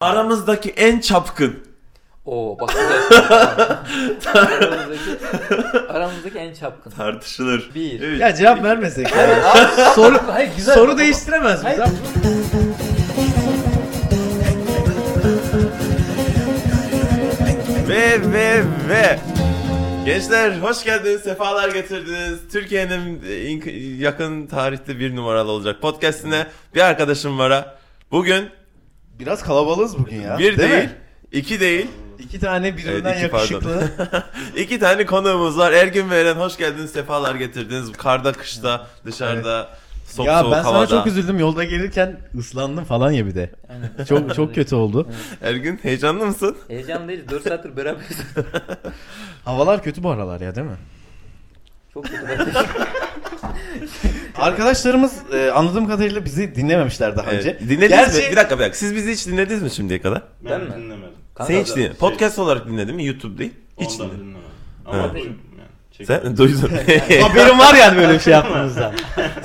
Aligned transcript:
Aramızdaki 0.00 0.70
en 0.70 1.00
çapkın. 1.00 1.64
Oo 2.24 2.58
bak 2.60 2.76
aramızdaki, 4.34 5.26
aramızdaki 5.88 6.38
en 6.38 6.54
çapkın. 6.54 6.90
Tartışılır. 6.90 7.70
Bir. 7.74 8.00
Üç. 8.00 8.20
Ya 8.20 8.34
cevap 8.34 8.62
vermesek. 8.62 9.16
Ya. 9.16 9.52
abi, 9.52 9.94
soru 9.94 10.18
hayır, 10.26 10.50
güzel. 10.56 10.74
soru 10.74 10.98
değiştiremez 10.98 11.64
miyiz? 11.64 11.78
Hayır. 11.78 11.90
abi? 11.92 11.96
Ve 17.88 18.32
ve 18.32 18.62
ve. 18.88 19.18
Gençler 20.04 20.50
hoş 20.58 20.84
geldiniz, 20.84 21.20
sefalar 21.20 21.68
getirdiniz. 21.68 22.38
Türkiye'nin 22.52 23.22
e, 23.28 23.36
in- 23.42 23.96
yakın 23.98 24.46
tarihte 24.46 24.98
bir 24.98 25.16
numaralı 25.16 25.50
olacak 25.50 25.80
podcastine 25.82 26.46
bir 26.74 26.80
arkadaşım 26.80 27.38
var 27.38 27.52
ha. 27.52 27.74
Bugün 28.10 28.50
Biraz 29.20 29.42
kalabalığız 29.42 29.98
bugün 29.98 30.20
ya. 30.20 30.38
bir 30.38 30.58
değil, 30.58 30.70
mi? 30.84 30.90
iki 31.32 31.60
değil, 31.60 31.86
İki 32.18 32.40
tane 32.40 32.76
birbirinden 32.76 33.12
Evet, 33.12 33.24
iki 33.24 33.36
yakışıklı. 33.36 33.90
iki 34.56 34.78
tane 34.78 35.06
konuğumuz 35.06 35.58
var. 35.58 35.72
Ergün 35.72 36.10
ve 36.10 36.20
Eren 36.20 36.34
hoş 36.36 36.56
geldiniz, 36.56 36.90
sefalar 36.90 37.34
getirdiniz. 37.34 37.92
Karda, 37.92 38.32
kışta, 38.32 38.86
dışarıda, 39.04 39.68
soğuk 40.06 40.26
ya 40.26 40.40
soğuk 40.40 40.52
ben 40.52 40.62
sana 40.62 40.74
havada. 40.74 40.86
çok 40.86 41.06
üzüldüm. 41.06 41.38
Yolda 41.38 41.64
gelirken 41.64 42.20
ıslandım 42.38 42.84
falan 42.84 43.10
ya 43.10 43.26
bir 43.26 43.34
de. 43.34 43.50
Aynen. 43.70 44.04
Çok 44.04 44.34
çok 44.34 44.54
kötü 44.54 44.74
oldu. 44.74 45.08
Ergün 45.42 45.76
heyecanlı 45.82 46.26
mısın? 46.26 46.56
Heyecan 46.68 47.08
değil. 47.08 47.28
4 47.30 47.48
saattir 47.48 47.76
beraberiz. 47.76 48.18
Havalar 49.44 49.82
kötü 49.82 50.02
bu 50.02 50.10
aralar 50.10 50.40
ya 50.40 50.54
değil 50.54 50.66
mi? 50.66 50.76
Çok 51.94 52.04
kötü. 52.04 52.52
Arkadaşlarımız 54.36 55.12
e, 55.34 55.50
anladığım 55.50 55.88
kadarıyla 55.88 56.24
bizi 56.24 56.54
dinlememişler 56.54 57.16
daha 57.16 57.30
önce. 57.30 57.50
Evet. 57.50 57.60
Dinlediniz 57.60 57.88
Gerçi- 57.90 58.16
mi? 58.26 58.30
Bir 58.30 58.36
dakika 58.36 58.54
bir 58.58 58.60
dakika. 58.62 58.76
Siz 58.78 58.94
bizi 58.94 59.12
hiç 59.12 59.26
dinlediniz 59.26 59.62
mi 59.62 59.70
şimdiye 59.70 60.00
kadar? 60.00 60.22
Ben 60.44 60.50
Ben, 60.50 60.60
mi? 60.60 60.74
dinlemedim. 60.84 61.14
Kanka, 61.34 61.52
Sen 61.52 61.60
hiç 61.60 61.68
dinledin. 61.68 61.86
şey- 61.88 61.96
Podcast 61.96 62.38
olarak 62.38 62.66
dinledin 62.66 62.94
mi? 62.94 63.06
YouTube 63.06 63.38
değil. 63.38 63.52
Hiç 63.80 63.90
Ondan 64.00 64.10
dinlemedim. 64.10 64.36
Ama 64.86 65.14
duydum 65.14 65.36
yani. 65.58 65.68
Çekim. 65.92 66.06
Sen 66.06 66.36
duydun. 66.36 66.70
Haberim 67.22 67.58
var 67.58 67.74
yani 67.74 67.96
böyle 67.96 68.14
bir 68.14 68.20
şey 68.20 68.32
yaptığımızdan. 68.32 68.92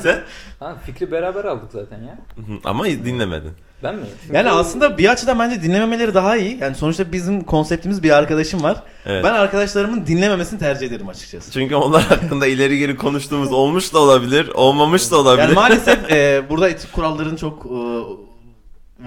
Sen? 0.04 0.22
Ha, 0.60 0.76
fikri 0.86 1.12
beraber 1.12 1.46
aldık 1.46 1.72
zaten 1.72 1.98
ya. 1.98 2.18
Ama 2.64 2.86
dinlemedin. 2.86 3.52
Ben 3.84 3.96
mi? 3.96 4.06
Yani 4.34 4.50
aslında 4.50 4.98
bir 4.98 5.12
açıdan 5.12 5.40
bence 5.40 5.62
dinlememeleri 5.62 6.14
daha 6.14 6.38
iyi. 6.38 6.58
Yani 6.62 6.76
sonuçta 6.76 7.12
bizim 7.12 7.44
konseptimiz 7.44 8.04
bir 8.04 8.12
arkadaşım 8.12 8.64
var. 8.64 8.84
Evet. 9.06 9.24
Ben 9.24 9.34
arkadaşlarımın 9.34 10.08
dinlememesini 10.08 10.60
tercih 10.60 10.88
ederim 10.88 11.10
açıkçası. 11.10 11.52
Çünkü 11.52 11.76
onlar 11.76 12.04
hakkında 12.04 12.48
ileri 12.48 12.78
geri 12.80 12.98
konuştuğumuz 12.98 13.52
olmuş 13.54 13.94
da 13.94 14.00
olabilir, 14.00 14.48
olmamış 14.48 15.12
da 15.12 15.18
olabilir. 15.18 15.44
Yani 15.44 15.54
maalesef 15.56 16.12
e, 16.12 16.44
burada 16.50 16.70
etik 16.70 16.94
kuralların 16.94 17.36
çok 17.36 17.66
e, 17.66 17.78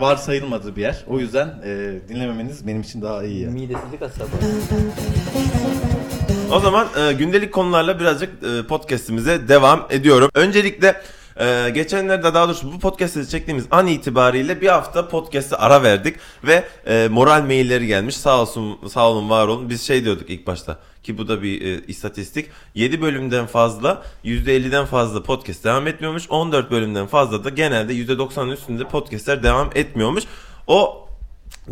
var 0.00 0.16
sayılmadığı 0.16 0.76
bir 0.76 0.82
yer. 0.82 1.04
O 1.06 1.18
yüzden 1.18 1.48
e, 1.64 1.98
dinlememeniz 2.08 2.66
benim 2.66 2.80
için 2.80 3.02
daha 3.02 3.24
iyi. 3.24 3.42
Yani. 3.42 3.52
Midesizlik 3.52 4.02
asabı. 4.02 4.30
O 6.52 6.60
zaman 6.60 6.86
e, 6.98 7.12
gündelik 7.12 7.52
konularla 7.52 8.00
birazcık 8.00 8.30
e, 8.44 8.66
podcast'imize 8.66 9.48
devam 9.48 9.86
ediyorum. 9.90 10.30
Öncelikle 10.34 11.02
e, 11.40 11.70
geçenlerde 11.70 12.34
daha 12.34 12.48
doğrusu 12.48 12.72
bu 12.72 12.80
podcast'ı 12.80 13.28
çektiğimiz 13.28 13.66
an 13.70 13.86
itibariyle 13.86 14.60
bir 14.60 14.68
hafta 14.68 15.08
podcast'e 15.08 15.56
ara 15.56 15.82
verdik 15.82 16.16
ve 16.44 16.64
e, 16.86 17.08
moral 17.10 17.42
mailleri 17.42 17.86
gelmiş. 17.86 18.16
Sağ 18.16 18.40
olsun, 18.40 18.78
sağ 18.88 19.10
olun, 19.10 19.30
var 19.30 19.48
olun. 19.48 19.70
Biz 19.70 19.82
şey 19.82 20.04
diyorduk 20.04 20.30
ilk 20.30 20.46
başta 20.46 20.78
ki 21.02 21.18
bu 21.18 21.28
da 21.28 21.42
bir 21.42 21.62
e, 21.62 21.86
istatistik. 21.86 22.50
7 22.74 23.02
bölümden 23.02 23.46
fazla, 23.46 24.02
%50'den 24.24 24.84
fazla 24.86 25.22
podcast 25.22 25.64
devam 25.64 25.86
etmiyormuş. 25.86 26.30
14 26.30 26.70
bölümden 26.70 27.06
fazla 27.06 27.44
da 27.44 27.48
genelde 27.48 27.94
%90'ın 27.94 28.50
üstünde 28.50 28.84
podcast'ler 28.84 29.42
devam 29.42 29.70
etmiyormuş. 29.74 30.24
O 30.66 31.08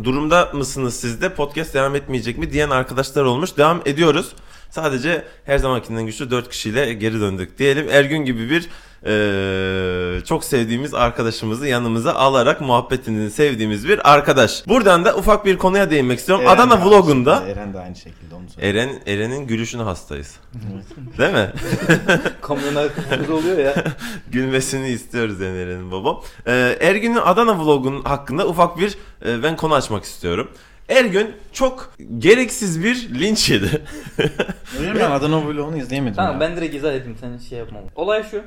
durumda 0.03 0.49
mısınız 0.53 0.95
siz 0.95 1.21
de 1.21 1.33
podcast 1.33 1.73
devam 1.73 1.95
etmeyecek 1.95 2.37
mi 2.37 2.51
diyen 2.51 2.69
arkadaşlar 2.69 3.23
olmuş. 3.23 3.57
Devam 3.57 3.81
ediyoruz. 3.85 4.33
Sadece 4.69 5.25
her 5.45 5.57
zamankinden 5.57 6.05
güçlü 6.05 6.31
4 6.31 6.49
kişiyle 6.49 6.93
geri 6.93 7.19
döndük 7.21 7.57
diyelim. 7.59 7.87
Ergün 7.89 8.17
gibi 8.25 8.49
bir 8.49 8.69
eee, 9.05 10.21
çok 10.25 10.43
sevdiğimiz 10.43 10.93
arkadaşımızı 10.93 11.67
yanımıza 11.67 12.13
alarak 12.13 12.61
muhabbetini 12.61 13.31
sevdiğimiz 13.31 13.87
bir 13.87 14.13
arkadaş. 14.13 14.67
Buradan 14.67 15.05
da 15.05 15.15
ufak 15.15 15.45
bir 15.45 15.57
konuya 15.57 15.89
değinmek 15.91 16.19
istiyorum. 16.19 16.45
Eren 16.47 16.55
Adana 16.55 16.85
vlogunda 16.85 17.35
şekilde, 17.35 17.51
Eren 17.51 17.73
de 17.73 17.79
aynı 17.79 17.95
şekilde 17.95 18.35
onu 18.35 18.49
söylüyor. 18.49 18.73
Eren 18.75 18.89
Eren'in 19.07 19.47
gülüşüne 19.47 19.81
hastayız. 19.81 20.35
Değil 21.17 21.33
mi? 21.33 21.51
Kamyon 22.41 22.75
arkasında 22.75 23.33
oluyor 23.35 23.57
ya. 23.57 23.75
Gülmesini 24.31 24.89
istiyoruz 24.89 25.39
yani 25.39 25.57
Eren'in 25.57 25.91
babam. 25.91 26.21
Ee, 26.47 26.77
Ergün'ün 26.81 27.15
Adana 27.25 27.59
vlogun 27.59 28.03
hakkında 28.03 28.47
ufak 28.47 28.79
bir 28.79 28.97
e, 29.25 29.43
ben 29.43 29.55
konu 29.55 29.73
açmak 29.73 30.03
istiyorum. 30.03 30.51
Ergün 30.89 31.35
çok 31.53 31.93
gereksiz 32.17 32.83
bir 32.83 33.09
linç 33.19 33.49
yedi. 33.49 33.81
Öyle 34.79 34.93
mi? 34.93 34.99
Ben 34.99 35.11
Adana 35.11 35.47
vlogunu 35.47 35.77
izleyemedim 35.77 36.15
Tamam 36.15 36.33
ya. 36.33 36.39
ben 36.39 36.55
direkt 36.57 36.75
izah 36.75 36.93
edeyim 36.93 37.17
sen 37.19 37.37
şey 37.37 37.57
yapma. 37.59 37.79
Olay 37.95 38.23
şu. 38.23 38.41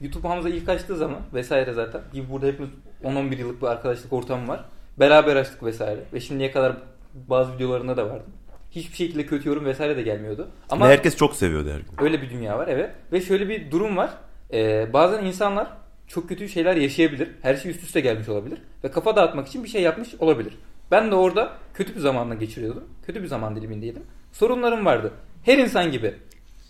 YouTube 0.00 0.28
Hamza 0.28 0.48
ilk 0.48 0.68
açtığı 0.68 0.96
zaman 0.96 1.20
vesaire 1.34 1.72
zaten. 1.72 2.00
Gibi 2.12 2.30
burada 2.30 2.46
hepimiz 2.46 2.70
10-11 3.04 3.36
yıllık 3.38 3.62
bir 3.62 3.66
arkadaşlık 3.66 4.12
ortamı 4.12 4.48
var. 4.48 4.64
Beraber 5.00 5.36
açtık 5.36 5.62
vesaire. 5.62 6.00
Ve 6.12 6.20
şimdiye 6.20 6.50
kadar 6.52 6.76
bazı 7.14 7.54
videolarında 7.54 7.96
da 7.96 8.10
vardı. 8.10 8.24
Hiçbir 8.70 8.96
şekilde 8.96 9.26
kötü 9.26 9.48
yorum 9.48 9.64
vesaire 9.64 9.96
de 9.96 10.02
gelmiyordu. 10.02 10.48
Ama 10.70 10.88
Ve 10.88 10.92
herkes 10.92 11.16
çok 11.16 11.36
seviyordu 11.36 11.68
Ergün. 11.68 12.04
öyle 12.04 12.22
bir 12.22 12.30
dünya 12.30 12.58
var 12.58 12.68
evet. 12.68 12.90
Ve 13.12 13.20
şöyle 13.20 13.48
bir 13.48 13.70
durum 13.70 13.96
var. 13.96 14.10
Ee, 14.52 14.92
bazen 14.92 15.24
insanlar 15.24 15.68
çok 16.08 16.28
kötü 16.28 16.48
şeyler 16.48 16.76
yaşayabilir. 16.76 17.28
Her 17.42 17.56
şey 17.56 17.70
üst 17.70 17.82
üste 17.82 18.00
gelmiş 18.00 18.28
olabilir. 18.28 18.58
Ve 18.84 18.90
kafa 18.90 19.16
dağıtmak 19.16 19.48
için 19.48 19.64
bir 19.64 19.68
şey 19.68 19.82
yapmış 19.82 20.14
olabilir. 20.18 20.52
Ben 20.90 21.10
de 21.10 21.14
orada 21.14 21.52
kötü 21.74 21.94
bir 21.94 22.00
zamanla 22.00 22.34
geçiriyordum. 22.34 22.84
Kötü 23.06 23.22
bir 23.22 23.28
zaman 23.28 23.56
dilimindeydim. 23.56 24.02
Sorunlarım 24.32 24.84
vardı. 24.86 25.12
Her 25.42 25.58
insan 25.58 25.92
gibi. 25.92 26.14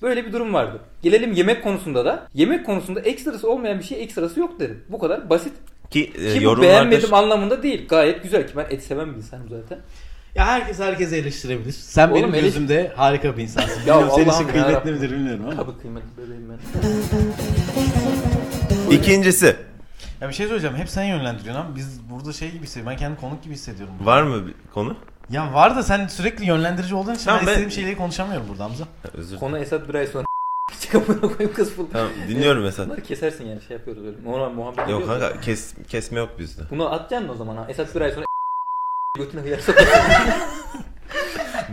Böyle 0.03 0.27
bir 0.27 0.32
durum 0.32 0.54
vardı. 0.54 0.81
Gelelim 1.03 1.32
yemek 1.32 1.62
konusunda 1.62 2.04
da. 2.04 2.28
Yemek 2.34 2.66
konusunda 2.66 3.00
ekstrası 3.00 3.50
olmayan 3.50 3.78
bir 3.78 3.84
şey 3.84 4.03
ekstrası 4.03 4.41
yok 4.41 4.60
dedim. 4.60 4.84
Bu 4.88 4.99
kadar 4.99 5.31
basit. 5.31 5.53
Ki, 5.91 6.05
e, 6.05 6.32
Ki 6.32 6.38
bu 6.41 6.43
yorumlarda 6.43 6.62
beğenmedim 6.62 7.15
anlamında 7.15 7.62
değil. 7.62 7.88
Gayet 7.88 8.22
güzel 8.22 8.47
ki 8.47 8.53
ben 8.56 8.66
et 8.71 8.82
seven 8.82 9.12
bir 9.12 9.16
insanım 9.16 9.49
zaten. 9.49 9.78
Ya 10.34 10.47
herkes 10.47 10.81
herkesi 10.81 11.16
eleştirebilir. 11.16 11.72
Sen 11.72 12.09
Oğlum 12.09 12.22
benim 12.22 12.34
eleş- 12.34 12.43
gözümde 12.43 12.93
harika 12.97 13.37
bir 13.37 13.43
insansın. 13.43 13.81
Ya 13.87 13.94
Bilmiyorum 13.94 14.12
senin 14.16 14.31
için 14.31 14.49
kıymetli 14.53 14.93
midir 14.93 15.10
bilmiyorum 15.10 15.44
ama. 15.47 15.56
Tabii 15.56 15.78
kıymetli 15.82 16.09
bebeğim 16.19 16.49
ben. 16.50 16.59
İkincisi 18.97 19.56
Ya 20.21 20.28
bir 20.28 20.34
şey 20.34 20.47
söyleyeceğim. 20.47 20.77
Hep 20.77 20.88
sen 20.88 21.04
yönlendiriyorsun 21.04 21.60
ama 21.65 21.77
biz 21.77 22.00
burada 22.10 22.32
şey 22.32 22.50
gibi 22.50 22.62
hissediyorum. 22.62 22.93
Ben 22.93 22.99
kendimi 22.99 23.21
konuk 23.21 23.43
gibi 23.43 23.54
hissediyorum. 23.54 23.94
var 24.00 24.22
mı 24.22 24.47
bir 24.47 24.54
konu? 24.75 24.97
Ya 25.31 25.54
var 25.54 25.77
da 25.77 25.82
sen 25.82 26.06
sürekli 26.06 26.44
yönlendirici 26.47 26.94
olduğun 26.94 27.15
için 27.15 27.25
Tamam, 27.25 27.41
ben 27.41 27.47
ben- 27.47 27.50
istediğim 27.53 27.71
şeyleri 27.71 27.97
konuşamıyorum 27.97 28.49
burada 28.49 28.65
Hamza. 28.65 28.84
Ha, 28.84 29.09
Özür 29.15 29.38
Konu 29.38 29.59
Esat 29.59 29.88
bir 29.88 29.94
ay 29.94 30.06
sonra 30.06 30.25
çıkamına 30.81 31.21
koyayım 31.21 31.53
kız 31.55 31.78
bul. 31.78 31.87
Tamam 31.93 32.09
dinliyorum 32.28 32.62
mesela. 32.62 32.88
Bunları 32.88 33.03
kesersin 33.03 33.47
yani 33.47 33.62
şey 33.62 33.76
yapıyoruz 33.76 34.05
öyle. 34.05 34.16
Normal 34.25 34.50
muhabbet 34.50 34.78
Yok 34.88 35.03
ediyoruz. 35.03 35.06
kanka 35.21 35.41
kes, 35.41 35.75
kesme 35.88 36.19
yok 36.19 36.31
bizde. 36.38 36.62
Bunu 36.71 36.93
atacaksın 36.93 37.28
o 37.28 37.34
zaman 37.34 37.56
ha. 37.56 37.66
Esat 37.69 37.94
bir 37.94 38.00
ay 38.00 38.12
sonra 38.12 38.25
götüne 39.16 39.41
hıyar 39.41 39.59
sokarsın. 39.59 39.93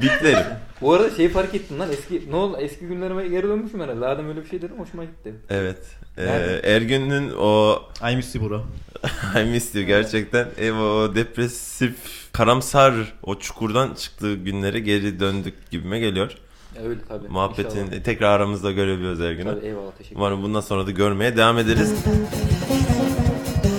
Biplerim. 0.01 0.45
Bu 0.81 0.93
arada 0.93 1.09
şeyi 1.15 1.29
fark 1.29 1.55
ettim 1.55 1.79
lan 1.79 1.89
eski 1.91 2.31
ne 2.31 2.35
oldu 2.35 2.57
eski 2.59 2.87
günlerime 2.87 3.27
geri 3.27 3.43
dönmüşüm 3.47 3.79
herhalde. 3.79 4.05
Adam 4.05 4.27
öyle 4.29 4.43
bir 4.43 4.49
şey 4.49 4.61
dedim 4.61 4.79
hoşuma 4.79 5.03
gitti. 5.03 5.33
Evet. 5.49 5.77
Ee, 6.17 6.25
Nerede? 6.25 6.59
Ergün'ün 6.75 7.31
o 7.39 7.81
I 8.11 8.15
miss 8.15 8.35
you 8.35 8.49
bro. 8.49 8.63
I 9.41 9.43
miss 9.43 9.75
you 9.75 9.83
gerçekten. 9.85 10.47
Ev 10.57 10.73
o 10.73 11.15
depresif, 11.15 11.95
karamsar 12.31 12.93
o 13.23 13.39
çukurdan 13.39 13.93
çıktığı 13.93 14.33
günlere 14.33 14.79
geri 14.79 15.19
döndük 15.19 15.71
gibime 15.71 15.99
geliyor. 15.99 16.31
Ya 16.75 16.81
öyle 16.89 16.99
tabii. 17.09 17.27
Muhabbetini 17.27 17.81
İnşallah. 17.81 18.03
tekrar 18.03 18.27
aramızda 18.29 18.71
görebiliyoruz 18.71 19.21
Ergün'ü. 19.21 19.49
Tabii 19.55 19.65
eyvallah 19.65 19.91
teşekkür 19.91 20.05
ederim. 20.05 20.17
Umarım 20.17 20.43
bundan 20.43 20.61
sonra 20.61 20.87
da 20.87 20.91
görmeye 20.91 21.37
devam 21.37 21.57
ederiz. 21.57 21.93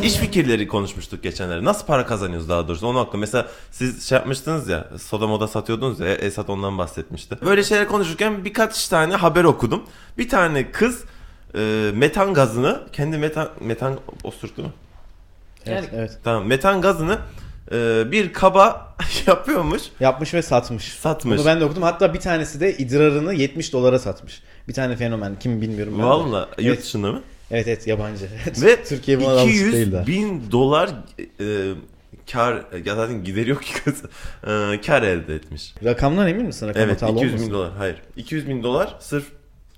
İş 0.05 0.15
fikirleri 0.15 0.69
konuşmuştuk 0.69 1.23
geçenlerde. 1.23 1.65
Nasıl 1.65 1.87
para 1.87 2.07
kazanıyoruz 2.07 2.49
daha 2.49 2.69
doğrusu 2.69 2.87
onun 2.87 2.99
hakkında. 2.99 3.17
Mesela 3.21 3.47
siz 3.71 4.09
şey 4.09 4.17
yapmıştınız 4.19 4.69
ya 4.69 4.89
soda 5.03 5.27
moda 5.27 5.49
satıyordunuz 5.49 6.01
ya 6.01 6.15
Esat 6.15 6.51
ondan 6.51 6.79
bahsetmişti. 6.79 7.37
Böyle 7.45 7.65
şeyler 7.65 7.89
konuşurken 7.89 8.45
birkaç 8.45 8.89
tane 8.89 9.15
haber 9.15 9.45
okudum. 9.45 9.83
Bir 10.19 10.29
tane 10.29 10.71
kız 10.71 11.05
e, 11.59 11.91
metan 11.95 12.35
gazını 12.35 12.81
kendi 12.93 13.19
metan 13.19 13.49
metan 13.61 13.99
osurttu 14.25 14.63
mu? 14.63 14.71
Evet, 15.67 15.89
evet. 15.95 16.19
Tamam 16.25 16.47
metan 16.47 16.81
gazını 16.81 17.19
e, 17.73 18.05
bir 18.13 18.33
kaba 18.33 18.95
yapıyormuş 19.27 19.83
Yapmış 20.01 20.35
ve 20.35 20.43
satmış. 20.43 20.85
satmış. 20.93 21.39
Bunu 21.39 21.47
ben 21.47 21.61
de 21.61 21.65
okudum. 21.65 21.83
Hatta 21.83 22.15
bir 22.15 22.21
tanesi 22.21 22.61
de 22.61 22.77
idrarını 22.77 23.35
70 23.35 23.73
dolara 23.73 23.99
satmış. 23.99 24.43
Bir 24.69 24.73
tane 24.75 24.97
fenomen. 24.97 25.39
Kim 25.39 25.61
bilmiyorum. 25.63 26.03
Valla 26.03 26.49
yurt 26.59 26.67
Evet. 26.77 26.83
dışında 26.83 27.13
mı? 27.13 27.23
Evet 27.51 27.69
evet 27.69 27.87
yabancı. 27.87 28.25
Ve 28.63 28.85
Türkiye 28.85 29.21
buna 29.21 29.31
alışık 29.31 29.51
200 29.51 29.73
değil 29.73 29.93
daha. 29.93 30.07
bin 30.07 30.51
dolar 30.51 30.91
e, 31.41 31.73
kar 32.33 32.65
ya 32.85 32.95
zaten 32.95 33.25
gideri 33.25 33.51
yok 33.51 33.63
ki 33.63 33.75
e, 34.47 34.81
kar 34.87 35.03
elde 35.03 35.35
etmiş. 35.35 35.75
Rakamdan 35.85 36.29
emin 36.29 36.47
misin? 36.47 36.69
Rakam 36.69 36.83
Evet 36.83 37.03
hatalı 37.03 37.17
200 37.17 37.33
olmasın? 37.33 37.49
bin 37.49 37.55
dolar 37.55 37.73
hayır 37.79 38.03
200 38.17 38.49
bin 38.49 38.63
dolar 38.63 38.97
sırf 39.01 39.25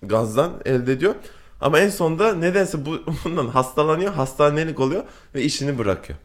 gazdan 0.02 0.52
elde 0.64 0.92
ediyor. 0.92 1.14
Ama 1.60 1.78
en 1.78 1.88
sonunda 1.88 2.34
nedense 2.34 2.86
bu, 2.86 2.98
bundan 3.24 3.46
hastalanıyor, 3.48 4.14
hastanelik 4.14 4.80
oluyor 4.80 5.04
ve 5.34 5.42
işini 5.42 5.78
bırakıyor. 5.78 6.18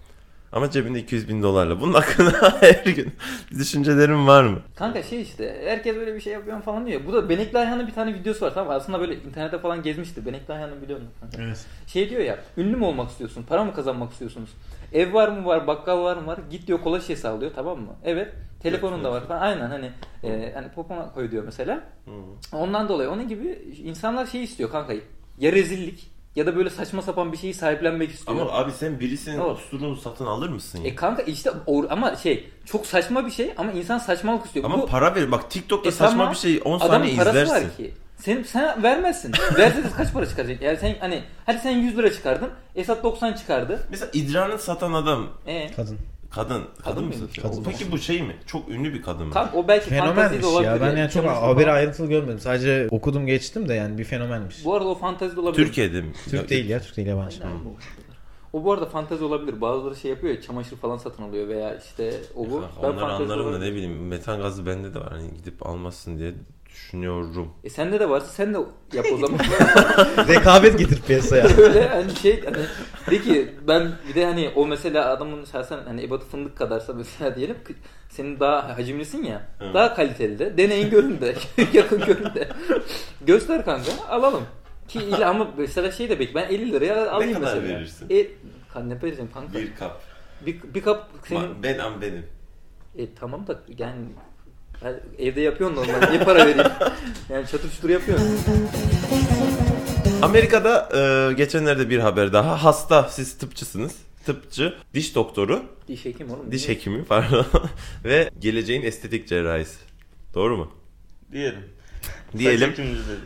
Ama 0.52 0.70
cebinde 0.70 1.00
200 1.00 1.30
bin 1.30 1.44
dolarla. 1.44 1.82
Bunun 1.82 1.94
hakkında 1.94 2.58
her 2.62 2.86
gün 2.86 3.12
düşüncelerin 3.52 4.28
var 4.28 4.44
mı? 4.44 4.60
Kanka 4.76 5.04
şey 5.04 5.22
işte 5.22 5.62
herkes 5.66 5.96
böyle 5.96 6.16
bir 6.16 6.22
şey 6.22 6.34
yapıyor 6.34 6.62
falan 6.62 6.86
diyor. 6.88 7.02
Bu 7.08 7.14
da 7.14 7.30
Benekli 7.30 7.58
Ayhan'ın 7.60 7.88
bir 7.88 7.94
tane 7.94 8.14
videosu 8.14 8.46
var 8.46 8.54
tamam 8.54 8.68
mı? 8.68 8.74
Aslında 8.74 9.00
böyle 9.00 9.16
internette 9.16 9.60
falan 9.60 9.84
gezmişti. 9.84 10.26
Benekli 10.26 10.54
Ayhan'ı 10.54 10.82
biliyor 10.82 11.00
musun? 11.00 11.14
kanka? 11.22 11.44
Evet. 11.44 11.66
Şey 11.88 12.10
diyor 12.10 12.22
ya 12.22 12.40
ünlü 12.58 12.76
mü 12.78 12.86
olmak 12.86 13.10
istiyorsun? 13.10 13.44
Para 13.50 13.64
mı 13.64 13.74
kazanmak 13.74 14.12
istiyorsunuz? 14.12 14.50
Ev 14.94 15.14
var 15.14 15.28
mı 15.28 15.46
var? 15.46 15.68
Bakkal 15.68 16.04
var 16.04 16.18
mı 16.18 16.28
var? 16.28 16.40
Git 16.52 16.68
diyor 16.68 16.82
kola 16.82 17.00
şişesi 17.00 17.28
al 17.28 17.42
diyor 17.42 17.52
tamam 17.56 17.80
mı? 17.80 17.96
Evet. 18.04 18.34
Telefonun 18.64 19.04
da 19.04 19.12
var 19.12 19.28
falan. 19.28 19.42
Aynen 19.42 19.70
hani 19.70 19.92
e, 20.24 20.52
hani 20.54 20.70
popona 20.70 21.12
koy 21.14 21.32
diyor 21.32 21.44
mesela. 21.44 21.84
Ondan 22.54 22.90
dolayı 22.90 23.10
onun 23.10 23.28
gibi 23.28 23.60
insanlar 23.84 24.26
şey 24.26 24.44
istiyor 24.44 24.72
kanka. 24.72 24.94
Ya 25.40 25.52
rezillik 25.52 26.11
ya 26.36 26.46
da 26.46 26.56
böyle 26.56 26.70
saçma 26.70 27.02
sapan 27.02 27.32
bir 27.32 27.38
şeyi 27.38 27.54
sahiplenmek 27.54 28.12
istiyor. 28.12 28.42
Ama 28.42 28.52
abi 28.52 28.72
sen 28.72 29.00
birisinin 29.00 29.36
Evet. 29.36 29.46
osurunu 29.46 29.96
satın 29.96 30.26
alır 30.26 30.50
mısın 30.50 30.82
ya? 30.82 30.88
E 30.88 30.96
kanka 30.96 31.22
işte 31.22 31.50
or- 31.68 31.88
ama 31.90 32.16
şey 32.16 32.50
çok 32.66 32.86
saçma 32.86 33.26
bir 33.26 33.32
şey 33.32 33.54
ama 33.58 33.72
insan 33.72 33.98
saçmalık 33.98 34.46
istiyor. 34.46 34.66
Ama 34.66 34.82
Bu- 34.82 34.86
para 34.88 35.16
ver. 35.16 35.32
Bak 35.32 35.52
TikTok'ta 35.52 35.90
E 35.90 35.92
saçma 35.92 36.10
tamam, 36.18 36.34
bir 36.34 36.38
şey 36.38 36.62
10 36.66 36.78
Adamın 36.80 36.90
saniye 36.98 37.16
parası 37.18 37.38
izlersin. 37.44 37.54
var 37.68 37.78
ki. 37.78 37.94
Sen, 38.18 38.44
sen 38.44 38.84
vermezsin. 38.84 39.32
Verseniz 39.58 39.96
kaç 39.98 40.14
para 40.14 40.26
çıkaracak? 40.26 40.62
Yani 40.62 40.78
sen 40.78 40.96
hani 41.00 41.24
hadi 41.46 41.60
sen 41.60 41.72
100 41.72 41.98
lira 41.98 42.14
çıkardın. 42.14 42.50
Esat 42.76 43.04
90 43.04 43.34
çıkardı. 43.34 43.88
Mesela 43.90 44.10
idrarını 44.14 44.58
satan 44.60 44.94
adam 44.94 45.28
E 45.48 45.72
Kadın. 45.76 45.98
Kadın. 46.32 46.64
Kadın, 46.84 47.04
mı 47.04 47.10
mıymış? 47.10 47.18
satıyor? 47.18 47.50
Kadın. 47.50 47.64
Peki 47.64 47.92
bu 47.92 47.98
şey 47.98 48.22
mi? 48.22 48.36
Çok 48.46 48.70
ünlü 48.70 48.94
bir 48.94 49.02
kadın 49.02 49.28
mı? 49.28 49.34
Kanka 49.34 49.58
o 49.58 49.68
belki 49.68 49.90
fantezi 49.90 49.96
de 49.96 50.16
Fenomenmiş 50.16 50.46
olabilir. 50.46 50.72
ya. 50.72 50.82
Ben 50.82 50.96
yani 50.98 51.12
çok 51.12 51.26
haberi 51.26 51.66
falan. 51.66 51.76
ayrıntılı 51.76 52.08
görmedim. 52.08 52.40
Sadece 52.40 52.88
okudum 52.92 53.26
geçtim 53.26 53.70
de 53.70 53.74
yani 53.74 53.98
bir 53.98 54.04
fenomenmiş. 54.04 54.66
Bu 54.66 54.76
arada 54.76 54.88
o 54.90 54.96
fantezi 54.96 55.36
de 55.36 55.40
olabilir. 55.40 55.66
Türkiye'de 55.66 56.02
mi? 56.02 56.14
Türk 56.30 56.50
değil 56.50 56.70
ya. 56.70 56.80
Türk 56.80 56.98
değil 56.98 57.08
yabancı. 57.08 57.44
O 58.54 58.64
bu 58.64 58.72
arada 58.74 58.86
fantezi 58.86 59.24
olabilir. 59.24 59.62
Bazıları 59.62 59.96
şey 59.96 60.12
yapıyor 60.12 60.34
ya 60.36 60.42
çamaşır 60.42 60.78
falan 60.78 60.98
satın 60.98 61.24
alıyor 61.24 61.48
veya 61.48 61.78
işte 61.78 62.14
o 62.36 62.50
bu. 62.50 62.64
Ben 62.84 62.88
Onları 62.88 63.06
anlarım 63.06 63.54
da 63.54 63.60
ne 63.60 63.72
bileyim 63.72 64.08
metan 64.08 64.42
gazı 64.42 64.66
bende 64.66 64.94
de 64.94 65.00
var. 65.00 65.10
Hani 65.12 65.34
gidip 65.34 65.66
almazsın 65.66 66.18
diye 66.18 66.34
düşünüyorum. 66.92 67.50
E 67.64 67.70
sende 67.70 68.00
de 68.00 68.10
varsa 68.10 68.28
sen 68.28 68.54
de 68.54 68.58
yap 68.94 69.06
o 69.14 69.18
zaman. 69.18 69.40
Rekabet 70.28 70.78
getir 70.80 71.02
piyasaya. 71.02 71.44
Öyle 71.58 71.88
hani 71.88 72.16
şey 72.16 72.44
hani 72.46 72.58
de 73.12 73.22
ki 73.22 73.56
ben 73.68 73.92
bir 74.10 74.16
de 74.16 74.26
hani 74.26 74.52
o 74.56 74.68
mesela 74.68 75.10
adamın 75.10 75.46
şahsen 75.46 75.80
hani 75.86 76.04
ebatı 76.04 76.26
fındık 76.26 76.58
kadarsa 76.58 76.94
mesela 76.94 77.36
diyelim 77.36 77.56
senin 78.10 78.40
daha 78.40 78.78
hacimlisin 78.78 79.24
ya 79.24 79.42
Evet. 79.62 79.74
daha 79.74 79.96
kaliteli 79.96 80.40
de 80.40 80.58
deneyin 80.58 80.90
görün 80.90 81.22
de 81.22 81.36
yakın 81.74 82.00
görün 82.06 82.36
de 82.36 82.50
göster 83.22 83.66
kanka 83.66 83.92
alalım 84.10 84.44
ki 84.88 85.00
illa 85.00 85.30
ama 85.30 85.48
mesela 85.58 85.92
şey 85.92 86.10
de 86.10 86.20
bek 86.20 86.36
ben 86.36 86.50
50 86.50 86.72
liraya 86.72 87.12
alayım 87.12 87.34
kadar 87.34 87.56
mesela. 87.58 87.76
verirsin? 87.78 88.08
E, 88.10 88.28
kan 88.74 88.90
ne 88.90 89.02
vereceğim 89.02 89.32
kanka? 89.34 89.54
Bir, 89.54 89.62
Bir 89.62 89.76
kap. 89.76 90.02
bir, 90.46 90.82
kap 90.82 91.10
senin 91.28 91.64
Ben 91.64 91.80
am 91.80 92.02
benim. 92.02 92.26
e 92.98 93.14
tamam 93.16 93.48
da 93.48 93.60
yani 93.78 94.06
ben 94.84 95.00
evde 95.20 95.42
yapıyorsun 95.42 95.78
normal 95.78 96.10
niye 96.10 96.24
para 96.24 96.48
vereyim? 96.48 96.72
Yani 97.30 97.48
çatır 97.48 97.72
çutur 97.72 97.90
yapıyorsun. 97.90 98.40
Amerika'da 100.22 100.90
e, 100.96 101.34
geçenlerde 101.34 101.90
bir 101.90 102.00
haber 102.00 102.34
daha. 102.34 102.64
Hasta, 102.64 103.04
siz 103.10 103.38
tıpçısınız. 103.38 103.96
Tıpçı, 104.26 104.74
diş 104.94 105.16
doktoru, 105.16 105.64
Diş 105.88 106.06
hekim 106.06 106.32
oğlum. 106.32 106.52
diş 106.52 106.68
hekimi 106.70 107.06
pardon 107.06 107.46
ve 108.06 108.30
geleceğin 108.40 108.82
estetik 108.82 109.28
cerrahisi. 109.28 109.78
Doğru 110.34 110.58
mu? 110.58 110.72
Diyelim. 111.32 111.60
Diyelim. 112.38 112.74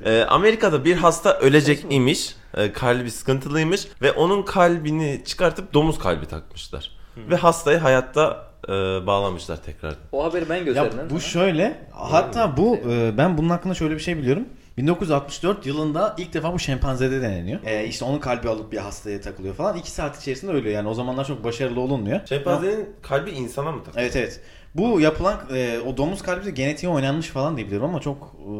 E, 0.05 0.21
Amerika'da 0.21 0.85
bir 0.85 0.95
hasta 0.95 1.39
ölecek 1.39 1.85
imiş. 1.89 2.35
E, 2.57 2.71
kalbi 2.71 3.11
sıkıntılıymış 3.11 3.87
ve 4.01 4.11
onun 4.11 4.43
kalbini 4.43 5.21
çıkartıp 5.25 5.73
domuz 5.73 5.99
kalbi 5.99 6.25
takmışlar. 6.25 6.91
Ve 7.17 7.35
hastayı 7.35 7.77
hayatta 7.77 8.51
e, 8.67 8.71
bağlamışlar 9.07 9.57
tekrar. 9.63 9.93
O 10.11 10.23
haberi 10.23 10.49
ben 10.49 10.55
Ya 10.55 10.63
gösterdim. 10.63 10.99
bu 11.09 11.19
şöyle. 11.19 11.77
Hatta 11.91 12.57
bu 12.57 12.77
e, 12.89 13.17
ben 13.17 13.37
bunun 13.37 13.49
hakkında 13.49 13.73
şöyle 13.73 13.93
bir 13.95 13.99
şey 13.99 14.17
biliyorum. 14.17 14.43
1964 14.77 15.65
yılında 15.65 16.15
ilk 16.17 16.33
defa 16.33 16.53
bu 16.53 16.59
şempanzede 16.59 17.21
deneniyor. 17.21 17.59
E, 17.65 17.85
işte 17.87 18.05
onun 18.05 18.19
kalbi 18.19 18.49
alıp 18.49 18.71
bir 18.71 18.77
hastaya 18.77 19.21
takılıyor 19.21 19.55
falan. 19.55 19.77
2 19.77 19.91
saat 19.91 20.21
içerisinde 20.21 20.51
ölüyor. 20.51 20.75
Yani 20.75 20.87
o 20.87 20.93
zamanlar 20.93 21.25
çok 21.25 21.43
başarılı 21.43 21.79
olunmuyor. 21.79 22.19
Şempanzenin 22.29 22.89
kalbi 23.01 23.31
insana 23.31 23.71
mı 23.71 23.83
takılıyor? 23.83 24.03
Evet 24.05 24.15
evet. 24.15 24.41
Bu 24.77 24.99
yapılan 25.01 25.39
e, 25.53 25.79
o 25.79 25.97
domuz 25.97 26.21
kalbi 26.21 26.45
de 26.45 26.51
genetiğe 26.51 26.91
oynanmış 26.91 27.27
falan 27.27 27.57
diye 27.57 27.67
biliyorum 27.67 27.89
ama 27.89 28.01
çok 28.01 28.35
e, 28.39 28.51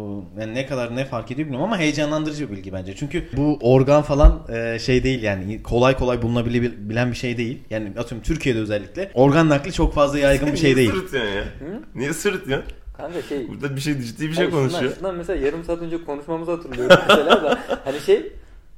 yani 0.42 0.54
ne 0.56 0.66
kadar 0.66 0.96
ne 0.96 1.06
fark 1.06 1.32
ediyor 1.32 1.46
bilmiyorum 1.46 1.68
ama 1.68 1.78
heyecanlandırıcı 1.78 2.50
bir 2.52 2.58
bilgi 2.58 2.74
bence. 2.74 2.96
Çünkü 2.96 3.30
bu 3.38 3.60
organ 3.62 4.02
falan 4.02 4.48
e, 4.54 4.80
şey 4.80 5.04
değil 5.04 5.24
yani 5.24 5.64
kolay 5.64 5.98
kolay 5.98 6.22
bulunabilen 6.22 7.12
bir 7.12 7.16
şey 7.18 7.38
değil. 7.38 7.60
Yani 7.70 7.90
atıyorum 8.00 8.24
Türkiye'de 8.24 8.60
özellikle 8.60 9.12
organ 9.14 9.50
nakli 9.50 9.74
çok 9.74 9.94
fazla 9.94 10.20
yaygın 10.20 10.52
bir 10.52 10.58
şey 10.58 10.76
değil. 10.76 10.92
Niye 10.92 11.02
sırıtıyorsun 11.02 11.36
ya? 11.36 11.44
Niye 11.96 12.14
sırıtıyorsun? 12.14 12.72
Kanka 12.98 13.22
şey 13.22 13.48
Burada 13.48 13.76
bir 13.76 13.82
şey 13.82 13.94
ciddi 14.02 14.28
bir 14.30 14.34
şey 14.34 14.36
Hayır, 14.36 14.52
şundan- 14.52 14.70
konuşuyor. 14.70 14.96
Şundan 14.96 15.16
mesela 15.16 15.46
yarım 15.46 15.64
saat 15.64 15.82
önce 15.82 16.04
konuşmamızı 16.06 16.52
hatırlıyorum 16.52 16.98
mesela 17.10 17.44
da 17.44 17.60
hani 17.86 18.00
şey 18.00 18.32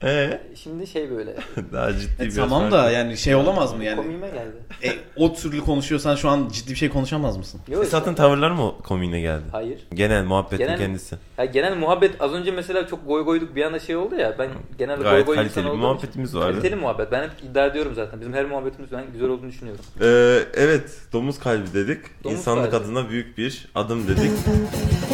Ee, 0.04 0.42
şimdi 0.56 0.88
şey 0.88 1.12
böyle 1.12 1.36
daha 1.74 1.94
ciddi 1.98 2.24
E, 2.24 2.26
bir 2.26 2.36
tamam 2.36 2.72
da 2.72 2.92
yani 2.92 3.18
şey 3.18 3.36
olamaz 3.36 3.74
mı 3.74 3.84
yani? 3.84 3.96
komiğime 3.96 4.28
geldi. 4.28 4.56
E, 4.84 4.90
o 5.16 5.34
türlü 5.34 5.62
konuşuyorsan 5.62 6.16
şu 6.16 6.30
an 6.30 6.50
ciddi 6.54 6.72
bir 6.72 6.76
şey 6.76 6.90
konuşamaz 6.90 7.38
mısın? 7.38 7.62
Yok, 7.68 7.86
Zaten 7.86 8.16
tavırlar 8.16 8.52
mı 8.52 8.72
komiğine 8.84 9.22
geldi? 9.22 9.44
Hayır. 9.52 9.80
Genel 9.94 10.24
muhabbetin 10.24 10.58
Genel- 10.58 10.78
kendisi. 10.78 11.16
Ya 11.38 11.46
genel 11.46 11.78
muhabbet 11.78 12.12
az 12.22 12.34
önce 12.34 12.52
mesela 12.52 12.88
çok 12.88 13.08
goy 13.08 13.24
goyduk 13.24 13.56
bir 13.56 13.64
anda 13.64 13.80
şey 13.80 13.96
oldu 13.96 14.16
ya 14.16 14.36
ben 14.40 14.50
genelde 14.78 15.02
goy 15.02 15.12
Gayet 15.12 15.26
goy 15.28 15.36
kaliteli 15.36 15.60
insan 15.60 15.64
bir 15.66 15.70
olduğum 15.80 15.88
muhabbetimiz 15.94 16.30
için- 16.30 16.40
vardı. 16.40 16.52
Kaliteli 16.52 16.76
muhabbet. 16.76 17.12
Ben 17.12 17.24
hep 17.24 17.32
iddia 17.52 17.66
ediyorum 17.66 17.92
zaten. 17.96 18.20
Bizim 18.20 18.34
her 18.34 18.46
muhabbetimiz 18.46 18.92
ben 18.92 19.04
güzel 19.14 19.30
olduğunu 19.30 19.50
düşünüyorum. 19.50 19.86
Ee, 20.02 20.40
evet, 20.54 20.98
domuz 21.14 21.40
kalbi 21.40 21.74
dedik. 21.74 22.24
Domuz 22.24 22.38
İnsanlık 22.40 22.72
kalbi. 22.72 22.84
adına 22.86 23.10
büyük 23.10 23.38
bir 23.38 23.68
adım 23.76 24.08
dedik. 24.08 24.32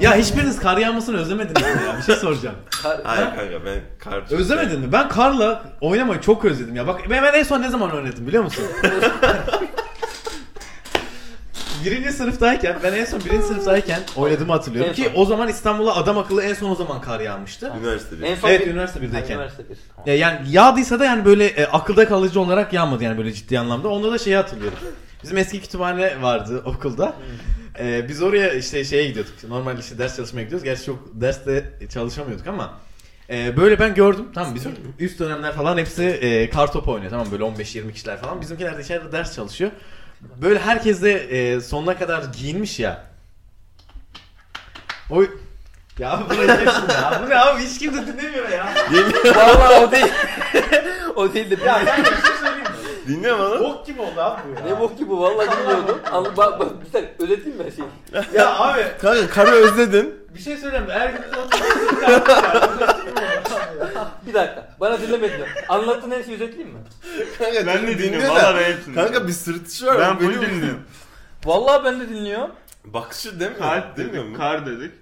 Ya 0.00 0.16
hiçbiriniz 0.16 0.58
kar 0.60 0.76
yağmasını 0.76 1.16
özlemediniz 1.16 1.62
mi 1.62 1.68
ya? 1.86 1.96
Bir 1.98 2.02
şey 2.02 2.16
soracağım. 2.16 2.56
Kar- 2.82 3.00
Hayır 3.04 3.24
kanka 3.26 3.64
ben 3.66 3.80
kar 3.98 4.28
çok 4.28 4.40
Özlemedin 4.40 4.80
mi? 4.80 4.92
Ben 4.92 5.08
karla 5.08 5.62
oynamayı 5.80 6.20
çok 6.20 6.44
özledim 6.44 6.76
ya. 6.76 6.86
Bak 6.86 7.00
ben, 7.10 7.22
ben 7.22 7.32
en 7.38 7.42
son 7.42 7.62
ne 7.62 7.68
zaman 7.68 7.90
oynadım 7.94 8.26
biliyor 8.26 8.42
musun? 8.44 8.64
birinci 11.84 12.12
sınıftayken, 12.12 12.76
ben 12.82 12.92
en 12.92 13.04
son 13.04 13.20
birinci 13.24 13.46
sınıftayken 13.46 14.00
oynadığımı 14.16 14.52
hatırlıyorum 14.52 14.90
En 14.90 14.94
ki 14.94 15.10
son. 15.14 15.22
o 15.22 15.24
zaman 15.24 15.48
İstanbul'a 15.48 15.94
adam 15.96 16.18
akıllı 16.18 16.42
en 16.42 16.54
son 16.54 16.70
o 16.70 16.74
zaman 16.74 17.00
kar 17.00 17.20
yağmıştı. 17.20 17.72
Üniversitede. 17.80 18.26
En 18.28 18.34
son 18.36 18.48
Evet, 18.48 18.60
bir- 18.66 18.70
üniversite 18.70 19.02
birdeyken. 19.02 19.26
Ha, 19.28 19.32
Üniversite 19.34 19.68
bir. 19.70 19.76
Tamam. 19.96 20.18
Yani 20.18 20.38
yağdıysa 20.50 21.00
da 21.00 21.04
yani 21.04 21.24
böyle 21.24 21.46
e, 21.46 21.66
akılda 21.66 22.08
kalıcı 22.08 22.40
olarak 22.40 22.72
yağmadı 22.72 23.04
yani 23.04 23.18
böyle 23.18 23.32
ciddi 23.32 23.58
anlamda. 23.58 23.88
Onda 23.88 24.12
da 24.12 24.18
şeyi 24.18 24.36
hatırlıyorum. 24.36 24.78
Bizim 25.22 25.38
eski 25.38 25.60
kütüphane 25.60 26.22
vardı 26.22 26.62
okulda. 26.64 27.14
E, 27.78 28.08
biz 28.08 28.22
oraya 28.22 28.54
işte 28.54 28.84
şeye 28.84 29.08
gidiyorduk. 29.08 29.44
Normal 29.48 29.78
işte 29.78 29.98
ders 29.98 30.16
çalışmaya 30.16 30.42
gidiyoruz. 30.42 30.64
Gerçi 30.64 30.84
çok 30.84 30.98
derste 31.12 31.72
çalışamıyorduk 31.92 32.46
ama 32.46 32.78
e, 33.30 33.56
böyle 33.56 33.78
ben 33.78 33.94
gördüm. 33.94 34.24
Tamam 34.34 34.54
bizim 34.54 34.72
üst 34.98 35.20
dönemler 35.20 35.52
falan 35.52 35.78
hepsi 35.78 36.02
e, 36.04 36.50
kar 36.50 36.72
topu 36.72 36.92
oynuyor. 36.92 37.10
Tamam 37.10 37.26
böyle 37.30 37.44
15-20 37.44 37.92
kişiler 37.92 38.20
falan. 38.20 38.40
Bizimkiler 38.40 38.78
de 38.78 38.82
içeride 38.82 39.12
ders 39.12 39.34
çalışıyor. 39.34 39.70
Böyle 40.42 40.58
herkes 40.58 41.02
de 41.02 41.12
e, 41.12 41.60
sonuna 41.60 41.98
kadar 41.98 42.24
giyinmiş 42.38 42.78
ya. 42.80 43.06
O 45.10 45.22
ya 45.98 46.22
bu 46.30 46.34
ne 46.34 46.52
ya? 46.52 47.22
Bu 47.24 47.30
ne 47.30 47.38
abi? 47.38 47.62
Hiç 47.62 47.78
kimse 47.78 48.06
dinlemiyor 48.06 48.48
ya. 48.48 48.74
Vallahi 49.24 49.84
o 49.86 49.92
değil. 49.92 50.12
o 51.16 51.34
değil 51.34 51.50
de 51.50 51.64
Ya 51.64 51.82
ben 51.86 52.04
Dinliyor 53.08 53.38
musun? 53.38 53.60
Bok 53.64 53.86
gibi 53.86 54.00
oldu 54.00 54.20
abi 54.20 54.40
bu 54.46 54.68
ya. 54.68 54.74
ne 54.74 54.80
bok 54.80 54.98
gibi 54.98 55.10
vallahi 55.12 55.48
bilmiyordum. 55.58 55.98
Al 56.12 56.24
bak 56.36 56.60
bak 56.60 56.68
bir 56.86 56.92
dakika 56.92 57.24
ödeteyim 57.24 57.58
mi 57.58 57.64
her 57.64 57.70
şeyi? 57.70 58.36
Ya 58.38 58.58
abi 58.58 58.80
Kanka 59.00 59.28
karı 59.30 59.50
özledin. 59.50 60.14
bir 60.34 60.40
şey 60.40 60.56
söyleyeyim 60.56 60.86
mi? 60.86 60.92
Her 60.92 61.08
gün 61.10 61.20
Bir 64.26 64.34
dakika. 64.34 64.68
Bana 64.80 65.00
dinlemedin. 65.00 65.44
Anlattığın 65.68 66.10
her 66.10 66.22
şeyi 66.22 66.34
özetleyeyim 66.34 66.74
mi? 66.76 66.80
Kanka 67.38 67.66
Ben 67.66 67.82
de 67.82 67.82
dinliyor 67.82 67.98
dinliyorum. 67.98 68.28
Valla 68.36 68.54
ben 68.56 68.72
hepsini. 68.72 68.94
Kanka 68.94 69.26
bir 69.28 69.32
sırıtışı 69.32 69.86
var. 69.86 69.98
Ben 70.00 70.20
Beni 70.20 70.28
uyuyor. 70.28 70.42
dinliyorum. 70.42 70.82
Vallahi 71.44 71.84
ben 71.84 72.00
de 72.00 72.08
dinliyorum. 72.08 72.50
Bakışı 72.84 73.40
demiyor. 73.40 73.58
Kar 73.60 73.96
Demiyor 73.96 74.14
dedik. 74.24 74.30
mu? 74.30 74.36
Kar 74.38 74.66
dedik. 74.66 74.92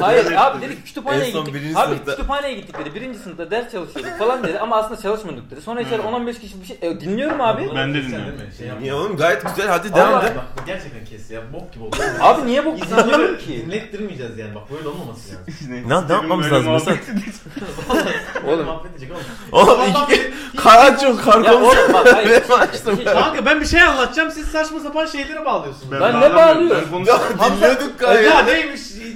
Hayır 0.00 0.32
abi 0.36 0.60
dedik 0.66 0.86
kütüphaneye 0.86 1.24
En 1.28 1.32
son 1.32 1.44
gittik. 1.44 1.62
birinci 1.62 1.78
Abi 1.78 1.94
sınıfta- 1.94 2.10
kütüphaneye 2.10 2.54
gittik 2.54 2.78
dedi. 2.78 2.94
Birinci 2.94 3.18
sınıfta 3.18 3.50
ders 3.50 3.72
çalışıyorduk 3.72 4.18
falan 4.18 4.44
dedi 4.44 4.58
ama 4.58 4.76
aslında 4.76 5.00
çalışmıyorduk 5.00 5.50
dedi. 5.50 5.60
Sonra 5.62 5.80
içeri 5.80 6.02
10-15 6.02 6.38
kişi 6.40 6.60
bir 6.60 6.66
şey... 6.66 6.78
E, 6.82 7.00
dinliyorum 7.00 7.40
abi. 7.40 7.70
Ben 7.76 7.94
de 7.94 8.02
dinliyorum. 8.02 8.34
Niye 8.80 8.94
oğlum 8.94 9.16
gayet 9.16 9.42
güzel 9.46 9.68
hadi 9.68 9.94
devam. 9.94 10.12
Bak 10.22 10.32
bu 10.62 10.66
gerçekten 10.66 11.04
kes 11.04 11.30
ya. 11.30 11.40
Bok 11.52 11.72
gibi 11.72 11.84
oldu. 11.84 11.96
Abi 12.20 12.46
niye 12.46 12.64
bok 12.64 12.76
dinliyorum 12.76 13.04
İnsanları 13.08 13.38
ki? 13.38 13.62
dinlettirmeyeceğiz 13.66 14.38
yani. 14.38 14.54
Bak 14.54 14.62
böyle 14.72 14.88
olmaması 14.88 15.28
lazım. 15.28 15.44
Ne, 15.88 16.08
ne 16.08 16.12
yapmamız 16.12 16.52
lazım 16.52 16.72
mesela? 16.72 16.96
Oğlum. 18.48 18.64
Muhabbet 18.66 18.90
edecek 18.92 19.10
oğlum. 19.12 19.68
Oğlum 19.68 19.80
iki 19.88 20.32
kar 20.56 20.92
açıyor 20.92 21.18
kar 21.24 21.40
Ya 21.44 21.52
konusu. 21.52 21.66
oğlum 21.80 21.92
bak 21.92 22.14
hayır. 22.14 22.42
Ben 22.50 22.58
açtım. 22.58 22.96
Şey- 22.96 23.04
Kanka 23.04 23.46
ben 23.46 23.60
bir 23.60 23.66
şey 23.66 23.82
anlatacağım. 23.82 24.30
Siz 24.30 24.48
saçma 24.48 24.80
sapan 24.80 25.06
şeylere 25.06 25.44
bağlıyorsunuz. 25.44 25.92
Ben 25.92 26.20
ne 26.20 26.34
bağlıyorum? 26.34 26.88
Dinliyorduk 27.06 28.02
Ya 28.02 28.14
gayet. 28.14 28.30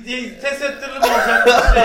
Neymiş? 0.09 0.41
Tesettürlü 0.43 0.99
olacak? 0.99 1.49
Şey. 1.75 1.85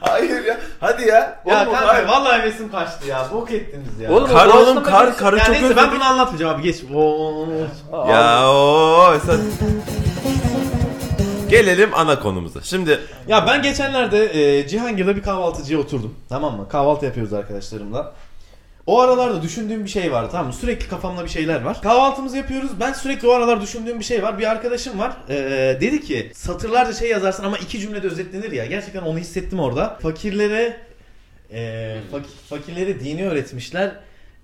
Hayır 0.00 0.44
ya. 0.44 0.58
Hadi 0.80 1.08
ya. 1.08 1.40
Ya 1.46 1.62
Oğlum, 1.62 1.72
kanka 1.74 1.88
hayır. 1.88 2.08
vallahi 2.08 2.42
hevesim 2.42 2.70
kaçtı 2.70 3.06
ya. 3.08 3.26
Bok 3.32 3.50
ettiniz 3.50 4.00
ya. 4.00 4.12
Oğlum, 4.12 4.28
Kar 4.28 4.46
o 4.46 4.52
oğlum 4.58 4.82
kar 4.82 5.16
karı 5.16 5.36
ya 5.38 5.44
çok 5.44 5.54
neyse 5.54 5.76
ben 5.76 5.90
bunu 5.92 6.04
anlatmayacağım 6.04 6.54
abi 6.54 6.62
geç. 6.62 6.76
Oo. 6.94 7.46
Ya 8.08 8.50
o 8.50 9.12
sen... 9.26 9.38
Gelelim 11.48 11.90
ana 11.94 12.20
konumuza. 12.20 12.60
Şimdi 12.62 13.00
Ya 13.28 13.46
ben 13.46 13.62
geçenlerde 13.62 14.24
e, 14.58 14.68
Cihangir'de 14.68 15.16
bir 15.16 15.22
kahvaltıcıya 15.22 15.78
oturdum. 15.80 16.14
Tamam 16.28 16.56
mı? 16.56 16.68
Kahvaltı 16.68 17.04
yapıyoruz 17.06 17.32
arkadaşlarımla. 17.32 18.12
O 18.88 19.00
aralarda 19.00 19.42
düşündüğüm 19.42 19.84
bir 19.84 19.90
şey 19.90 20.12
var 20.12 20.30
tamam 20.30 20.46
mı? 20.46 20.52
Sürekli 20.52 20.88
kafamda 20.88 21.24
bir 21.24 21.28
şeyler 21.28 21.60
var. 21.62 21.82
Kahvaltımızı 21.82 22.36
yapıyoruz. 22.36 22.70
Ben 22.80 22.92
sürekli 22.92 23.28
o 23.28 23.32
aralar 23.32 23.60
düşündüğüm 23.62 23.98
bir 24.00 24.04
şey 24.04 24.22
var. 24.22 24.38
Bir 24.38 24.50
arkadaşım 24.50 24.98
var. 24.98 25.12
E, 25.28 25.34
dedi 25.80 26.00
ki 26.00 26.30
satırlarca 26.34 26.92
şey 26.92 27.10
yazarsın 27.10 27.44
ama 27.44 27.58
iki 27.58 27.80
cümlede 27.80 28.06
özetlenir 28.06 28.52
ya. 28.52 28.66
Gerçekten 28.66 29.02
onu 29.02 29.18
hissettim 29.18 29.60
orada. 29.60 29.98
Fakirlere 30.02 30.76
e, 31.52 31.58
fak- 32.12 32.48
fakirlere 32.48 33.00
dini 33.00 33.28
öğretmişler. 33.28 33.92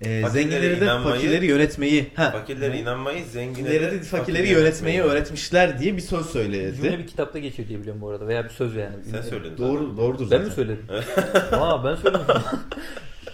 E, 0.00 0.22
Fakirlere 0.22 0.28
zenginleri 0.28 0.80
de 0.80 0.84
inanmayı- 0.84 1.14
fakirleri 1.14 1.46
yönetmeyi. 1.46 2.06
Ha. 2.16 2.30
fakirlere 2.30 2.78
inanmayı, 2.78 3.24
zenginlere 3.24 3.72
Fakirleri, 3.80 4.00
de 4.00 4.04
fakirleri 4.04 4.48
yönetmeyi 4.48 5.02
öğretmişler 5.02 5.78
diye 5.78 5.96
bir 5.96 6.00
söz 6.02 6.26
söyledi. 6.26 6.76
Cümle 6.76 6.98
bir 6.98 7.06
kitapta 7.06 7.38
geçiyor 7.38 7.68
diye 7.68 7.78
biliyorum 7.78 8.00
bu 8.00 8.08
arada 8.10 8.26
veya 8.26 8.44
bir 8.44 8.50
söz 8.50 8.76
yani. 8.76 8.94
Sen 9.10 9.22
söyledin. 9.22 9.58
Doğru, 9.58 9.96
doğrudur 9.96 10.24
Ben 10.24 10.26
zaten. 10.28 10.46
mi 10.46 10.52
söyledim? 10.52 10.86
Aa 11.52 11.84
ben 11.84 11.94
söyledim. 11.96 12.24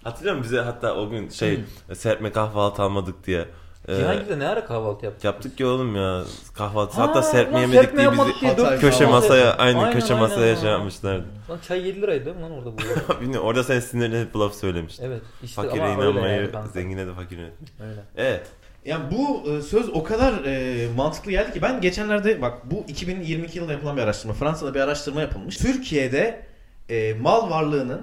Hatırlıyor 0.04 0.36
musun 0.36 0.52
bize 0.52 0.60
hatta 0.62 0.94
o 0.94 1.10
gün 1.10 1.28
şey 1.28 1.60
serpme 1.94 2.32
kahvaltı 2.32 2.82
almadık 2.82 3.26
diye. 3.26 3.44
e, 3.88 3.96
Cihangir'de 3.96 4.38
ne 4.38 4.48
ara 4.48 4.64
kahvaltı 4.64 5.04
yaptık? 5.04 5.24
yaptık 5.24 5.60
ya 5.60 5.66
oğlum 5.68 5.96
ya 5.96 6.22
kahvaltı. 6.54 6.96
Ha, 6.96 7.02
Hatta 7.08 7.22
serpme 7.22 7.52
lan 7.54 7.60
yemedik 7.60 7.80
serpme 7.80 7.96
diye 7.98 8.04
yapmadık 8.08 8.34
bizi 8.34 8.56
diye 8.56 8.56
dört 8.56 8.80
köşe 8.80 8.98
kahvaltı 9.04 9.10
masaya 9.26 9.44
yaptık. 9.44 9.60
aynı 9.60 9.78
Aynen, 9.78 9.92
köşe 9.92 10.14
aynen 10.14 10.28
masaya 10.28 10.46
ya. 10.46 10.56
şey 10.56 10.70
yapmışlardı. 10.70 11.24
Lan 11.50 11.58
çay 11.68 11.86
7 11.88 12.02
liraydı 12.02 12.24
değil 12.24 12.36
mi 12.36 12.42
lan 12.42 12.50
orada 12.52 12.70
bu? 12.72 13.20
Bilmiyorum 13.20 13.46
orada 13.46 13.64
sen 13.64 13.80
sinirlenip 13.80 14.36
laf 14.36 14.54
söylemiştin. 14.54 15.04
evet 15.04 15.22
işte 15.42 15.62
Fakire 15.62 15.82
ama 15.84 16.02
öyle 16.02 16.10
inanmayı, 16.10 16.36
yani 16.40 16.52
kanka. 16.52 16.68
zengine 16.68 17.06
de 17.06 17.14
fakir 17.14 17.38
yönetmeyi. 17.38 17.90
Öyle. 17.90 18.00
Evet. 18.16 18.46
Yani 18.84 19.04
bu 19.10 19.50
e, 19.50 19.62
söz 19.62 19.88
o 19.88 20.02
kadar 20.04 20.32
e, 20.44 20.88
mantıklı 20.96 21.30
geldi 21.30 21.52
ki 21.52 21.62
ben 21.62 21.80
geçenlerde 21.80 22.42
bak 22.42 22.70
bu 22.70 22.84
2022 22.88 23.58
yılında 23.58 23.72
yapılan 23.72 23.96
bir 23.96 24.02
araştırma. 24.02 24.34
Fransa'da 24.34 24.74
bir 24.74 24.80
araştırma 24.80 25.20
yapılmış. 25.20 25.56
Türkiye'de 25.56 26.46
e, 26.88 27.14
mal 27.14 27.50
varlığının 27.50 28.00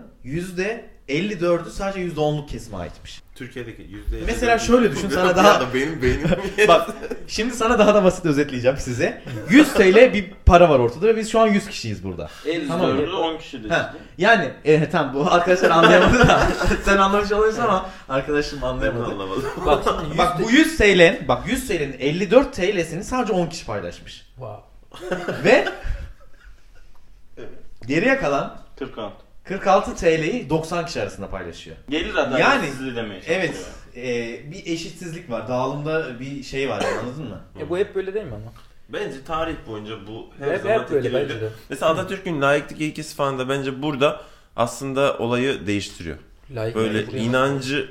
%54'ü 1.09 1.69
sadece 1.71 1.99
%10'luk 2.07 2.47
kesime 2.47 2.77
aitmiş. 2.77 3.21
Türkiye'deki 3.35 3.81
yüzde 3.81 4.15
Mesela 4.25 4.59
şöyle 4.59 4.91
düşün, 4.91 5.09
sana 5.09 5.35
daha- 5.35 5.73
benim 5.73 6.01
beynim 6.01 6.29
Bak 6.67 6.89
şimdi 7.27 7.55
sana 7.55 7.79
daha 7.79 7.95
da 7.95 8.03
basit 8.03 8.25
özetleyeceğim 8.25 8.77
size. 8.77 9.21
100 9.49 9.73
TL 9.73 10.13
bir 10.13 10.31
para 10.45 10.69
var 10.69 10.79
ortada 10.79 11.07
ve 11.07 11.17
biz 11.17 11.31
şu 11.31 11.39
an 11.39 11.47
100 11.47 11.67
kişiyiz 11.69 12.03
burada. 12.03 12.29
Tamam. 12.67 12.97
Dördü 12.97 13.11
10 13.11 13.37
kişi 13.37 13.63
de 13.63 13.67
Ha, 13.73 13.95
yani 14.17 14.51
e, 14.65 14.89
tamam 14.89 15.13
bu 15.15 15.31
arkadaşlar 15.31 15.69
anlayamadı 15.69 16.19
da 16.27 16.47
sen 16.85 16.97
anlamış 16.97 17.31
olabilirsin 17.31 17.61
ama 17.61 17.89
arkadaşım 18.09 18.63
anlayamadı. 18.63 19.05
anlamadım. 19.05 19.43
Bak 19.65 19.83
şimdi 19.85 20.07
100 20.09 20.17
Bak 20.17 20.39
bu 20.43 20.51
100 20.51 20.77
TL'nin 20.77 21.27
bak 21.27 21.47
100 21.47 21.67
TL'nin 21.67 21.95
54 21.99 22.53
TL'sini 22.53 23.03
sadece 23.03 23.33
10 23.33 23.47
kişi 23.47 23.65
paylaşmış. 23.65 24.25
Wow. 24.35 24.63
Ve 25.43 25.65
geriye 27.87 28.17
kalan 28.19 28.57
46. 28.79 29.26
46 29.47 29.95
TL'yi 29.95 30.49
90 30.49 30.85
kişi 30.85 31.01
arasında 31.01 31.29
paylaşıyor. 31.29 31.77
Gelir 31.89 32.15
adaletsizliği 32.15 32.95
demeye 32.95 33.21
çalışıyor. 33.21 33.39
Evet. 33.39 33.67
e, 33.95 34.51
bir 34.51 34.65
eşitsizlik 34.65 35.31
var. 35.31 35.47
Dağılımda 35.47 36.19
bir 36.19 36.43
şey 36.43 36.69
var 36.69 36.81
yani, 36.81 36.99
anladın 36.99 37.27
mı? 37.27 37.41
E 37.59 37.69
bu 37.69 37.77
hep 37.77 37.95
böyle 37.95 38.13
değil 38.13 38.25
mi 38.25 38.35
ama? 38.35 38.51
Bence 38.89 39.23
tarih 39.23 39.55
boyunca 39.67 39.95
bu 40.07 40.29
her 40.39 40.51
Hep- 40.51 40.61
zaman 40.61 40.79
hep 40.79 40.91
böyle 40.91 41.13
bence 41.13 41.41
de. 41.41 41.49
Mesela 41.69 41.91
Atatürk'ün 41.91 42.41
layıklık 42.41 42.81
ilkesi 42.81 43.15
falan 43.15 43.39
da 43.39 43.49
bence 43.49 43.81
burada 43.81 44.21
aslında 44.55 45.17
olayı 45.17 45.67
değiştiriyor. 45.67 46.17
Layık 46.55 46.75
Böyle 46.75 46.97
yani 46.97 47.17
inancı 47.17 47.89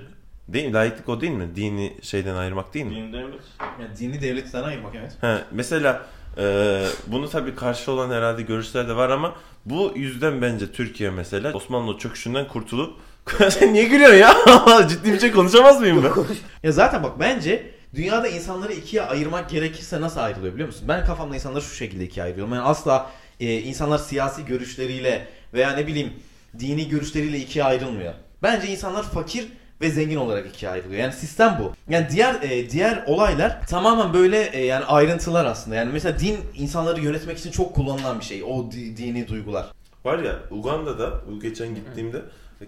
değil 0.48 0.66
mi? 0.66 0.72
Layıklık 0.72 1.08
o 1.08 1.20
değil 1.20 1.32
mi? 1.32 1.56
Dini 1.56 1.96
şeyden 2.02 2.34
ayırmak 2.34 2.74
değil 2.74 2.86
mi? 2.86 2.94
Din 2.94 3.12
devlet. 3.12 3.40
Yani 3.60 3.96
dini 3.98 4.22
devletten 4.22 4.62
ayırmak 4.62 4.94
evet. 4.94 5.12
He, 5.20 5.38
mesela 5.50 6.06
e, 6.38 6.84
bunu 7.06 7.28
tabii 7.30 7.54
karşı 7.54 7.92
olan 7.92 8.10
herhalde 8.10 8.42
görüşler 8.42 8.88
de 8.88 8.96
var 8.96 9.10
ama 9.10 9.34
bu 9.66 9.92
yüzden 9.96 10.42
bence 10.42 10.72
Türkiye 10.72 11.10
mesela 11.10 11.52
Osmanlı 11.52 11.98
çöküşünden 11.98 12.48
kurtulup 12.48 12.94
sen 13.50 13.74
niye 13.74 13.84
gülüyorsun 13.84 14.16
ya? 14.18 14.34
Ciddi 14.88 15.12
bir 15.12 15.20
şey 15.20 15.32
konuşamaz 15.32 15.80
mıyım 15.80 16.04
ben? 16.04 16.24
Ya 16.62 16.72
zaten 16.72 17.02
bak 17.02 17.20
bence 17.20 17.70
dünyada 17.94 18.28
insanları 18.28 18.72
ikiye 18.72 19.02
ayırmak 19.02 19.50
gerekirse 19.50 20.00
nasıl 20.00 20.20
ayrılıyor 20.20 20.52
biliyor 20.54 20.68
musun? 20.68 20.84
Ben 20.88 21.04
kafamda 21.04 21.34
insanları 21.34 21.62
şu 21.62 21.74
şekilde 21.74 22.04
ikiye 22.04 22.24
ayırıyorum. 22.24 22.54
Yani 22.54 22.62
asla 22.64 23.10
e, 23.40 23.58
insanlar 23.60 23.98
siyasi 23.98 24.44
görüşleriyle 24.44 25.26
veya 25.54 25.70
ne 25.72 25.86
bileyim 25.86 26.12
dini 26.58 26.88
görüşleriyle 26.88 27.38
ikiye 27.38 27.64
ayrılmıyor. 27.64 28.14
Bence 28.42 28.68
insanlar 28.68 29.02
fakir 29.02 29.46
ve 29.80 29.90
zengin 29.90 30.16
olarak 30.16 30.46
ikiye 30.46 30.70
ayrılıyor. 30.70 31.00
Yani 31.00 31.12
sistem 31.12 31.58
bu. 31.60 31.72
Yani 31.92 32.06
diğer 32.10 32.42
e, 32.42 32.70
diğer 32.70 33.04
olaylar 33.06 33.66
tamamen 33.66 34.14
böyle 34.14 34.42
e, 34.52 34.64
yani 34.64 34.84
ayrıntılar 34.84 35.44
aslında. 35.44 35.76
Yani 35.76 35.92
mesela 35.92 36.18
din 36.18 36.38
insanları 36.54 37.00
yönetmek 37.00 37.38
için 37.38 37.50
çok 37.50 37.74
kullanılan 37.74 38.20
bir 38.20 38.24
şey. 38.24 38.44
O 38.44 38.70
di- 38.70 38.96
dini 38.96 39.28
duygular. 39.28 39.66
Var 40.04 40.18
ya 40.18 40.36
Uganda'da 40.50 41.20
geçen 41.42 41.74
gittiğimde 41.74 42.22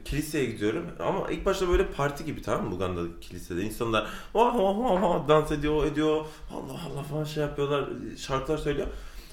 kiliseye 0.04 0.44
gidiyorum 0.44 0.86
ama 0.98 1.30
ilk 1.30 1.46
başta 1.46 1.68
böyle 1.68 1.86
parti 1.86 2.24
gibi 2.24 2.42
tamam 2.42 2.68
mı 2.68 2.74
Uganda'daki 2.74 3.20
kilisede 3.20 3.62
insanlar 3.62 4.06
vah 4.34 4.54
vah 4.54 4.78
vah 4.78 5.02
vah 5.02 5.28
dans 5.28 5.52
ediyor 5.52 5.84
ediyor 5.84 6.24
Allah 6.54 6.80
Allah 6.92 7.02
falan 7.02 7.24
şey 7.24 7.42
yapıyorlar 7.42 7.84
şarkılar 8.16 8.58
söylüyor. 8.58 8.86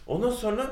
Ondan 0.08 0.29
sonra 0.29 0.72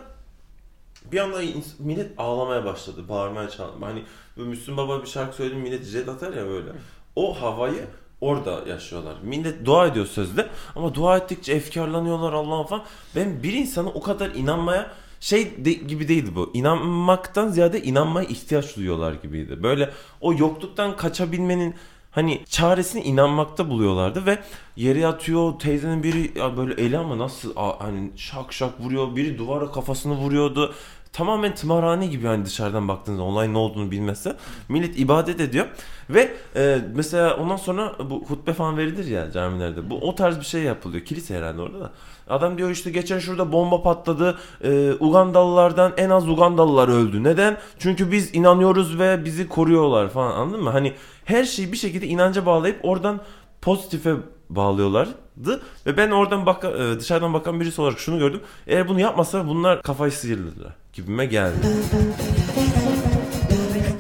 bir 1.11 1.19
anda 1.19 1.41
millet 1.79 2.11
ağlamaya 2.17 2.65
başladı 2.65 3.09
bağırmaya 3.09 3.49
çağırmaya 3.49 3.93
hani 3.93 4.03
Müslüm 4.35 4.77
Baba 4.77 5.01
bir 5.01 5.07
şarkı 5.07 5.35
söyledi 5.35 5.55
millet 5.55 5.85
jet 5.85 6.09
atar 6.09 6.33
ya 6.33 6.47
böyle 6.47 6.71
o 7.15 7.41
havayı 7.41 7.85
orada 8.21 8.61
yaşıyorlar. 8.67 9.15
Millet 9.23 9.65
dua 9.65 9.87
ediyor 9.87 10.05
sözde 10.05 10.47
ama 10.75 10.95
dua 10.95 11.17
ettikçe 11.17 11.53
efkarlanıyorlar 11.53 12.33
Allah'ın 12.33 12.63
falan. 12.63 12.83
Ben 13.15 13.43
bir 13.43 13.53
insana 13.53 13.89
o 13.89 14.01
kadar 14.01 14.29
inanmaya 14.29 14.91
şey 15.19 15.65
de, 15.65 15.73
gibi 15.73 16.07
değildi 16.07 16.31
bu. 16.35 16.51
İnanmaktan 16.53 17.47
ziyade 17.47 17.83
inanmaya 17.83 18.27
ihtiyaç 18.27 18.77
duyuyorlar 18.77 19.13
gibiydi. 19.13 19.63
Böyle 19.63 19.89
o 20.21 20.33
yokluktan 20.33 20.97
kaçabilmenin 20.97 21.75
hani 22.13 22.41
çaresini 22.49 23.01
inanmakta 23.03 23.69
buluyorlardı 23.69 24.25
ve 24.25 24.39
yere 24.75 24.99
yatıyor 24.99 25.59
teyzenin 25.59 26.03
biri 26.03 26.39
ya 26.39 26.57
böyle 26.57 26.81
eli 26.81 26.97
ama 26.97 27.17
nasıl 27.17 27.53
a- 27.55 27.79
hani 27.85 28.11
şak 28.15 28.53
şak 28.53 28.81
vuruyor 28.81 29.15
biri 29.15 29.37
duvara 29.37 29.71
kafasını 29.71 30.13
vuruyordu. 30.15 30.73
Tamamen 31.13 31.55
tımarhane 31.55 32.07
gibi 32.07 32.27
hani 32.27 32.45
dışarıdan 32.45 32.87
baktığınızda 32.87 33.23
olay 33.23 33.53
ne 33.53 33.57
olduğunu 33.57 33.91
bilmezse. 33.91 34.35
Millet 34.69 34.99
ibadet 34.99 35.39
ediyor 35.41 35.67
ve 36.09 36.33
e, 36.55 36.79
mesela 36.95 37.37
ondan 37.37 37.55
sonra 37.55 37.95
bu 38.09 38.25
hutbe 38.27 38.53
falan 38.53 38.77
verilir 38.77 39.05
ya 39.05 39.31
camilerde. 39.31 39.89
Bu 39.89 39.95
o 40.09 40.15
tarz 40.15 40.39
bir 40.39 40.45
şey 40.45 40.61
yapılıyor. 40.63 41.05
Kilise 41.05 41.37
herhalde 41.37 41.61
orada 41.61 41.79
da 41.79 41.91
adam 42.29 42.57
diyor 42.57 42.69
işte 42.69 42.91
geçen 42.91 43.19
şurada 43.19 43.51
bomba 43.51 43.83
patladı 43.83 44.37
e, 44.63 44.93
Ugandalılardan 44.99 45.93
en 45.97 46.09
az 46.09 46.29
Ugandalılar 46.29 46.87
öldü 46.87 47.23
neden 47.23 47.57
çünkü 47.79 48.11
biz 48.11 48.35
inanıyoruz 48.35 48.99
ve 48.99 49.25
bizi 49.25 49.49
koruyorlar 49.49 50.09
falan 50.09 50.31
anladın 50.31 50.63
mı 50.63 50.69
hani 50.69 50.93
her 51.25 51.43
şeyi 51.43 51.71
bir 51.71 51.77
şekilde 51.77 52.07
inanca 52.07 52.45
bağlayıp 52.45 52.79
oradan 52.83 53.21
pozitife 53.61 54.15
bağlıyorlardı 54.49 55.61
ve 55.85 55.97
ben 55.97 56.11
oradan 56.11 56.45
baka, 56.45 56.69
e, 56.71 56.99
dışarıdan 56.99 57.33
bakan 57.33 57.59
birisi 57.59 57.81
olarak 57.81 57.99
şunu 57.99 58.19
gördüm 58.19 58.41
eğer 58.67 58.87
bunu 58.87 58.99
yapmasa 58.99 59.47
bunlar 59.47 59.81
kafayı 59.81 60.11
sıyırırlar 60.11 60.75
gibime 60.93 61.25
geldi. 61.25 61.57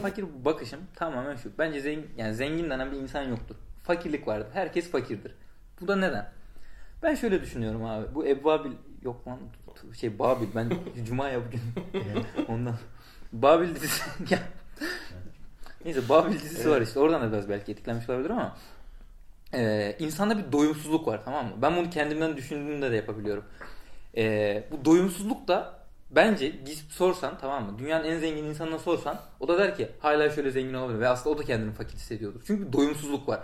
Fakir 0.01 0.25
bakışım 0.45 0.79
tamamen 0.95 1.35
şu. 1.35 1.49
Bence 1.59 1.81
zengin, 1.81 2.09
yani 2.17 2.35
zengin 2.35 2.69
denen 2.69 2.91
bir 2.91 2.97
insan 2.97 3.23
yoktur. 3.23 3.55
Fakirlik 3.83 4.27
vardır. 4.27 4.47
Herkes 4.53 4.91
fakirdir. 4.91 5.31
Bu 5.81 5.87
da 5.87 5.95
neden? 5.95 6.31
Ben 7.03 7.15
şöyle 7.15 7.41
düşünüyorum 7.41 7.85
abi. 7.85 8.15
Bu 8.15 8.25
Ebbabil 8.27 8.71
yok 9.03 9.27
lan 9.27 9.39
şey 9.99 10.19
Babil. 10.19 10.47
Ben 10.55 10.71
Cuma 11.05 11.29
ya 11.29 11.39
bugün. 11.45 11.61
Ondan. 12.47 12.75
Babil 13.33 13.75
dizisi. 13.75 14.03
Ya. 14.29 14.39
Neyse 15.85 16.09
Babil 16.09 16.33
dizisi 16.33 16.69
var 16.69 16.81
işte. 16.81 16.99
Oradan 16.99 17.21
da 17.21 17.31
biraz 17.31 17.49
belki 17.49 17.71
etkilenmiş 17.71 18.09
olabilir 18.09 18.29
ama. 18.29 18.57
Ee, 19.53 19.95
insanda 19.99 20.37
bir 20.37 20.51
doyumsuzluk 20.51 21.07
var 21.07 21.21
tamam 21.25 21.45
mı? 21.45 21.51
Ben 21.61 21.77
bunu 21.77 21.89
kendimden 21.89 22.37
düşündüğümde 22.37 22.91
de 22.91 22.95
yapabiliyorum. 22.95 23.43
Ee, 24.17 24.63
bu 24.71 24.85
doyumsuzluk 24.85 25.47
da 25.47 25.79
bence 26.11 26.47
gidip 26.47 26.91
sorsan 26.91 27.37
tamam 27.41 27.65
mı? 27.65 27.79
Dünyanın 27.79 28.05
en 28.05 28.19
zengin 28.19 28.43
insanına 28.43 28.79
sorsan 28.79 29.19
o 29.39 29.47
da 29.47 29.57
der 29.57 29.75
ki 29.75 29.89
hala 29.99 30.29
şöyle 30.29 30.51
zengin 30.51 30.73
olabilir 30.73 30.99
ve 30.99 31.07
aslında 31.07 31.35
o 31.35 31.37
da 31.37 31.43
kendini 31.43 31.71
fakir 31.71 31.95
hissediyordur. 31.95 32.41
Çünkü 32.47 32.73
doyumsuzluk 32.73 33.27
var. 33.27 33.39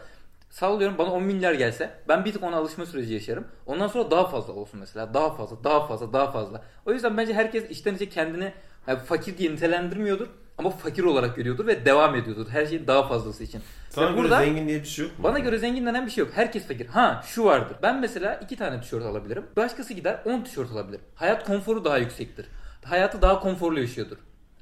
Sallıyorum 0.49 0.97
bana 0.97 1.11
10 1.11 1.23
milyar 1.23 1.53
gelse 1.53 1.89
ben 2.07 2.25
bir 2.25 2.33
tık 2.33 2.43
ona 2.43 2.55
alışma 2.57 2.85
süreci 2.85 3.13
yaşarım. 3.13 3.47
Ondan 3.65 3.87
sonra 3.87 4.11
daha 4.11 4.27
fazla 4.27 4.53
olsun 4.53 4.79
mesela. 4.79 5.13
Daha 5.13 5.29
fazla, 5.35 5.63
daha 5.63 5.87
fazla, 5.87 6.13
daha 6.13 6.31
fazla. 6.31 6.61
O 6.85 6.93
yüzden 6.93 7.17
bence 7.17 7.33
herkes 7.33 7.69
içten 7.69 7.95
içe 7.95 8.09
kendini 8.09 8.53
yani 8.87 8.99
fakir 8.99 9.37
diye 9.37 9.51
nitelendirmiyordur 9.51 10.27
ama 10.57 10.69
fakir 10.69 11.03
olarak 11.03 11.35
görüyordur 11.35 11.67
ve 11.67 11.85
devam 11.85 12.15
ediyordur. 12.15 12.47
Her 12.49 12.65
şeyin 12.65 12.87
daha 12.87 13.07
fazlası 13.07 13.43
için. 13.43 13.61
Sana 13.89 14.09
göre 14.09 14.17
burada- 14.17 14.39
zengin 14.39 14.67
diye 14.67 14.79
bir 14.79 14.87
şey 14.87 15.05
yok 15.05 15.17
mu? 15.19 15.23
bana 15.23 15.39
göre 15.39 15.57
zengin 15.57 15.85
denen 15.85 16.05
bir 16.05 16.11
şey 16.11 16.23
yok. 16.23 16.33
Herkes 16.35 16.67
fakir. 16.67 16.85
Ha 16.87 17.23
şu 17.25 17.43
vardır. 17.45 17.77
Ben 17.83 17.99
mesela 18.01 18.35
iki 18.35 18.55
tane 18.57 18.81
tişört 18.81 19.03
alabilirim. 19.05 19.45
Başkası 19.55 19.93
gider 19.93 20.19
10 20.25 20.41
tişört 20.41 20.71
alabilir. 20.71 20.99
Hayat 21.15 21.45
konforu 21.45 21.85
daha 21.85 21.97
yüksektir. 21.97 22.45
Hayatı 22.85 23.21
daha 23.21 23.39
konforlu 23.39 23.79
yaşıyordur. 23.79 24.17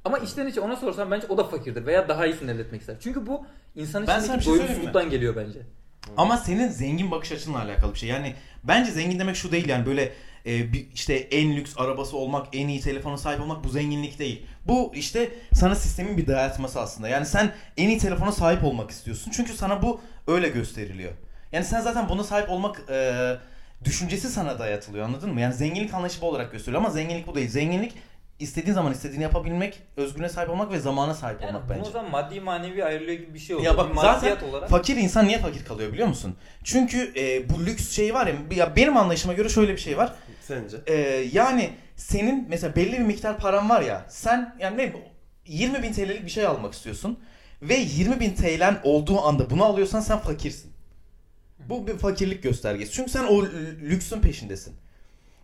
Ama 0.07 0.17
içten 0.17 0.47
içe 0.47 0.61
ona 0.61 0.75
sorsan 0.75 1.11
bence 1.11 1.27
o 1.27 1.37
da 1.37 1.43
fakirdir 1.43 1.85
veya 1.85 2.09
daha 2.09 2.25
iyisini 2.25 2.51
elde 2.51 2.61
etmek 2.61 2.81
ister. 2.81 2.95
Çünkü 2.99 3.27
bu 3.27 3.45
insan 3.75 4.07
Ben 4.07 4.19
sana 4.19 4.19
bir 4.19 4.23
içindeki 4.23 4.43
şey 4.43 4.53
söyleyeyim 4.53 4.63
mi? 4.63 4.75
doyumsuzluktan 4.75 5.09
geliyor 5.09 5.35
bence. 5.35 5.59
Ama 6.17 6.37
senin 6.37 6.67
zengin 6.67 7.11
bakış 7.11 7.31
açınla 7.31 7.61
alakalı 7.61 7.93
bir 7.93 7.99
şey. 7.99 8.09
Yani 8.09 8.35
bence 8.63 8.91
zengin 8.91 9.19
demek 9.19 9.35
şu 9.35 9.51
değil 9.51 9.69
yani 9.69 9.85
böyle 9.85 10.13
e, 10.45 10.73
bir, 10.73 10.87
işte 10.93 11.13
en 11.15 11.55
lüks 11.57 11.73
arabası 11.77 12.17
olmak, 12.17 12.47
en 12.53 12.67
iyi 12.67 12.81
telefona 12.81 13.17
sahip 13.17 13.41
olmak 13.41 13.63
bu 13.63 13.69
zenginlik 13.69 14.19
değil. 14.19 14.45
Bu 14.67 14.91
işte 14.95 15.31
sana 15.53 15.75
sistemin 15.75 16.17
bir 16.17 16.27
dayatması 16.27 16.79
aslında. 16.81 17.07
Yani 17.07 17.25
sen 17.25 17.53
en 17.77 17.89
iyi 17.89 17.97
telefona 17.97 18.31
sahip 18.31 18.63
olmak 18.63 18.91
istiyorsun. 18.91 19.31
Çünkü 19.31 19.53
sana 19.53 19.81
bu 19.81 20.01
öyle 20.27 20.49
gösteriliyor. 20.49 21.11
Yani 21.51 21.65
sen 21.65 21.81
zaten 21.81 22.09
buna 22.09 22.23
sahip 22.23 22.49
olmak 22.49 22.81
e, 22.89 23.35
düşüncesi 23.85 24.29
sana 24.29 24.59
dayatılıyor 24.59 25.05
anladın 25.05 25.33
mı? 25.33 25.41
Yani 25.41 25.53
zenginlik 25.53 25.93
anlayışı 25.93 26.21
bu 26.21 26.29
olarak 26.29 26.51
gösteriyor 26.51 26.81
ama 26.81 26.89
zenginlik 26.89 27.27
bu 27.27 27.35
değil. 27.35 27.49
Zenginlik 27.49 27.93
istediğin 28.39 28.73
zaman 28.75 28.91
istediğini 28.91 29.23
yapabilmek, 29.23 29.79
özgürlüğüne 29.97 30.29
sahip 30.29 30.49
olmak 30.49 30.71
ve 30.71 30.79
zamana 30.79 31.13
sahip 31.13 31.41
Yani 31.41 31.49
olmak 31.49 31.69
bunu 31.69 31.77
bence. 31.77 31.89
o 31.89 31.91
zaman 31.91 32.11
maddi 32.11 32.39
manevi 32.41 32.83
ayrılıyor 32.85 33.17
gibi 33.19 33.33
bir 33.33 33.39
şey 33.39 33.55
oluyor. 33.55 33.71
Ya 33.71 33.77
bak 33.77 33.95
zaten 33.95 34.49
olarak. 34.49 34.69
fakir 34.69 34.97
insan 34.97 35.27
niye 35.27 35.37
fakir 35.39 35.65
kalıyor 35.65 35.93
biliyor 35.93 36.07
musun? 36.07 36.35
Çünkü 36.63 37.13
e, 37.15 37.49
bu 37.49 37.65
lüks 37.65 37.91
şey 37.91 38.13
var 38.13 38.27
ya, 38.27 38.33
ya 38.55 38.75
benim 38.75 38.97
anlayışıma 38.97 39.33
göre 39.33 39.49
şöyle 39.49 39.73
bir 39.73 39.77
şey 39.77 39.97
var. 39.97 40.13
Sence? 40.41 40.77
E, 40.87 40.93
yani 41.33 41.69
senin 41.95 42.45
mesela 42.49 42.75
belli 42.75 42.91
bir 42.93 42.99
miktar 43.05 43.37
paran 43.37 43.69
var 43.69 43.81
ya 43.81 44.05
sen 44.09 44.55
yani 44.59 44.77
ne 44.77 44.93
20 45.45 45.83
bin 45.83 45.93
TL'lik 45.93 46.25
bir 46.25 46.29
şey 46.29 46.45
almak 46.45 46.73
istiyorsun 46.73 47.19
ve 47.61 47.75
20 47.75 48.19
bin 48.19 48.33
TL'n 48.35 48.77
olduğu 48.83 49.21
anda 49.21 49.49
bunu 49.49 49.63
alıyorsan 49.65 49.99
sen 49.99 50.17
fakirsin. 50.19 50.71
Bu 51.69 51.87
bir 51.87 51.97
fakirlik 51.97 52.43
göstergesi. 52.43 52.91
Çünkü 52.91 53.11
sen 53.11 53.23
o 53.23 53.43
lü- 53.43 53.81
lüksün 53.89 54.21
peşindesin. 54.21 54.75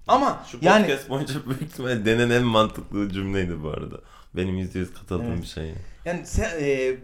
Ama 0.07 0.43
Şu 0.51 0.57
yani 0.61 0.81
podcast 0.85 1.09
boyunca 1.09 1.33
büyük 1.45 1.61
ihtimalle 1.61 2.05
denen 2.05 2.29
en 2.29 2.43
mantıklı 2.43 3.09
cümleydi 3.09 3.63
bu 3.63 3.69
arada. 3.69 3.95
Benim 4.35 4.57
%100 4.59 4.93
katıldığım 4.93 5.25
Evet. 5.31 5.41
bir 5.41 5.47
şey. 5.47 5.73
Yani 6.05 6.25
sen, 6.25 6.49
e, 6.59 6.95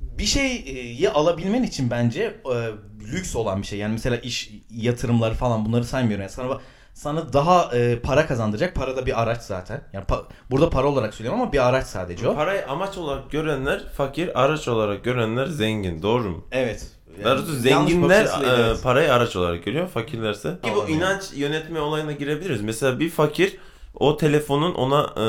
bir 0.00 0.24
şeyi 0.24 1.10
alabilmen 1.10 1.62
için 1.62 1.90
bence 1.90 2.22
e, 2.54 2.70
lüks 3.12 3.36
olan 3.36 3.62
bir 3.62 3.66
şey. 3.66 3.78
Yani 3.78 3.92
mesela 3.92 4.16
iş 4.16 4.50
yatırımları 4.70 5.34
falan 5.34 5.64
bunları 5.64 5.84
saymıyorum. 5.84 6.20
Yani 6.22 6.32
sana 6.32 6.60
sana 6.94 7.32
daha 7.32 7.76
e, 7.76 7.98
para 8.00 8.26
kazandıracak. 8.26 8.74
Para 8.74 8.96
da 8.96 9.06
bir 9.06 9.22
araç 9.22 9.42
zaten. 9.42 9.80
Yani 9.92 10.04
pa- 10.04 10.24
burada 10.50 10.70
para 10.70 10.86
olarak 10.86 11.14
söylüyorum 11.14 11.40
ama 11.42 11.52
bir 11.52 11.68
araç 11.68 11.86
sadece 11.86 12.28
o. 12.28 12.34
Parayı 12.34 12.68
amaç 12.68 12.98
olarak 12.98 13.30
görenler 13.30 13.88
fakir, 13.88 14.42
araç 14.44 14.68
olarak 14.68 15.04
görenler 15.04 15.46
zengin. 15.46 16.02
Doğru 16.02 16.30
mu? 16.30 16.46
Evet. 16.52 16.86
Daha 17.24 17.38
doğrusu 17.38 17.68
yanlış 17.68 17.92
zenginler 17.92 18.24
e, 18.24 18.80
parayı 18.82 19.12
araç 19.12 19.36
olarak 19.36 19.64
görüyor, 19.64 19.88
fakirlerse. 19.88 20.56
Ki 20.62 20.70
bu 20.76 20.88
inanç 20.88 21.22
yönetme 21.34 21.80
olayına 21.80 22.12
girebiliriz. 22.12 22.62
Mesela 22.62 23.00
bir 23.00 23.10
fakir 23.10 23.56
o 23.94 24.16
telefonun 24.16 24.74
ona 24.74 25.12
e, 25.16 25.22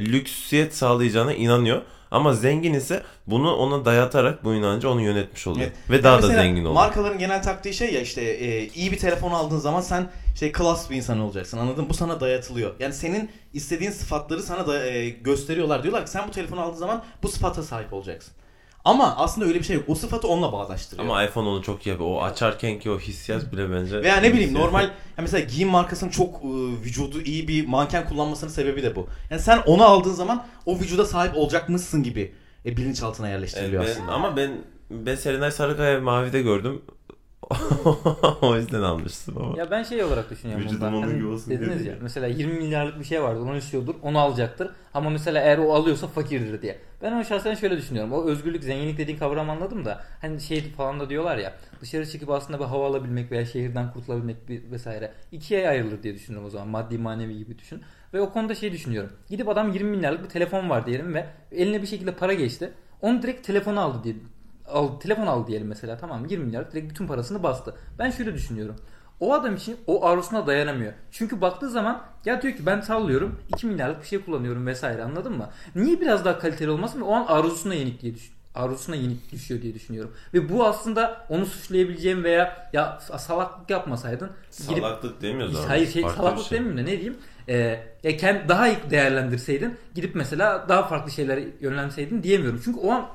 lüksiyet 0.00 0.74
sağlayacağına 0.74 1.34
inanıyor. 1.34 1.82
Ama 2.10 2.34
zengin 2.34 2.74
ise 2.74 3.02
bunu 3.26 3.54
ona 3.54 3.84
dayatarak 3.84 4.44
bu 4.44 4.54
inancı 4.54 4.90
onu 4.90 5.00
yönetmiş 5.00 5.46
oluyor. 5.46 5.66
Evet. 5.66 5.90
Ve 5.90 6.02
daha 6.02 6.14
Yani 6.14 6.22
da 6.22 6.26
zengin 6.26 6.60
oluyor. 6.60 6.74
Markaların 6.74 7.18
genel 7.18 7.42
taktiği 7.42 7.74
şey 7.74 7.94
ya 7.94 8.00
işte 8.00 8.22
e, 8.22 8.68
iyi 8.68 8.92
bir 8.92 8.98
telefon 8.98 9.30
aldığın 9.30 9.58
zaman 9.58 9.80
sen 9.80 10.10
şey 10.38 10.52
klas 10.52 10.90
bir 10.90 10.96
insan 10.96 11.20
olacaksın 11.20 11.58
anladın 11.58 11.84
mı? 11.84 11.90
Bu 11.90 11.94
sana 11.94 12.20
dayatılıyor. 12.20 12.74
Yani 12.80 12.94
senin 12.94 13.30
istediğin 13.52 13.90
sıfatları 13.90 14.42
sana 14.42 14.66
da 14.66 14.86
e, 14.86 15.08
gösteriyorlar. 15.08 15.82
Diyorlar 15.82 16.04
ki 16.04 16.10
sen 16.10 16.28
bu 16.28 16.32
telefonu 16.32 16.60
aldığın 16.60 16.78
zaman 16.78 17.04
bu 17.22 17.28
sıfata 17.28 17.62
sahip 17.62 17.92
olacaksın. 17.92 18.32
Ama 18.84 19.16
aslında 19.16 19.46
öyle 19.46 19.58
bir 19.58 19.64
şey 19.64 19.76
yok. 19.76 19.84
O 19.88 19.94
sıfatı 19.94 20.28
onunla 20.28 20.52
bağdaştırıyor. 20.52 21.08
Ama 21.08 21.24
iPhone 21.24 21.48
onu 21.48 21.62
çok 21.62 21.86
iyi 21.86 21.90
yapıyor. 21.90 22.10
O 22.10 22.22
açarken 22.22 22.78
ki 22.78 22.90
o 22.90 22.98
hissiyat 22.98 23.52
bile 23.52 23.70
bence... 23.70 24.02
Veya 24.02 24.16
ne 24.16 24.32
bileyim 24.32 24.54
normal 24.54 24.82
ya 24.82 24.90
mesela 25.18 25.44
giyim 25.44 25.68
markasının 25.68 26.10
çok 26.10 26.34
e, 26.34 26.48
vücudu 26.84 27.22
iyi 27.22 27.48
bir 27.48 27.66
manken 27.66 28.08
kullanmasının 28.08 28.50
sebebi 28.50 28.82
de 28.82 28.96
bu. 28.96 29.06
Yani 29.30 29.40
sen 29.40 29.58
onu 29.66 29.84
aldığın 29.84 30.12
zaman 30.12 30.46
o 30.66 30.78
vücuda 30.78 31.04
sahip 31.04 31.36
olacakmışsın 31.36 32.02
gibi 32.02 32.32
e, 32.66 32.76
bilinçaltına 32.76 33.28
yerleştiriliyor 33.28 33.84
Evet, 33.84 33.96
ben- 33.96 34.02
aslında. 34.02 34.12
ama 34.16 34.36
ben 34.36 34.50
ben 34.90 35.14
Serenay 35.14 35.50
Sarıkaya 35.50 36.00
Mavi'de 36.00 36.42
gördüm. 36.42 36.82
o 38.42 38.56
yüzden 38.56 38.82
almıştım 38.82 39.34
ama. 39.38 39.58
Ya 39.58 39.70
ben 39.70 39.82
şey 39.82 40.04
olarak 40.04 40.30
düşünüyorum 40.30 40.64
Vücudum 40.64 40.80
bundan. 40.80 40.94
onun 40.94 41.02
Hani 41.02 41.14
gibi 41.14 41.26
olsun 41.26 41.50
dediniz 41.50 41.80
dedi. 41.80 41.88
ya 41.88 41.94
mesela 42.02 42.26
20 42.26 42.52
milyarlık 42.52 42.98
bir 43.00 43.04
şey 43.04 43.22
vardır 43.22 43.40
onu 43.40 43.56
istiyordur 43.56 43.94
onu 44.02 44.18
alacaktır. 44.18 44.70
Ama 44.94 45.10
mesela 45.10 45.40
eğer 45.42 45.58
o 45.58 45.74
alıyorsa 45.74 46.06
fakirdir 46.06 46.62
diye. 46.62 46.78
Ben 47.02 47.12
onu 47.12 47.24
şahsen 47.24 47.54
şöyle 47.54 47.76
düşünüyorum. 47.76 48.12
O 48.12 48.24
özgürlük 48.24 48.64
zenginlik 48.64 48.98
dediğin 48.98 49.18
kavramı 49.18 49.52
anladım 49.52 49.84
da 49.84 50.04
hani 50.20 50.40
şey 50.40 50.62
falan 50.72 51.00
da 51.00 51.10
diyorlar 51.10 51.36
ya 51.38 51.54
dışarı 51.80 52.06
çıkıp 52.10 52.30
aslında 52.30 52.58
bir 52.60 52.64
hava 52.64 52.86
alabilmek 52.86 53.32
veya 53.32 53.46
şehirden 53.46 53.92
kurtulabilmek 53.92 54.48
bir 54.48 54.70
vesaire 54.70 55.12
ikiye 55.32 55.68
ayrılır 55.68 56.02
diye 56.02 56.14
düşünüyorum 56.14 56.46
o 56.46 56.50
zaman 56.50 56.68
maddi 56.68 56.98
manevi 56.98 57.38
gibi 57.38 57.58
düşün. 57.58 57.82
Ve 58.14 58.20
o 58.20 58.32
konuda 58.32 58.54
şey 58.54 58.72
düşünüyorum. 58.72 59.10
Gidip 59.30 59.48
adam 59.48 59.72
20 59.72 59.90
milyarlık 59.90 60.24
bir 60.24 60.28
telefon 60.28 60.70
var 60.70 60.86
diyelim 60.86 61.14
ve 61.14 61.26
eline 61.52 61.82
bir 61.82 61.86
şekilde 61.86 62.12
para 62.14 62.34
geçti. 62.34 62.70
Onu 63.02 63.22
direkt 63.22 63.46
telefonu 63.46 63.80
aldı 63.80 64.04
diye 64.04 64.14
al, 64.68 65.00
telefon 65.00 65.26
aldı 65.26 65.46
diyelim 65.46 65.68
mesela 65.68 65.96
tamam 65.96 66.20
mı? 66.20 66.26
20 66.30 66.44
milyar 66.44 66.72
direkt 66.72 66.90
bütün 66.90 67.06
parasını 67.06 67.42
bastı. 67.42 67.74
Ben 67.98 68.10
şöyle 68.10 68.34
düşünüyorum. 68.34 68.76
O 69.20 69.34
adam 69.34 69.56
için 69.56 69.76
o 69.86 70.04
arzusuna 70.06 70.46
dayanamıyor. 70.46 70.92
Çünkü 71.10 71.40
baktığı 71.40 71.70
zaman 71.70 72.02
ya 72.24 72.42
diyor 72.42 72.56
ki 72.56 72.66
ben 72.66 72.80
sallıyorum 72.80 73.40
2 73.48 73.66
milyarlık 73.66 74.02
bir 74.02 74.06
şey 74.06 74.24
kullanıyorum 74.24 74.66
vesaire 74.66 75.02
anladın 75.02 75.36
mı? 75.36 75.48
Niye 75.74 76.00
biraz 76.00 76.24
daha 76.24 76.38
kaliteli 76.38 76.70
olmasın 76.70 77.00
ve 77.00 77.04
o 77.04 77.14
an 77.14 77.26
arzusuna 77.26 77.74
yenik 77.74 78.02
diye 78.02 78.14
düşün 78.14 78.38
arzusuna 78.58 78.96
yenik 78.96 79.32
düşüyor 79.32 79.62
diye 79.62 79.74
düşünüyorum. 79.74 80.12
Ve 80.34 80.48
bu 80.48 80.66
aslında 80.66 81.26
onu 81.28 81.46
suçlayabileceğim 81.46 82.24
veya 82.24 82.70
ya 82.72 83.00
salaklık 83.00 83.70
yapmasaydın 83.70 84.30
gidip 84.68 84.82
Salaklık 84.84 85.22
demiyoruz 85.22 85.56
abi. 85.56 85.66
Hayır 85.66 85.88
şey, 85.88 86.02
salaklık 86.02 86.46
şey. 86.46 86.58
demeyeyim 86.58 86.86
de 86.86 86.90
ne 86.90 86.96
diyeyim? 86.96 87.16
Ee, 87.48 87.80
ya 88.02 88.16
kend, 88.16 88.48
daha 88.48 88.68
iyi 88.68 88.76
değerlendirseydin 88.90 89.76
gidip 89.94 90.14
mesela 90.14 90.66
daha 90.68 90.82
farklı 90.82 91.10
şeylere 91.10 91.48
yönlenseydin 91.60 92.22
diyemiyorum. 92.22 92.60
Çünkü 92.64 92.80
o 92.80 92.90
an 92.90 93.08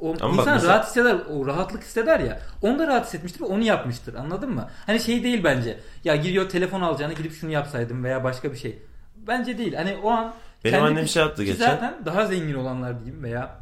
o 0.00 0.14
Ama 0.20 0.32
insan 0.42 0.54
mesela- 0.54 0.72
rahat 0.74 0.86
hisseder, 0.86 1.16
o 1.30 1.46
rahatlık 1.46 1.82
hisseder 1.82 2.20
ya. 2.20 2.40
Onu 2.62 2.78
da 2.78 2.86
rahat 2.86 3.06
hissetmiştir 3.06 3.40
ve 3.40 3.44
onu 3.44 3.62
yapmıştır. 3.62 4.14
Anladın 4.14 4.50
mı? 4.54 4.68
Hani 4.86 5.00
şey 5.00 5.22
değil 5.24 5.44
bence. 5.44 5.80
Ya 6.04 6.16
giriyor 6.16 6.48
telefon 6.48 6.80
alacağını 6.80 7.12
gidip 7.14 7.32
şunu 7.32 7.50
yapsaydım 7.50 8.04
veya 8.04 8.24
başka 8.24 8.52
bir 8.52 8.56
şey. 8.56 8.82
Bence 9.16 9.58
değil. 9.58 9.74
Hani 9.74 9.96
o 10.02 10.10
an 10.10 10.34
Benim 10.64 10.76
kendi- 10.78 10.90
annem 10.90 11.08
şey 11.08 11.22
yaptı 11.22 11.44
geçen. 11.44 11.66
Zaten 11.70 11.94
daha 12.04 12.26
zengin 12.26 12.54
olanlar 12.54 13.00
diyeyim 13.00 13.22
veya 13.22 13.58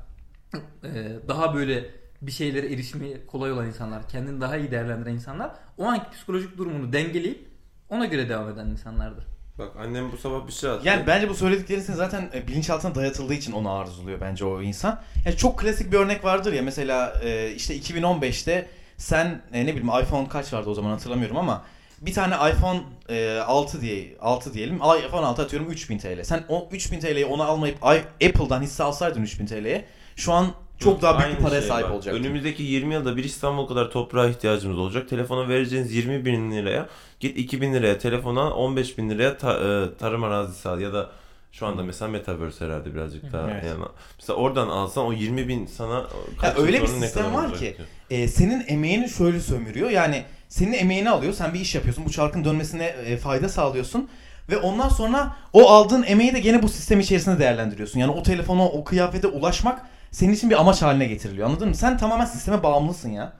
e, 0.84 0.88
daha 1.28 1.54
böyle 1.54 1.84
bir 2.22 2.32
şeylere 2.32 2.72
erişimi 2.72 3.26
kolay 3.26 3.52
olan 3.52 3.66
insanlar, 3.66 4.08
kendini 4.08 4.40
daha 4.40 4.56
iyi 4.56 4.70
değerlendiren 4.70 5.14
insanlar 5.14 5.50
o 5.78 5.84
anki 5.84 6.10
psikolojik 6.10 6.58
durumunu 6.58 6.92
dengeleyip 6.92 7.48
ona 7.88 8.04
göre 8.06 8.28
devam 8.28 8.48
eden 8.48 8.66
insanlardır. 8.66 9.24
Bak 9.60 9.70
annem 9.78 10.12
bu 10.12 10.16
sabah 10.16 10.46
bir 10.46 10.52
şey 10.52 10.70
attı. 10.70 10.88
Yani 10.88 11.06
bence 11.06 11.28
bu 11.28 11.34
söylediklerin 11.34 11.80
senin 11.80 11.96
zaten 11.96 12.30
e, 12.34 12.48
bilinçaltına 12.48 12.94
dayatıldığı 12.94 13.34
için 13.34 13.52
onu 13.52 13.70
arzuluyor 13.70 14.20
bence 14.20 14.44
o 14.44 14.62
insan. 14.62 15.00
Yani 15.26 15.36
çok 15.36 15.58
klasik 15.58 15.92
bir 15.92 15.96
örnek 15.96 16.24
vardır 16.24 16.52
ya 16.52 16.62
mesela 16.62 17.20
e, 17.24 17.52
işte 17.56 17.76
2015'te 17.76 18.68
sen 18.96 19.42
e, 19.52 19.66
ne 19.66 19.76
bileyim 19.76 20.02
iPhone 20.02 20.28
kaç 20.28 20.52
vardı 20.52 20.70
o 20.70 20.74
zaman 20.74 20.90
hatırlamıyorum 20.90 21.36
ama 21.36 21.64
bir 22.00 22.14
tane 22.14 22.34
iPhone 22.34 22.80
e, 23.08 23.38
6 23.38 23.80
diye 23.80 24.16
6 24.20 24.54
diyelim. 24.54 24.76
iPhone 24.76 25.26
6 25.26 25.42
atıyorum 25.42 25.70
3000 25.70 25.98
TL. 25.98 26.24
Sen 26.24 26.44
o 26.48 26.68
3000 26.72 27.00
TL'yi 27.00 27.26
ona 27.26 27.44
almayıp 27.44 27.84
Apple'dan 27.84 28.62
hisse 28.62 28.82
alsaydın 28.82 29.22
3000 29.22 29.46
TL'ye 29.46 29.84
şu 30.16 30.32
an 30.32 30.46
çok 30.80 31.02
daha 31.02 31.18
büyük 31.24 31.38
bir 31.38 31.42
paraya 31.44 31.60
şey 31.60 31.68
sahip 31.68 31.84
bak. 31.86 31.92
olacaktın. 31.92 32.20
Önümüzdeki 32.22 32.62
20 32.62 32.94
yılda 32.94 33.16
bir 33.16 33.24
İstanbul 33.24 33.66
kadar 33.66 33.90
toprağa 33.90 34.28
ihtiyacımız 34.28 34.78
olacak. 34.78 35.08
Telefona 35.08 35.48
vereceğiniz 35.48 35.94
20 35.94 36.24
bin 36.24 36.50
liraya 36.52 36.88
git 37.20 37.38
2 37.38 37.60
bin 37.60 37.74
liraya 37.74 37.98
telefona 37.98 38.50
15 38.54 38.98
bin 38.98 39.10
liraya 39.10 39.38
ta- 39.38 39.58
e, 39.58 39.98
tarım 39.98 40.24
arazisi 40.24 40.68
al 40.68 40.80
ya 40.80 40.92
da 40.92 41.10
şu 41.52 41.66
anda 41.66 41.82
mesela 41.82 42.08
Metaverse 42.10 42.64
herhalde 42.64 42.94
birazcık 42.94 43.32
daha 43.32 43.50
Evet. 43.50 43.64
yani 43.64 43.84
mesela 44.18 44.36
oradan 44.36 44.68
alsan 44.68 45.04
o 45.06 45.12
20 45.12 45.48
bin 45.48 45.66
sana 45.66 46.04
Ya 46.42 46.54
öyle 46.58 46.82
bir 46.82 46.86
sistem 46.86 47.34
var 47.34 47.44
olacak 47.44 47.58
ki 47.58 47.76
e, 48.10 48.28
senin 48.28 48.64
emeğini 48.68 49.08
şöyle 49.08 49.40
sömürüyor. 49.40 49.90
Yani 49.90 50.22
senin 50.48 50.72
emeğini 50.72 51.10
alıyor. 51.10 51.32
Sen 51.32 51.54
bir 51.54 51.60
iş 51.60 51.74
yapıyorsun. 51.74 52.04
Bu 52.04 52.10
çarkın 52.10 52.44
dönmesine 52.44 52.84
e, 52.86 53.16
fayda 53.16 53.48
sağlıyorsun. 53.48 54.08
Ve 54.50 54.56
ondan 54.56 54.88
sonra 54.88 55.36
o 55.52 55.68
aldığın 55.70 56.02
emeği 56.02 56.34
de 56.34 56.40
gene 56.40 56.62
bu 56.62 56.68
sistem 56.68 57.00
içerisinde 57.00 57.38
değerlendiriyorsun. 57.38 58.00
Yani 58.00 58.12
o 58.12 58.22
telefona, 58.22 58.64
o 58.68 58.84
kıyafete 58.84 59.26
ulaşmak 59.26 59.82
senin 60.10 60.32
için 60.32 60.50
bir 60.50 60.60
amaç 60.60 60.82
haline 60.82 61.06
getiriliyor. 61.06 61.48
Anladın 61.48 61.68
mı? 61.68 61.74
Sen 61.74 61.98
tamamen 61.98 62.24
sisteme 62.24 62.62
bağımlısın 62.62 63.10
ya. 63.10 63.32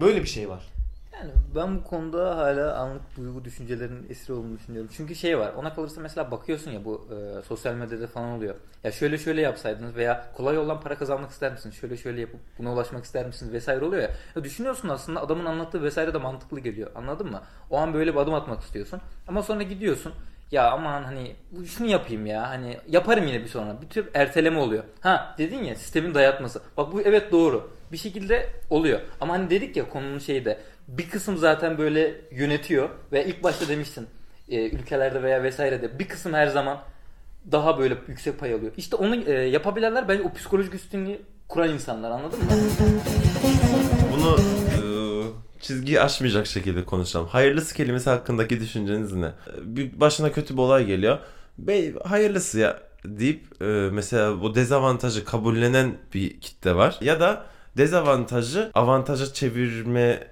Böyle 0.00 0.22
bir 0.22 0.28
şey 0.28 0.48
var. 0.48 0.62
Yani 1.12 1.32
ben 1.54 1.76
bu 1.76 1.84
konuda 1.84 2.36
hala 2.36 2.74
anlık 2.76 3.16
duygu 3.16 3.44
düşüncelerinin 3.44 4.06
esiri 4.10 4.32
olduğunu 4.32 4.58
düşünüyorum. 4.58 4.90
Çünkü 4.96 5.14
şey 5.14 5.38
var 5.38 5.52
ona 5.56 5.74
kalırsa 5.74 6.00
mesela 6.00 6.30
bakıyorsun 6.30 6.70
ya 6.70 6.84
bu 6.84 7.08
e, 7.10 7.42
sosyal 7.42 7.74
medyada 7.74 8.06
falan 8.06 8.28
oluyor. 8.28 8.54
Ya 8.84 8.92
şöyle 8.92 9.18
şöyle 9.18 9.40
yapsaydınız 9.40 9.96
veya 9.96 10.26
kolay 10.36 10.54
yoldan 10.54 10.80
para 10.80 10.98
kazanmak 10.98 11.30
ister 11.30 11.52
misiniz? 11.52 11.74
Şöyle 11.74 11.96
şöyle 11.96 12.20
yapıp 12.20 12.40
buna 12.58 12.72
ulaşmak 12.72 13.04
ister 13.04 13.26
misiniz? 13.26 13.52
Vesaire 13.52 13.84
oluyor 13.84 14.02
ya. 14.02 14.10
ya. 14.36 14.44
Düşünüyorsun 14.44 14.88
aslında 14.88 15.22
adamın 15.22 15.44
anlattığı 15.44 15.82
vesaire 15.82 16.14
de 16.14 16.18
mantıklı 16.18 16.60
geliyor. 16.60 16.90
Anladın 16.94 17.30
mı? 17.30 17.42
O 17.70 17.76
an 17.78 17.94
böyle 17.94 18.14
bir 18.14 18.18
adım 18.18 18.34
atmak 18.34 18.62
istiyorsun. 18.62 19.00
Ama 19.28 19.42
sonra 19.42 19.62
gidiyorsun. 19.62 20.12
Ya 20.52 20.70
aman 20.70 21.02
hani 21.02 21.36
bu 21.52 21.66
şunu 21.66 21.86
yapayım 21.86 22.26
ya 22.26 22.48
hani 22.48 22.76
yaparım 22.88 23.26
yine 23.26 23.42
bir 23.42 23.48
sonra. 23.48 23.82
Bir 23.82 23.88
tür 23.88 24.08
erteleme 24.14 24.58
oluyor. 24.58 24.84
Ha 25.00 25.34
dedin 25.38 25.64
ya 25.64 25.74
sistemin 25.74 26.14
dayatması. 26.14 26.62
Bak 26.76 26.92
bu 26.92 27.02
evet 27.02 27.32
doğru. 27.32 27.70
Bir 27.92 27.96
şekilde 27.96 28.48
oluyor. 28.70 29.00
Ama 29.20 29.34
hani 29.34 29.50
dedik 29.50 29.76
ya 29.76 29.88
konunun 29.88 30.18
şeyi 30.18 30.44
de 30.44 30.58
bir 30.88 31.08
kısım 31.10 31.36
zaten 31.36 31.78
böyle 31.78 32.14
yönetiyor 32.30 32.88
ve 33.12 33.26
ilk 33.26 33.42
başta 33.42 33.68
demiştin 33.68 34.06
e, 34.48 34.70
ülkelerde 34.70 35.22
veya 35.22 35.42
vesairede 35.42 35.98
bir 35.98 36.08
kısım 36.08 36.32
her 36.32 36.46
zaman 36.46 36.78
daha 37.52 37.78
böyle 37.78 37.94
yüksek 38.08 38.38
pay 38.38 38.54
alıyor. 38.54 38.72
İşte 38.76 38.96
onu 38.96 39.16
e, 39.16 39.32
yapabilenler 39.32 40.08
bence 40.08 40.22
o 40.22 40.32
psikolojik 40.32 40.74
üstünlüğü 40.74 41.20
kuran 41.48 41.70
insanlar 41.70 42.10
anladın 42.10 42.38
mı? 42.38 42.50
Bunu 44.12 44.36
çizgiyi 45.60 46.00
aşmayacak 46.00 46.46
şekilde 46.46 46.84
konuşalım. 46.84 47.26
Hayırlısı 47.26 47.74
kelimesi 47.74 48.10
hakkındaki 48.10 48.60
düşünceniz 48.60 49.12
ne? 49.12 49.32
Bir 49.62 50.00
başına 50.00 50.32
kötü 50.32 50.54
bir 50.54 50.62
olay 50.62 50.86
geliyor. 50.86 51.18
Bey 51.58 51.94
hayırlısı 52.04 52.58
ya 52.58 52.78
deyip 53.04 53.62
e, 53.62 53.64
mesela 53.92 54.42
bu 54.42 54.54
dezavantajı 54.54 55.24
kabullenen 55.24 55.94
bir 56.14 56.40
kitle 56.40 56.74
var. 56.74 56.98
Ya 57.00 57.20
da 57.20 57.44
dezavantajı 57.76 58.70
avantaja 58.74 59.32
çevirme 59.32 60.28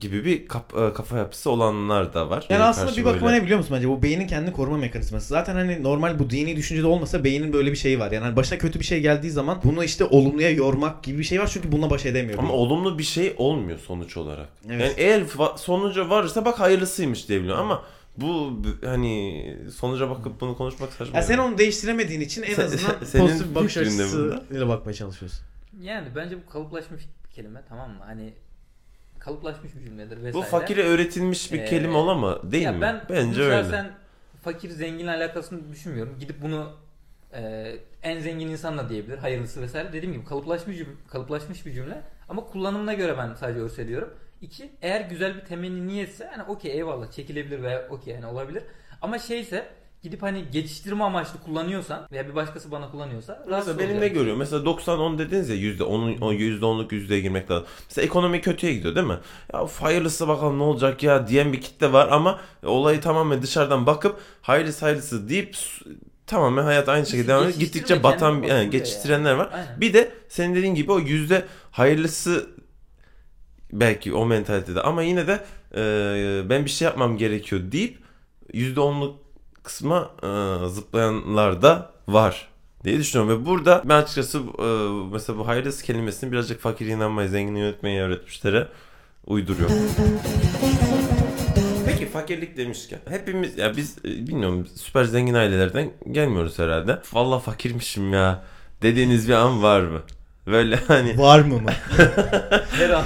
gibi 0.00 0.24
bir 0.24 0.48
kap- 0.48 0.74
e, 0.78 0.92
kafa 0.92 1.18
yapısı 1.18 1.50
olanlar 1.50 2.14
da 2.14 2.30
var. 2.30 2.46
Yani 2.50 2.62
aslında 2.62 2.96
bir 2.96 3.04
bakıma 3.04 3.30
öyle. 3.30 3.38
ne 3.38 3.42
biliyor 3.44 3.58
musun 3.58 3.76
bence? 3.76 3.88
Bu 3.88 4.02
beynin 4.02 4.26
kendini 4.26 4.52
koruma 4.52 4.76
mekanizması. 4.76 5.28
Zaten 5.28 5.54
hani 5.54 5.82
normal 5.82 6.18
bu 6.18 6.30
dini 6.30 6.56
düşüncede 6.56 6.86
olmasa 6.86 7.24
beynin 7.24 7.52
böyle 7.52 7.70
bir 7.70 7.76
şeyi 7.76 7.98
var. 7.98 8.12
Yani 8.12 8.24
hani 8.24 8.36
başına 8.36 8.58
kötü 8.58 8.80
bir 8.80 8.84
şey 8.84 9.00
geldiği 9.00 9.30
zaman 9.30 9.60
bunu 9.64 9.84
işte 9.84 10.04
olumluya 10.04 10.50
yormak 10.50 11.02
gibi 11.02 11.18
bir 11.18 11.24
şey 11.24 11.40
var 11.40 11.46
çünkü 11.52 11.72
bununla 11.72 11.90
baş 11.90 12.06
edemiyor. 12.06 12.38
Ama 12.38 12.52
olumlu 12.52 12.98
bir 12.98 13.02
şey 13.02 13.34
olmuyor 13.36 13.78
sonuç 13.78 14.16
olarak. 14.16 14.48
Evet. 14.70 14.80
Yani 14.80 14.92
eğer 14.96 15.20
fa- 15.22 15.58
sonucu 15.58 16.10
varsa 16.10 16.44
bak 16.44 16.60
hayırlısıymış 16.60 17.28
diyebiliyorum 17.28 17.62
ama 17.62 17.82
bu 18.16 18.52
hani 18.84 19.56
sonuca 19.76 20.10
bakıp 20.10 20.40
bunu 20.40 20.56
konuşmak 20.56 20.92
saçma. 20.92 21.16
Ya 21.16 21.22
sen 21.22 21.38
onu 21.38 21.58
değiştiremediğin 21.58 22.20
için 22.20 22.42
en 22.42 22.60
azından 22.60 22.94
senin 23.04 23.26
pozitif 23.26 23.54
bakış 23.54 23.76
açısıyla 23.76 24.68
bakmaya 24.68 24.94
çalışıyorsun. 24.94 25.40
Yani 25.82 26.08
bence 26.16 26.36
bu 26.46 26.50
kalıplaşmış 26.52 27.02
bir 27.02 27.34
kelime 27.34 27.62
tamam 27.68 27.90
mı? 27.90 28.00
Hani 28.06 28.32
kalıplaşmış 29.24 29.74
bir 29.76 29.84
cümledir 29.84 30.16
vesaire. 30.16 30.34
bu 30.34 30.42
fakire 30.42 30.82
öğretilmiş 30.82 31.52
bir 31.52 31.58
Ee, 31.60 31.64
kelime 31.64 31.96
olamaz 31.96 32.52
değil 32.52 32.64
ya 32.64 32.72
mi? 32.72 32.80
Ben 32.80 33.02
Bence 33.10 33.42
öyle. 33.42 33.62
şahsen 33.62 33.90
fakir 34.42 34.70
zengin 34.70 35.06
alakasını 35.06 35.72
düşünmüyorum. 35.72 36.16
Gidip 36.20 36.42
bunu 36.42 36.72
e, 37.34 37.72
en 38.02 38.20
zengin 38.20 38.48
insan 38.48 38.78
da 38.78 38.88
diyebilir. 38.88 39.18
Hayırlısı 39.18 39.62
vesaire. 39.62 39.92
Dediğim 39.92 40.12
gibi 40.14 40.24
kalıplaşmış 40.24 40.76
cümle, 40.76 40.92
kalıplaşmış 41.08 41.66
bir 41.66 41.72
cümle. 41.72 42.02
Ama 42.28 42.44
kullanımına 42.44 42.94
göre 42.94 43.18
ben 43.18 43.34
sadece 43.34 43.60
örseliyorum. 43.60 44.14
İki, 44.40 44.70
eğer 44.82 45.00
güzel 45.00 45.34
bir 45.36 45.40
temenni 45.40 45.86
niyetse 45.86 46.26
hani 46.26 46.42
okey 46.42 46.72
eyvallah 46.72 47.10
çekilebilir 47.12 47.62
veya 47.62 47.88
okey 47.90 48.14
yani 48.14 48.26
olabilir. 48.26 48.62
Ama 49.02 49.18
şeyse 49.18 49.66
gidip 50.02 50.22
hani 50.22 50.44
geçiştirme 50.52 51.04
amaçlı 51.04 51.38
kullanıyorsan 51.40 52.06
veya 52.12 52.28
bir 52.28 52.34
başkası 52.34 52.70
bana 52.70 52.90
kullanıyorsa 52.90 53.32
rahatsız 53.32 53.50
Mesela 53.68 53.78
benim 53.78 53.88
ne 53.90 53.94
olacağım. 53.98 54.14
görüyorum? 54.14 54.38
Mesela 54.38 54.62
90-10 54.64 55.18
dediniz 55.18 55.48
ya 55.48 55.56
%10'un 55.56 56.20
o 56.20 56.32
%10'luk 56.32 56.94
yüzdeye 56.94 57.20
girmek 57.20 57.50
lazım. 57.50 57.66
Mesela 57.88 58.04
ekonomi 58.06 58.40
kötüye 58.40 58.72
gidiyor 58.74 58.94
değil 58.94 59.06
mi? 59.06 59.18
Ya 59.52 59.66
hayırlısı 59.80 60.28
bakalım 60.28 60.58
ne 60.58 60.62
olacak 60.62 61.02
ya 61.02 61.26
diyen 61.28 61.52
bir 61.52 61.60
kitle 61.60 61.92
var 61.92 62.08
ama 62.10 62.40
olayı 62.62 63.00
tamamen 63.00 63.42
dışarıdan 63.42 63.86
bakıp 63.86 64.20
hayırlısı 64.42 64.84
hayırlısı 64.84 65.28
deyip 65.28 65.56
s- 65.56 65.84
tamamen 66.26 66.62
hayat 66.64 66.88
aynı 66.88 67.06
şekilde 67.06 67.28
devam 67.28 67.42
ediyor. 67.42 67.58
Geçiştirme 67.58 67.80
Gittikçe 67.82 68.02
batan 68.02 68.32
kendini 68.32 68.48
yani 68.50 68.64
batırıyor 68.64 68.72
geçiştirenler 68.84 69.32
var. 69.34 69.50
Aynen. 69.52 69.80
Bir 69.80 69.92
de 69.94 70.12
senin 70.28 70.54
dediğin 70.54 70.74
gibi 70.74 70.92
o 70.92 70.98
yüzde 70.98 71.44
hayırlısı 71.70 72.46
belki 73.72 74.14
o 74.14 74.26
mentalitede 74.26 74.80
ama 74.80 75.02
yine 75.02 75.26
de 75.26 75.44
e, 75.76 76.50
ben 76.50 76.64
bir 76.64 76.70
şey 76.70 76.86
yapmam 76.86 77.16
gerekiyor 77.18 77.72
deyip 77.72 77.98
yüzde 78.52 78.80
onluk 78.80 79.21
kısma 79.62 80.10
e, 80.22 80.28
zıplayanlar 80.68 81.62
da 81.62 81.92
var 82.08 82.48
diye 82.84 82.98
düşünüyorum 82.98 83.40
ve 83.40 83.46
burada 83.46 83.82
ben 83.84 83.96
açıkçası 83.96 84.38
e, 84.38 84.66
mesela 85.12 85.38
bu 85.38 85.46
hayırlısı 85.46 85.84
kelimesini 85.84 86.32
birazcık 86.32 86.60
fakir 86.60 86.86
inanmayı 86.86 87.28
zengin 87.28 87.56
yönetmeyi 87.56 88.00
öğretmişlere 88.00 88.68
uyduruyorum. 89.26 89.76
Peki 91.86 92.06
fakirlik 92.06 92.56
demişken 92.56 93.00
hepimiz 93.08 93.58
ya 93.58 93.76
biz 93.76 93.98
e, 93.98 94.08
bilmiyorum 94.08 94.66
süper 94.74 95.04
zengin 95.04 95.34
ailelerden 95.34 95.90
gelmiyoruz 96.12 96.58
herhalde. 96.58 96.98
Vallahi 97.12 97.42
fakirmişim 97.42 98.12
ya 98.12 98.44
dediğiniz 98.82 99.28
bir 99.28 99.34
an 99.34 99.62
var 99.62 99.80
mı? 99.80 100.02
Böyle 100.46 100.76
hani 100.76 101.18
Var 101.18 101.40
mı 101.40 101.58
mı? 101.60 101.70
Her 102.70 102.90
an 102.90 103.04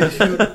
yaşıyorum. 0.00 0.46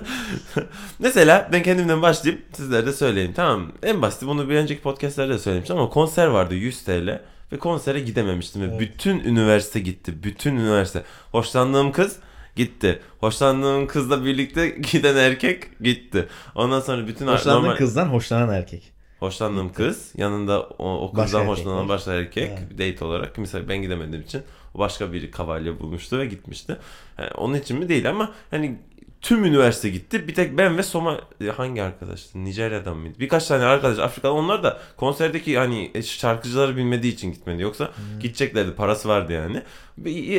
Mesela 1.00 1.50
ben 1.54 1.64
kendimden 1.64 2.02
başlayayım 2.02 2.42
sizlere 2.54 2.86
de 2.86 2.94
söyleyeyim 2.94 3.34
tamam? 3.36 3.72
En 3.84 4.02
basiti 4.02 4.28
bunu 4.28 4.50
bir 4.50 4.56
önceki 4.56 4.82
podcastlerde 4.82 5.34
de 5.34 5.40
söylemiştim 5.40 5.78
ama 5.78 5.90
konser 5.90 6.28
vardı 6.28 6.56
100 6.56 6.84
TL 6.84 7.22
ve 7.52 7.58
konsere 7.60 8.00
gidememiştim 8.00 8.62
ve 8.62 8.66
Evet. 8.66 8.80
bütün 8.80 9.20
üniversite 9.20 9.80
gitti. 9.80 10.24
Bütün 10.24 10.56
üniversite. 10.56 11.04
Hoşlandığım 11.32 11.92
kız 11.92 12.16
gitti. 12.56 13.00
Hoşlandığım 13.20 13.88
kızla 13.88 14.26
birlikte 14.26 14.70
giden 14.92 15.16
erkek 15.16 15.80
gitti. 15.82 16.28
Ondan 16.56 16.80
sonra 16.80 17.08
bütün 17.08 17.28
Hoşlandığın 17.28 17.64
normal- 17.70 17.78
kızdan 17.78 18.06
hoşlanan 18.06 18.50
erkek. 18.56 18.93
Hoşlandığım 19.24 19.74
kız 19.74 20.12
yanında 20.18 20.62
o, 20.62 21.00
o 21.00 21.14
kızdan 21.14 21.46
hoşlanan 21.46 21.90
başka 21.90 22.14
erkek 22.14 22.52
Evet. 22.52 22.94
date 22.94 23.06
olarak 23.06 23.38
mesela 23.38 23.70
ben 23.70 23.82
gidemediğim 23.82 24.22
için 24.22 24.42
o 24.76 24.80
başka 24.80 25.14
bir 25.14 25.32
kavalye 25.32 25.80
bulmuştu 25.80 26.18
ve 26.18 26.26
gitmişti. 26.26 26.78
Yani 27.18 27.30
onun 27.32 27.54
için 27.54 27.80
mi 27.80 27.90
değil 27.90 28.10
ama 28.10 28.32
hani 28.52 28.80
tüm 29.24 29.46
üniversite 29.46 29.90
gitti. 29.90 30.28
Bir 30.28 30.34
tek 30.36 30.58
ben 30.58 30.78
ve 30.78 30.84
Soma 30.84 31.20
e, 31.42 31.46
hangi 31.48 31.84
arkadaştı? 31.84 32.46
Nijerya'dan 32.46 32.98
mıydı? 32.98 33.20
Birkaç 33.20 33.48
tane 33.48 33.64
arkadaş 33.64 34.00
Afrikalı 34.00 34.34
onlar 34.34 34.64
da 34.64 34.80
konserdeki 34.98 35.58
hani 35.58 35.92
e, 35.96 36.04
şarkıcıları 36.04 36.78
bilmediği 36.78 37.14
için 37.14 37.32
gitmedi. 37.32 37.62
Yoksa 37.62 37.92
gideceklerdi. 38.20 38.74
Parası 38.76 39.10
vardı 39.10 39.34
yani. 39.34 39.62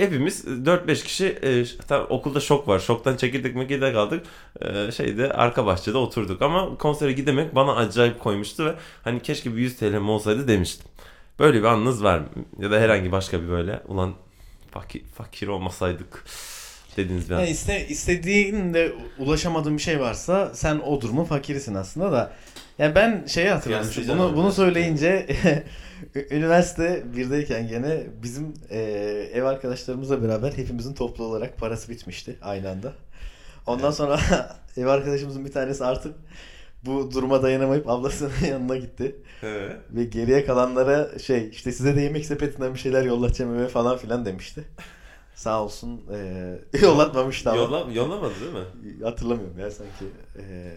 Hepimiz 0.00 0.44
4-5 0.44 1.04
kişi 1.04 1.38
e, 1.42 1.64
ş- 1.64 1.76
tam 1.78 2.06
okulda 2.08 2.40
şok 2.40 2.68
var. 2.68 2.78
Şoktan 2.78 3.16
çekildik 3.16 3.56
mekirdek 3.56 3.94
kaldık. 3.94 4.26
E, 4.62 4.92
şeyde 4.92 5.32
arka 5.32 5.66
bahçede 5.66 5.98
oturduk. 5.98 6.42
Ama 6.42 6.78
konsere 6.78 7.12
gidemek 7.12 7.54
bana 7.54 7.76
acayip 7.76 8.20
koymuştu 8.20 8.64
ve 8.64 8.74
hani 9.04 9.20
keşke 9.22 9.52
bir 9.56 9.58
100 9.60 9.76
TL'm 9.76 10.08
olsaydı 10.08 10.48
demiştim. 10.48 10.86
Böyle 11.38 11.58
bir 11.58 11.64
anınız 11.64 12.04
var 12.04 12.18
mı? 12.18 12.26
Ya 12.58 12.70
da 12.70 12.80
herhangi 12.80 13.12
başka 13.12 13.42
bir 13.42 13.48
böyle 13.48 13.82
ulan 13.88 14.14
fakir, 14.70 15.04
fakir 15.04 15.48
olmasaydık 15.48 16.24
dediğiniz 16.96 17.30
bir 17.30 17.34
an. 17.34 17.40
Yani 17.40 17.50
iste, 17.50 17.88
istediğin 17.88 18.74
de 18.74 18.92
ulaşamadığın 19.18 19.76
bir 19.76 19.82
şey 19.82 20.00
varsa 20.00 20.50
sen 20.54 20.78
o 20.78 21.00
durumun 21.00 21.24
fakirisin 21.24 21.74
aslında 21.74 22.12
da. 22.12 22.32
Yani 22.78 22.94
ben 22.94 23.24
şeyi 23.26 23.48
hatırladım. 23.48 23.82
Kıyaslayacağım 23.82 24.18
Bunu, 24.18 24.36
bunu 24.36 24.52
söyleyince 24.52 25.26
üniversite 26.30 27.02
birdeyken 27.16 27.68
gene 27.68 28.02
bizim 28.22 28.54
e, 28.70 28.78
ev 29.34 29.44
arkadaşlarımızla 29.44 30.22
beraber 30.22 30.52
hepimizin 30.52 30.94
toplu 30.94 31.24
olarak 31.24 31.58
parası 31.58 31.92
bitmişti 31.92 32.36
aynı 32.42 32.70
anda. 32.70 32.92
Ondan 33.66 33.90
sonra 33.90 34.20
ev 34.76 34.86
arkadaşımızın 34.86 35.44
bir 35.44 35.52
tanesi 35.52 35.84
artık 35.84 36.14
bu 36.86 37.10
duruma 37.12 37.42
dayanamayıp 37.42 37.88
ablasının 37.88 38.32
yanına 38.48 38.76
gitti. 38.76 39.16
Evet. 39.42 39.76
Ve 39.90 40.04
geriye 40.04 40.44
kalanlara 40.44 41.18
şey 41.18 41.48
işte 41.48 41.72
size 41.72 41.96
de 41.96 42.00
yemek 42.00 42.26
sepetinden 42.26 42.74
bir 42.74 42.78
şeyler 42.78 43.04
yollatacağım 43.04 43.58
eve 43.58 43.68
falan 43.68 43.98
filan 43.98 44.24
demişti. 44.24 44.64
Sağ 45.34 45.62
olsun 45.62 46.02
eee 46.12 46.60
yollatmamıştı 46.82 47.50
ama. 47.50 47.60
Yolla, 47.60 47.92
yollamadı 47.92 48.34
değil 48.40 48.52
mi? 48.52 49.04
Hatırlamıyorum 49.04 49.58
ya 49.58 49.70
sanki. 49.70 50.04
Eee 50.38 50.74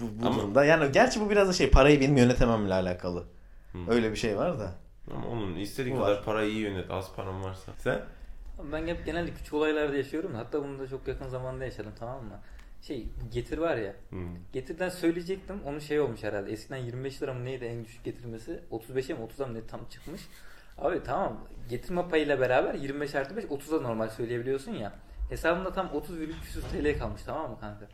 bu, 0.00 0.04
bu 0.22 0.26
Ama- 0.26 0.38
durumda. 0.38 0.64
Yani 0.64 0.92
gerçi 0.92 1.20
bu 1.20 1.30
biraz 1.30 1.48
da 1.48 1.52
şey 1.52 1.70
parayı 1.70 2.00
benim 2.00 2.16
yönetememle 2.16 2.74
alakalı. 2.74 3.24
Hmm. 3.72 3.90
Öyle 3.90 4.10
bir 4.10 4.16
şey 4.16 4.36
var 4.36 4.58
da. 4.58 4.74
Ama 5.14 5.28
onun 5.28 5.56
istediğin 5.56 5.96
kadar 5.96 6.10
var. 6.10 6.24
parayı 6.24 6.50
iyi 6.50 6.60
yönet. 6.60 6.90
Az 6.90 7.12
param 7.16 7.42
varsa. 7.44 7.72
Sen? 7.78 8.00
Ben 8.72 8.86
hep 8.86 9.06
genelde 9.06 9.30
küçük 9.34 9.54
olaylarda 9.54 9.96
yaşıyorum. 9.96 10.34
Hatta 10.34 10.64
bunu 10.64 10.78
da 10.78 10.86
çok 10.88 11.08
yakın 11.08 11.28
zamanda 11.28 11.64
yaşadım 11.64 11.92
tamam 11.98 12.24
mı? 12.24 12.40
Şey 12.82 13.06
getir 13.32 13.58
var 13.58 13.76
ya. 13.76 13.94
Hmm. 14.10 14.28
Getirden 14.52 14.88
söyleyecektim. 14.88 15.56
Onun 15.66 15.78
şey 15.78 16.00
olmuş 16.00 16.22
herhalde. 16.22 16.52
Eskiden 16.52 16.76
25 16.76 17.22
lira 17.22 17.34
mı 17.34 17.44
neydi 17.44 17.64
en 17.64 17.84
düşük 17.84 18.04
getirmesi? 18.04 18.60
35'e 18.70 19.14
mi 19.14 19.20
30'a 19.38 19.46
mı 19.46 19.54
ne 19.54 19.66
tam 19.66 19.80
çıkmış. 19.90 20.20
Abi 20.82 21.02
tamam 21.02 21.36
getirme 21.68 22.08
payıyla 22.08 22.40
beraber 22.40 22.74
25 22.74 23.14
artı 23.14 23.36
5 23.36 23.44
30'a 23.44 23.80
normal 23.80 24.08
söyleyebiliyorsun 24.08 24.72
ya. 24.72 24.92
Hesabımda 25.30 25.72
tam 25.72 25.90
30 25.94 26.18
virgül 26.18 26.34
küsur 26.42 26.62
TL 26.62 26.98
kalmış 26.98 27.22
tamam 27.22 27.50
mı 27.50 27.60
kanka? 27.60 27.86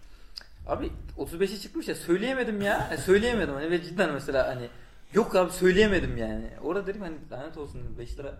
Abi 0.66 0.90
35'e 1.18 1.58
çıkmış 1.58 1.88
ya 1.88 1.94
söyleyemedim 1.94 2.62
ya. 2.62 2.88
Yani 2.90 3.00
söyleyemedim 3.00 3.54
hani 3.54 3.70
ve 3.70 3.82
cidden 3.82 4.12
mesela 4.12 4.46
hani 4.48 4.68
yok 5.14 5.36
abi 5.36 5.52
söyleyemedim 5.52 6.16
yani. 6.16 6.50
Orada 6.62 6.86
dedim 6.86 7.02
hani 7.02 7.16
lanet 7.32 7.56
olsun 7.58 7.98
5 7.98 8.18
lira 8.18 8.34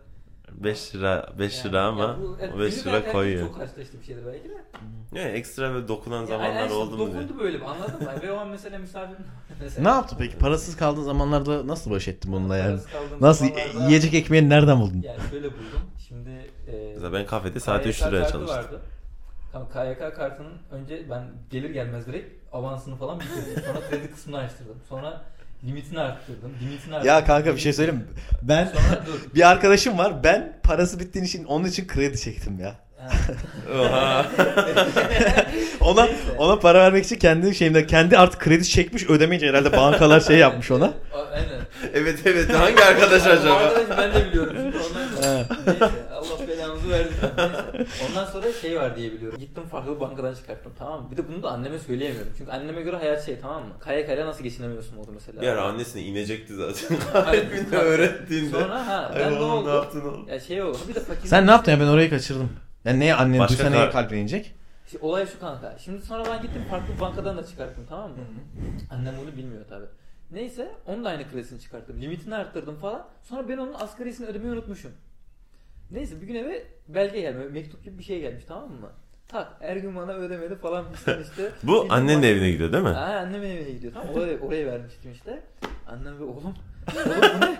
5 0.52 0.94
lira 0.94 1.32
5 1.38 1.58
yani, 1.58 1.68
lira 1.68 1.82
ama 1.84 2.16
bu- 2.22 2.36
evet, 2.40 2.52
o 2.56 2.58
5 2.60 2.70
günlük 2.82 2.86
lira 2.86 3.12
koyuyor. 3.12 3.46
Çok 3.46 3.56
karşılaştığım 3.58 4.00
bir 4.00 4.06
şeydir 4.06 4.26
belki 4.26 4.48
de. 4.48 4.54
Ne 5.12 5.20
ekstra 5.22 5.74
ve 5.74 5.88
dokunan 5.88 6.20
Ya, 6.20 6.26
zamanlar 6.26 6.60
aynen, 6.62 6.70
oldu 6.70 6.96
mu 6.98 7.06
diye. 7.12 7.22
Dokundu 7.22 7.38
böyle 7.42 7.64
anladın 7.64 8.02
mı? 8.02 8.22
Ve 8.22 8.32
o 8.32 8.36
an 8.36 8.48
mesela 8.48 8.78
misafir 8.78 9.16
mesela. 9.60 9.82
Ne 9.82 9.88
yaptı 9.96 10.16
peki? 10.18 10.38
Parasız 10.38 10.76
kaldığın 10.76 11.02
zamanlarda 11.02 11.66
nasıl 11.66 11.90
baş 11.90 12.08
ettin 12.08 12.32
bununla 12.32 12.56
yani? 12.56 12.78
Nasıl 13.20 13.44
zamanlarda- 13.46 13.86
yiyecek 13.88 14.14
ekmeğini 14.14 14.48
nereden 14.48 14.80
buldun? 14.80 15.02
Yani 15.02 15.18
şöyle 15.30 15.46
buldum. 15.50 15.80
Şimdi 16.08 16.30
e, 16.68 16.92
Mesela 16.94 17.12
ben 17.12 17.26
kafede 17.26 17.60
saati 17.60 17.88
3 17.88 17.98
KYK 17.98 18.06
liraya 18.08 18.28
çalıştım. 18.28 18.56
Vardı. 18.58 18.80
KYK 19.72 20.14
kartının 20.16 20.52
önce 20.70 21.10
ben 21.10 21.22
gelir 21.50 21.70
gelmez 21.70 22.06
direkt 22.06 22.54
avansını 22.54 22.96
falan 22.96 23.20
bitirdim. 23.20 23.62
Sonra 23.66 23.80
kredi 23.90 24.10
kısmını 24.10 24.38
açtırdım. 24.38 24.76
Sonra 24.88 25.24
limitini 25.64 26.00
arttırdım. 26.00 26.52
Limitini 26.62 26.94
arttırdım. 26.94 27.16
Ya 27.16 27.24
kanka 27.24 27.54
bir 27.54 27.60
şey 27.60 27.72
söyleyeyim 27.72 28.00
mi? 28.00 28.06
Ben 28.42 28.64
Sonra 28.64 29.06
dur. 29.06 29.20
bir 29.34 29.50
arkadaşım 29.50 29.98
var. 29.98 30.24
Ben 30.24 30.60
parası 30.62 31.00
bittiğin 31.00 31.26
için 31.26 31.44
onun 31.44 31.64
için 31.64 31.86
kredi 31.86 32.20
çektim 32.20 32.60
ya. 32.60 32.74
Ha. 32.98 33.08
Oha. 33.80 34.26
Ona 35.80 36.04
Neyse. 36.04 36.18
ona 36.38 36.58
para 36.58 36.78
vermek 36.78 37.04
için 37.04 37.16
kendi 37.18 37.54
şeyimde 37.54 37.86
kendi 37.86 38.18
artık 38.18 38.40
kredi 38.40 38.64
çekmiş 38.68 39.10
ödemeyince 39.10 39.46
herhalde 39.48 39.72
bankalar 39.72 40.20
şey 40.20 40.38
yapmış 40.38 40.70
ona. 40.70 40.92
Aynen. 41.32 41.48
evet 41.94 42.18
evet 42.24 42.54
hangi 42.54 42.84
arkadaş 42.84 43.26
acaba? 43.26 43.54
arkadaşı 43.54 43.90
ben 43.98 44.14
de 44.14 44.26
biliyorum. 44.28 44.56
Şimdi 44.56 44.76
ondan 44.76 45.08
Neyse 45.66 45.90
Allah 46.14 46.48
belanızı 46.48 46.90
versin. 46.90 47.12
Neyse. 47.74 47.86
Ondan 48.10 48.24
sonra 48.26 48.46
şey 48.62 48.76
var 48.80 48.96
diye 48.96 49.12
biliyorum. 49.12 49.38
Gittim 49.38 49.62
farklı 49.70 50.00
bankadan 50.00 50.34
çıkarttım 50.34 50.72
tamam 50.78 51.02
mı? 51.02 51.08
Bir 51.12 51.16
de 51.16 51.28
bunu 51.28 51.42
da 51.42 51.48
anneme 51.50 51.78
söyleyemiyorum. 51.78 52.32
Çünkü 52.38 52.50
anneme 52.50 52.82
göre 52.82 52.96
hayat 52.96 53.26
şey 53.26 53.40
tamam 53.42 53.62
mı? 53.62 53.72
Kaya 53.80 54.06
kaya 54.06 54.26
nasıl 54.26 54.42
geçinemiyorsun 54.44 54.96
oldu 54.96 55.10
mesela. 55.14 55.42
Bir 55.42 55.46
ara 55.48 55.62
annesine 55.62 56.02
inecekti 56.02 56.54
zaten. 56.54 56.98
Kalbini 57.12 57.76
öğrettiğinde. 57.76 58.50
Sonra 58.60 58.86
ha 58.86 59.10
Ay 59.14 59.20
ben 59.20 59.34
ne 59.34 59.38
oğlum 59.38 59.50
oldu? 59.50 59.68
ne 59.70 59.74
yaptın 59.74 60.00
oğlum? 60.00 60.28
Ya 60.28 60.40
şey 60.40 60.62
oldu. 60.62 60.78
Bir 60.88 60.94
de 60.94 61.00
fakir. 61.00 61.28
Sen 61.28 61.46
ne 61.46 61.50
yaptın 61.50 61.72
ya 61.72 61.80
ben 61.80 61.86
orayı 61.86 62.10
kaçırdım. 62.10 62.50
Yani 62.84 63.00
neye 63.00 63.14
annen 63.14 63.38
Başka 63.38 63.54
duysa 63.64 63.70
neye 63.70 63.90
kar- 63.90 64.10
inecek? 64.10 64.54
Şimdi 64.86 65.04
olay 65.04 65.26
şu 65.26 65.40
kanka. 65.40 65.78
Şimdi 65.78 66.02
sonra 66.06 66.24
ben 66.26 66.42
gittim 66.42 66.62
farklı 66.70 66.94
bir 66.94 67.00
bankadan 67.00 67.36
da 67.36 67.46
çıkarttım 67.46 67.86
tamam 67.88 68.10
mı? 68.10 68.16
Annem 68.90 69.14
bunu 69.22 69.36
bilmiyor 69.36 69.64
tabi. 69.68 69.84
Neyse 70.30 70.72
onun 70.86 71.04
da 71.04 71.08
aynı 71.08 71.30
kredisini 71.30 71.60
çıkarttım. 71.60 72.00
Limitini 72.00 72.34
arttırdım 72.34 72.76
falan. 72.76 73.06
Sonra 73.22 73.48
ben 73.48 73.58
onun 73.58 73.74
asgarisini 73.74 74.26
ödemeyi 74.26 74.52
unutmuşum. 74.52 74.92
Neyse 75.90 76.20
bir 76.20 76.26
gün 76.26 76.34
eve 76.34 76.66
belge 76.88 77.20
gelmiş. 77.20 77.46
Mektup 77.52 77.84
gibi 77.84 77.98
bir 77.98 78.04
şey 78.04 78.20
gelmiş 78.20 78.44
tamam 78.48 78.70
mı? 78.70 78.90
Tak 79.28 79.48
her 79.60 79.76
gün 79.76 79.96
bana 79.96 80.12
ödemedi 80.12 80.56
falan 80.56 80.84
işte. 81.22 81.52
Bu 81.62 81.74
Gittim 81.74 81.92
annenin 81.92 82.18
bak- 82.22 82.24
evine 82.28 82.50
gidiyor 82.50 82.72
değil 82.72 82.84
mi? 82.84 82.90
Ha 82.90 83.04
annemin 83.04 83.50
evine 83.50 83.70
gidiyor 83.70 83.92
tamam 83.92 84.08
oraya, 84.14 84.38
oraya 84.38 84.66
vermiştim 84.66 85.12
işte. 85.12 85.42
Annem 85.88 86.18
ve 86.18 86.24
oğlum 86.24 86.36
oğlum 86.44 86.54
bu 87.40 87.46
ne? 87.46 87.58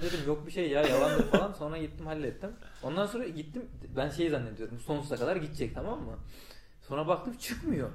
Falan 0.00 0.04
ne 0.04 0.12
dedim 0.12 0.26
yok 0.26 0.46
bir 0.46 0.52
şey 0.52 0.70
ya 0.70 0.82
yalandır 0.82 1.30
falan 1.30 1.52
sonra 1.52 1.78
gittim 1.78 2.06
hallettim. 2.06 2.50
Ondan 2.82 3.06
sonra 3.06 3.28
gittim 3.28 3.62
ben 3.96 4.10
şey 4.10 4.30
zannediyorum 4.30 4.78
sonsuza 4.80 5.16
kadar 5.16 5.36
gidecek 5.36 5.74
tamam 5.74 5.98
mı? 6.02 6.12
Sonra 6.88 7.08
baktım 7.08 7.36
çıkmıyor. 7.36 7.90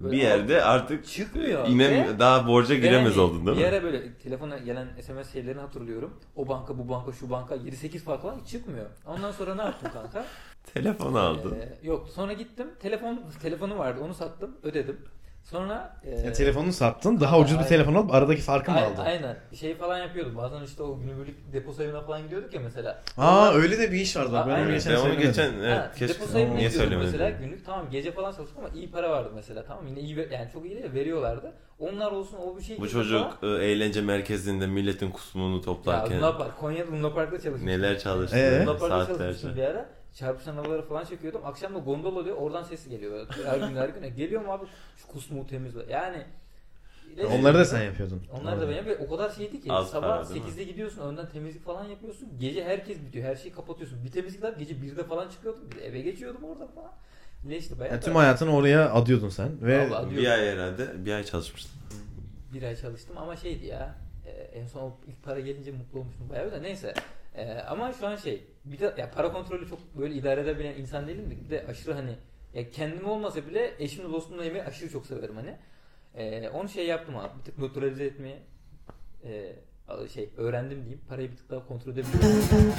Böyle 0.00 0.12
Bir 0.16 0.22
yerde 0.22 0.64
artık 0.64 1.06
çıkmıyor. 1.06 1.66
inem 1.68 2.04
Ve- 2.04 2.18
daha 2.18 2.46
borca 2.48 2.74
giremez 2.74 3.16
yani 3.16 3.20
oldun 3.26 3.46
değil 3.46 3.56
Bir 3.56 3.62
mi? 3.62 3.68
ara 3.68 3.82
böyle 3.82 4.14
telefona 4.14 4.58
gelen 4.58 4.88
SMS 5.02 5.32
şeylerini 5.32 5.60
hatırlıyorum. 5.60 6.20
O 6.36 6.48
banka 6.48 6.78
bu 6.78 6.88
banka 6.88 7.12
şu 7.12 7.30
banka 7.30 7.56
7-8 7.56 7.98
fark 7.98 8.24
var 8.24 8.34
çıkmıyor. 8.46 8.86
Ondan 9.06 9.32
sonra 9.32 9.54
ne 9.54 9.62
yaptım 9.62 9.90
kanka? 9.92 10.24
Telefon 10.74 11.14
aldın. 11.14 11.54
Ee, 11.60 11.78
yok 11.82 12.08
sonra 12.08 12.32
gittim 12.32 12.66
telefon 12.80 13.20
telefonu 13.42 13.78
vardı 13.78 14.00
onu 14.04 14.14
sattım 14.14 14.56
ödedim. 14.62 14.98
Sonra 15.42 15.96
e, 16.04 16.10
Ya 16.26 16.32
telefonunu 16.32 16.72
sattın 16.72 17.20
daha 17.20 17.38
ucuz 17.38 17.58
bir 17.58 17.64
telefon 17.64 17.94
alıp 17.94 18.14
aradaki 18.14 18.42
farkı 18.42 18.70
mı 18.70 18.80
aldın? 18.80 19.02
Aynen. 19.04 19.36
Şey 19.54 19.74
falan 19.76 19.98
yapıyordum. 19.98 20.36
Bazen 20.36 20.62
işte 20.62 20.82
o 20.82 20.98
günübirlik 20.98 21.52
depo 21.52 21.72
sayımına 21.72 22.00
falan 22.02 22.22
gidiyorduk 22.22 22.54
ya 22.54 22.60
mesela. 22.60 23.02
Aa 23.18 23.52
öyle 23.52 23.78
de 23.78 23.92
bir 23.92 23.96
iş 24.00 24.16
vardı 24.16 24.32
bak 24.32 24.46
ben 24.48 24.62
onu 24.64 24.70
geçen 24.72 24.94
ben 24.94 25.00
onu 25.00 25.18
geçen 25.18 25.52
evet, 25.54 25.78
ha, 25.78 25.90
keşke 25.98 26.14
depo 26.14 26.26
sayımına 26.32 26.56
niye 26.56 26.68
gidiyordum 26.68 26.98
mesela 26.98 27.10
söylemedin? 27.10 27.44
günlük 27.46 27.66
tamam 27.66 27.90
gece 27.90 28.12
falan 28.12 28.32
çalıştık 28.32 28.58
ama 28.58 28.68
iyi 28.74 28.90
para 28.90 29.10
vardı 29.10 29.30
mesela 29.34 29.64
tamam 29.64 29.86
yine 29.86 30.00
iyi 30.00 30.28
yani 30.32 30.50
çok 30.52 30.66
iyi 30.66 30.82
de 30.82 30.94
veriyorlardı. 30.94 31.52
Onlar 31.78 32.12
olsun 32.12 32.36
o 32.38 32.56
bir 32.56 32.62
şey 32.62 32.78
Bu 32.78 32.88
çocuk 32.88 33.40
falan. 33.40 33.60
e, 33.60 33.64
eğlence 33.64 34.00
merkezinde 34.00 34.66
milletin 34.66 35.10
kusmunu 35.10 35.56
ya 35.56 35.62
toplarken 35.62 36.18
Luna 36.18 36.36
Park, 36.38 36.58
Konya'da 36.60 36.92
Luna 36.92 37.14
Park'ta 37.14 37.36
çalışmıştım. 37.40 37.66
neler 37.66 37.98
çalıştı 37.98 38.36
Ee? 38.36 38.66
Luna 38.66 38.76
Park'ta 38.76 39.06
çalışmıştım 39.06 39.56
bir 39.56 39.62
ara. 39.62 39.86
Çarpışan 40.14 40.56
havaları 40.56 40.82
falan 40.82 41.04
çekiyordum. 41.04 41.40
Akşam 41.44 41.74
da 41.74 41.78
gondol 41.78 42.16
oluyor. 42.16 42.36
Oradan 42.36 42.62
sesi 42.62 42.90
geliyor. 42.90 43.12
Böyle 43.12 43.48
Her 43.48 43.68
gün 43.68 43.76
her 43.76 43.88
gün. 43.88 44.02
E, 44.02 44.08
Geliyorum 44.08 44.50
abi 44.50 44.66
şu 44.96 45.06
kusmuğu 45.06 45.46
temizle. 45.46 45.80
Yani 45.92 46.24
Onları 47.38 47.58
da 47.58 47.64
sen 47.64 47.82
yapıyordun. 47.82 48.22
Onlar 48.40 48.60
da 48.60 48.68
ben 48.68 48.72
yapıyorum. 48.74 49.04
O 49.08 49.10
kadar 49.16 49.30
şeydi 49.30 49.60
ki 49.60 49.72
Az 49.72 49.90
sabah 49.90 50.08
para 50.08 50.28
değil 50.28 50.44
mi? 50.44 50.50
8'de 50.50 50.64
gidiyorsun 50.64 51.02
önden 51.02 51.28
temizlik 51.28 51.64
falan 51.64 51.84
yapıyorsun. 51.84 52.28
Gece 52.40 52.64
herkes 52.64 52.98
bitiyor. 53.00 53.24
Her 53.26 53.36
şeyi 53.36 53.52
kapatıyorsun. 53.54 54.04
Bir 54.04 54.10
temizlik 54.10 54.42
daha 54.42 54.50
gece 54.50 54.74
1'de 54.74 55.04
falan 55.04 55.28
çıkıyordum. 55.28 55.70
Bir 55.70 55.76
de 55.76 55.86
eve 55.86 56.00
geçiyordum 56.00 56.44
orada 56.44 56.66
falan. 56.66 56.92
Ne 57.44 57.56
işte 57.56 57.78
bayağı. 57.78 57.92
Yani 57.94 58.04
tüm 58.04 58.16
hayatını 58.16 58.56
oraya 58.56 58.92
adıyordun 58.92 59.28
sen 59.28 59.48
ve 59.62 59.90
Vallahi. 59.90 60.16
Bir 60.16 60.26
ay 60.30 60.46
herhalde 60.52 61.04
bir 61.06 61.12
ay 61.12 61.24
çalışmıştım. 61.24 61.72
bir 62.54 62.62
ay 62.62 62.76
çalıştım 62.76 63.18
ama 63.18 63.36
şeydi 63.36 63.66
ya. 63.66 63.94
e, 64.26 64.30
en 64.30 64.66
son 64.66 64.94
ilk 65.06 65.22
para 65.24 65.40
gelince 65.40 65.72
mutlu 65.72 65.98
olmuştum 65.98 66.28
bayağı 66.30 66.52
da 66.52 66.58
neyse. 66.58 66.94
E, 67.34 67.52
ama 67.52 67.92
şu 67.92 68.06
an 68.06 68.16
şey 68.16 68.44
bir 68.64 68.78
de 68.78 68.94
ya 68.98 69.10
para 69.10 69.32
kontrolü 69.32 69.68
çok 69.68 69.98
böyle 69.98 70.14
idare 70.14 70.40
edebilen 70.40 70.74
insan 70.74 71.08
değilim 71.08 71.30
de 71.30 71.44
bir 71.44 71.50
de 71.50 71.66
aşırı 71.68 71.94
hani 71.94 72.16
ya 72.54 72.70
kendim 72.70 73.08
olmasa 73.08 73.46
bile 73.46 73.74
eşimle 73.78 74.12
dostumla 74.12 74.44
yemeği 74.44 74.64
aşırı 74.64 74.90
çok 74.90 75.06
severim 75.06 75.36
hani. 75.36 75.56
E, 76.14 76.48
onu 76.48 76.68
şey 76.68 76.86
yaptım 76.86 77.16
abi 77.16 77.38
bir 77.38 77.44
tık 77.44 77.58
nötralize 77.58 78.04
etmeyi 78.04 78.36
e, 79.24 79.54
şey 80.14 80.30
öğrendim 80.36 80.78
diyeyim. 80.78 81.00
Parayı 81.08 81.30
bir 81.30 81.36
tık 81.36 81.50
daha 81.50 81.66
kontrol 81.68 81.92
edebiliyorum. 81.92 82.72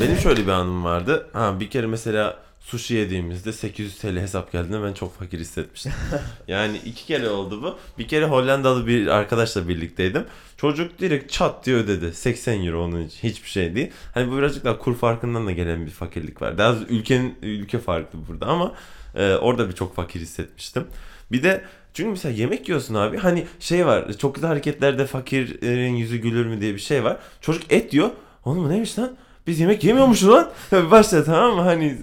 Benim 0.00 0.16
şöyle 0.16 0.42
bir 0.42 0.48
anım 0.48 0.84
vardı. 0.84 1.30
Ha 1.32 1.60
bir 1.60 1.70
kere 1.70 1.86
mesela 1.86 2.38
sushi 2.64 2.94
yediğimizde 2.94 3.52
800 3.52 3.98
TL 3.98 4.16
hesap 4.16 4.52
geldiğinde 4.52 4.82
ben 4.82 4.92
çok 4.92 5.18
fakir 5.18 5.38
hissetmiştim. 5.40 5.92
yani 6.48 6.76
iki 6.84 7.06
kere 7.06 7.28
oldu 7.28 7.62
bu. 7.62 7.78
Bir 7.98 8.08
kere 8.08 8.24
Hollandalı 8.26 8.86
bir 8.86 9.06
arkadaşla 9.06 9.68
birlikteydim. 9.68 10.24
Çocuk 10.56 10.98
direkt 10.98 11.32
çat 11.32 11.66
diye 11.66 11.76
ödedi. 11.76 12.14
80 12.14 12.66
euro 12.66 12.84
onun 12.84 13.06
için. 13.06 13.28
Hiçbir 13.28 13.48
şey 13.48 13.74
değil. 13.74 13.90
Hani 14.14 14.30
bu 14.30 14.38
birazcık 14.38 14.64
daha 14.64 14.78
kur 14.78 14.96
farkından 14.96 15.46
da 15.46 15.52
gelen 15.52 15.86
bir 15.86 15.90
fakirlik 15.90 16.42
var. 16.42 16.58
Daha 16.58 16.74
ülkenin 16.88 17.38
ülke 17.42 17.78
farklı 17.78 18.18
burada 18.28 18.46
ama 18.46 18.72
e, 19.14 19.34
orada 19.34 19.68
bir 19.68 19.74
çok 19.74 19.96
fakir 19.96 20.20
hissetmiştim. 20.20 20.86
Bir 21.32 21.42
de 21.42 21.64
çünkü 21.94 22.10
mesela 22.10 22.34
yemek 22.34 22.68
yiyorsun 22.68 22.94
abi 22.94 23.18
hani 23.18 23.46
şey 23.60 23.86
var 23.86 24.12
çok 24.12 24.34
güzel 24.34 24.48
hareketlerde 24.48 25.06
fakirin 25.06 25.94
yüzü 25.94 26.16
gülür 26.16 26.46
mü 26.46 26.60
diye 26.60 26.74
bir 26.74 26.80
şey 26.80 27.04
var. 27.04 27.18
Çocuk 27.40 27.72
et 27.72 27.94
yiyor. 27.94 28.10
Oğlum 28.44 28.68
neymiş 28.68 28.98
lan? 28.98 29.16
Biz 29.46 29.60
yemek 29.60 29.84
yemiyormuşuz 29.84 30.28
lan. 30.28 30.50
Başta 30.90 31.24
tamam 31.24 31.56
mı? 31.56 31.62
Hani 31.62 31.98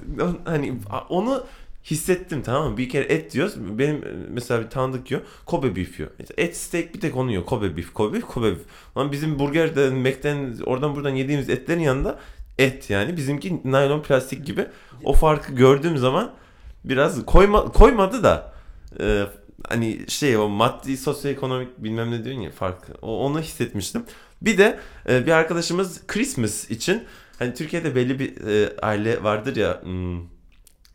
hani 0.45 0.73
onu 1.09 1.43
hissettim 1.85 2.41
tamam 2.43 2.71
mı? 2.71 2.77
Bir 2.77 2.89
kere 2.89 3.03
et 3.03 3.33
diyoruz. 3.33 3.55
Benim 3.57 4.05
mesela 4.29 4.61
bir 4.63 4.69
tanıdık 4.69 5.11
yiyor. 5.11 5.23
Kobe 5.45 5.75
beef 5.75 5.99
yiyor. 5.99 6.11
Et 6.37 6.57
steak 6.57 6.93
bir 6.93 6.99
tek 6.99 7.15
onu 7.15 7.29
yiyor. 7.29 7.45
Kobe 7.45 7.77
beef, 7.77 7.93
Kobe 7.93 8.13
beef, 8.13 8.25
Kobe 8.27 8.51
beef. 8.51 8.61
Lan 8.97 9.11
bizim 9.11 9.39
burgerden, 9.39 9.93
Mac'ten 9.93 10.57
oradan 10.65 10.95
buradan 10.95 11.15
yediğimiz 11.15 11.49
etlerin 11.49 11.79
yanında 11.79 12.19
et 12.57 12.89
yani. 12.89 13.17
Bizimki 13.17 13.61
naylon 13.65 14.01
plastik 14.01 14.45
gibi. 14.45 14.67
O 15.03 15.13
farkı 15.13 15.53
gördüğüm 15.53 15.97
zaman 15.97 16.31
biraz 16.83 17.25
koyma, 17.25 17.65
koymadı 17.65 18.23
da 18.23 18.53
e, 18.99 19.23
hani 19.69 19.99
şey 20.07 20.37
o 20.37 20.49
maddi 20.49 20.97
sosyoekonomik 20.97 21.83
bilmem 21.83 22.11
ne 22.11 22.23
diyorsun 22.23 22.41
ya 22.41 22.51
farkı. 22.51 22.93
O, 23.01 23.25
onu 23.25 23.41
hissetmiştim. 23.41 24.03
Bir 24.41 24.57
de 24.57 24.79
e, 25.09 25.25
bir 25.25 25.31
arkadaşımız 25.31 26.07
Christmas 26.07 26.71
için 26.71 27.03
hani 27.41 27.53
Türkiye'de 27.53 27.95
belli 27.95 28.19
bir 28.19 28.47
e, 28.47 28.77
aile 28.81 29.23
vardır 29.23 29.55
ya 29.55 29.83
hmm, 29.83 30.21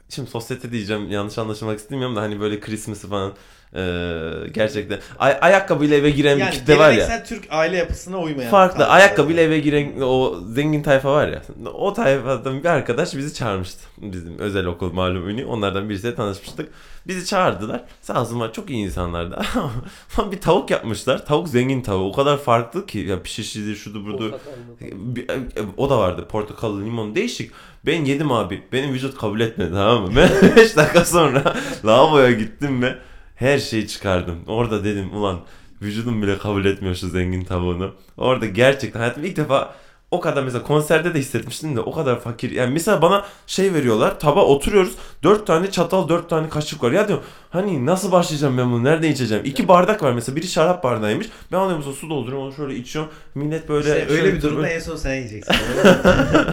şimdi 0.08 0.30
sosyete 0.30 0.72
diyeceğim 0.72 1.10
yanlış 1.10 1.38
anlaşılmak 1.38 1.78
istemiyorum 1.78 2.16
da 2.16 2.22
hani 2.22 2.40
böyle 2.40 2.60
Christmas'ı 2.60 3.08
falan 3.08 3.34
e, 3.76 4.48
gerçekten 4.54 4.98
ay- 5.18 5.38
ayakkabıyla 5.40 5.96
eve 5.96 6.10
giren 6.10 6.36
bir 6.36 6.42
yani 6.42 6.50
kitle 6.54 6.78
var 6.78 6.92
ya. 6.92 7.24
Türk 7.24 7.44
aile 7.50 7.76
yapısına 7.76 8.18
uymayan. 8.18 8.50
Farklı. 8.50 8.86
Ayakkabıyla 8.86 9.42
eve 9.42 9.60
giren 9.60 10.00
o 10.00 10.40
zengin 10.52 10.82
tayfa 10.82 11.12
var 11.12 11.28
ya. 11.28 11.42
O 11.74 11.92
tayfadan 11.94 12.60
bir 12.60 12.68
arkadaş 12.68 13.14
bizi 13.16 13.34
çağırmıştı. 13.34 13.80
Bizim 13.98 14.38
özel 14.38 14.66
okul 14.66 14.92
malum 14.92 15.28
ünlü. 15.28 15.44
Onlardan 15.44 15.88
birisiyle 15.88 16.14
tanışmıştık. 16.14 16.68
Bizi 17.06 17.26
çağırdılar. 17.26 17.80
Sağ 18.02 18.20
olsunlar 18.20 18.52
çok 18.52 18.70
iyi 18.70 18.84
insanlardı. 18.86 19.38
Ama 20.18 20.32
bir 20.32 20.40
tavuk 20.40 20.70
yapmışlar. 20.70 21.26
Tavuk 21.26 21.48
zengin 21.48 21.82
tavuğu. 21.82 22.08
O 22.08 22.12
kadar 22.12 22.38
farklı 22.38 22.86
ki. 22.86 22.98
Ya 22.98 23.22
pişişiydi 23.22 23.76
şudu 23.76 24.06
budu. 24.06 24.30
Portakallı. 24.30 25.16
Bir- 25.16 25.28
e, 25.28 25.34
O 25.76 25.90
da 25.90 25.98
vardı. 25.98 26.26
Portakallı 26.28 26.84
limon. 26.84 27.14
Değişik. 27.14 27.50
Ben 27.86 28.04
yedim 28.04 28.32
abi. 28.32 28.62
Benim 28.72 28.92
vücut 28.94 29.18
kabul 29.18 29.40
etmedi 29.40 29.70
tamam 29.72 30.02
mı? 30.02 30.10
Ben 30.16 30.30
5 30.56 30.76
dakika 30.76 31.04
sonra 31.04 31.54
lavaboya 31.84 32.32
gittim 32.32 32.82
ve 32.82 32.94
her 33.36 33.58
şeyi 33.58 33.88
çıkardım. 33.88 34.38
Orada 34.46 34.84
dedim 34.84 35.16
ulan 35.16 35.40
vücudum 35.82 36.22
bile 36.22 36.38
kabul 36.38 36.64
etmiyor 36.64 36.94
şu 36.94 37.08
zengin 37.08 37.44
tavuğunu. 37.44 37.94
Orada 38.16 38.46
gerçekten 38.46 39.00
hayatımda 39.00 39.26
ilk 39.26 39.36
defa 39.36 39.74
o 40.10 40.20
kadar 40.20 40.42
mesela 40.42 40.62
konserde 40.62 41.14
de 41.14 41.18
hissetmiştim 41.18 41.76
de 41.76 41.80
o 41.80 41.92
kadar 41.92 42.20
fakir. 42.20 42.50
Yani 42.50 42.72
mesela 42.72 43.02
bana 43.02 43.24
şey 43.46 43.74
veriyorlar 43.74 44.20
taba 44.20 44.44
oturuyoruz. 44.44 44.92
Dört 45.22 45.46
tane 45.46 45.70
çatal 45.70 46.08
dört 46.08 46.30
tane 46.30 46.48
kaşık 46.48 46.82
var. 46.82 46.92
Ya 46.92 47.08
diyorum 47.08 47.24
hani 47.50 47.86
nasıl 47.86 48.12
başlayacağım 48.12 48.58
ben 48.58 48.72
bunu 48.72 48.84
nerede 48.84 49.08
içeceğim? 49.08 49.44
İki 49.44 49.68
bardak 49.68 50.02
var 50.02 50.12
mesela 50.12 50.36
biri 50.36 50.46
şarap 50.46 50.84
bardağıymış. 50.84 51.26
Ben 51.52 51.56
alıyorum 51.56 51.78
mesela 51.78 51.96
su 51.96 52.10
dolduruyorum 52.10 52.46
onu 52.46 52.54
şöyle 52.54 52.76
içiyorum. 52.76 53.12
Millet 53.34 53.68
böyle. 53.68 54.02
İşte 54.02 54.14
öyle 54.14 54.34
bir 54.34 54.42
durumda 54.42 54.68
en 54.68 54.80
son 54.80 54.96
sen 54.96 55.14
yiyeceksin. 55.14 55.54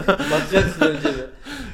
Bakacaksın 0.08 0.82
önce 0.82 1.08
bir. 1.08 1.24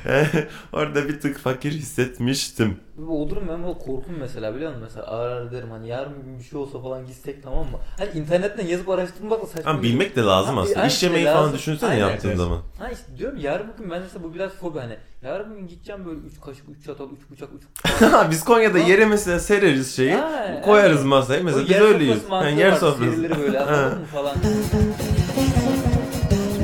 Orada 0.72 1.08
bir 1.08 1.20
tık 1.20 1.38
fakir 1.38 1.72
hissetmiştim. 1.72 2.76
O 3.10 3.30
durum 3.30 3.48
ben 3.48 3.62
böyle 3.62 3.78
korkum 3.78 4.16
mesela 4.20 4.54
biliyor 4.54 4.70
musun? 4.70 4.84
Mesela 4.88 5.06
ağır 5.06 5.52
derim 5.52 5.70
hani 5.70 5.88
yarın 5.88 6.38
bir 6.38 6.44
şey 6.44 6.58
olsa 6.58 6.80
falan 6.82 7.06
gitsek 7.06 7.42
tamam 7.42 7.58
mı? 7.70 7.78
Hani 7.98 8.10
internetten 8.20 8.66
yazıp 8.66 8.88
araştırmak 8.88 9.42
da 9.42 9.46
saçma. 9.46 9.70
Ama 9.70 9.82
bilmek 9.82 10.16
de 10.16 10.20
lazım 10.20 10.56
Ha, 10.56 10.62
aslında. 10.62 10.86
İş 10.86 11.02
yemeği 11.02 11.24
falan 11.24 11.52
düşünsene 11.52 11.90
Aynen. 11.90 12.08
yaptığın 12.08 12.28
Evet. 12.28 12.38
zaman. 12.38 12.58
Ha 12.78 12.88
işte 12.90 13.18
diyorum 13.18 13.38
yarın 13.40 13.66
bugün 13.76 13.90
ben 13.90 14.02
mesela 14.02 14.24
bu 14.24 14.34
biraz 14.34 14.52
fobi 14.52 14.78
hani. 14.78 14.96
Yarın 15.24 15.50
bugün 15.50 15.66
gideceğim 15.66 16.04
böyle 16.06 16.18
3 16.18 16.40
kaşık, 16.40 16.64
3 16.78 16.84
çatal, 16.86 17.08
3 17.10 17.30
bıçak, 17.30 17.48
3 18.00 18.02
Biz 18.30 18.44
Konya'da 18.44 18.78
yere 18.78 19.06
mesela 19.06 19.40
sereriz 19.40 19.96
şeyi. 19.96 20.12
Ha, 20.14 20.60
koyarız 20.64 20.96
aynen. 20.96 21.08
masaya. 21.08 21.42
Mesela 21.42 21.62
O 21.62 21.64
biz 21.64 21.70
yer 21.70 21.80
öyleyiz. 21.80 22.18
Yani 22.30 22.60
yer 22.60 22.72
sofrası. 22.72 23.10
serilir 23.10 23.38
böyle 23.38 23.60
anladın 23.64 23.98
mı 24.00 24.06
falan. 24.06 24.36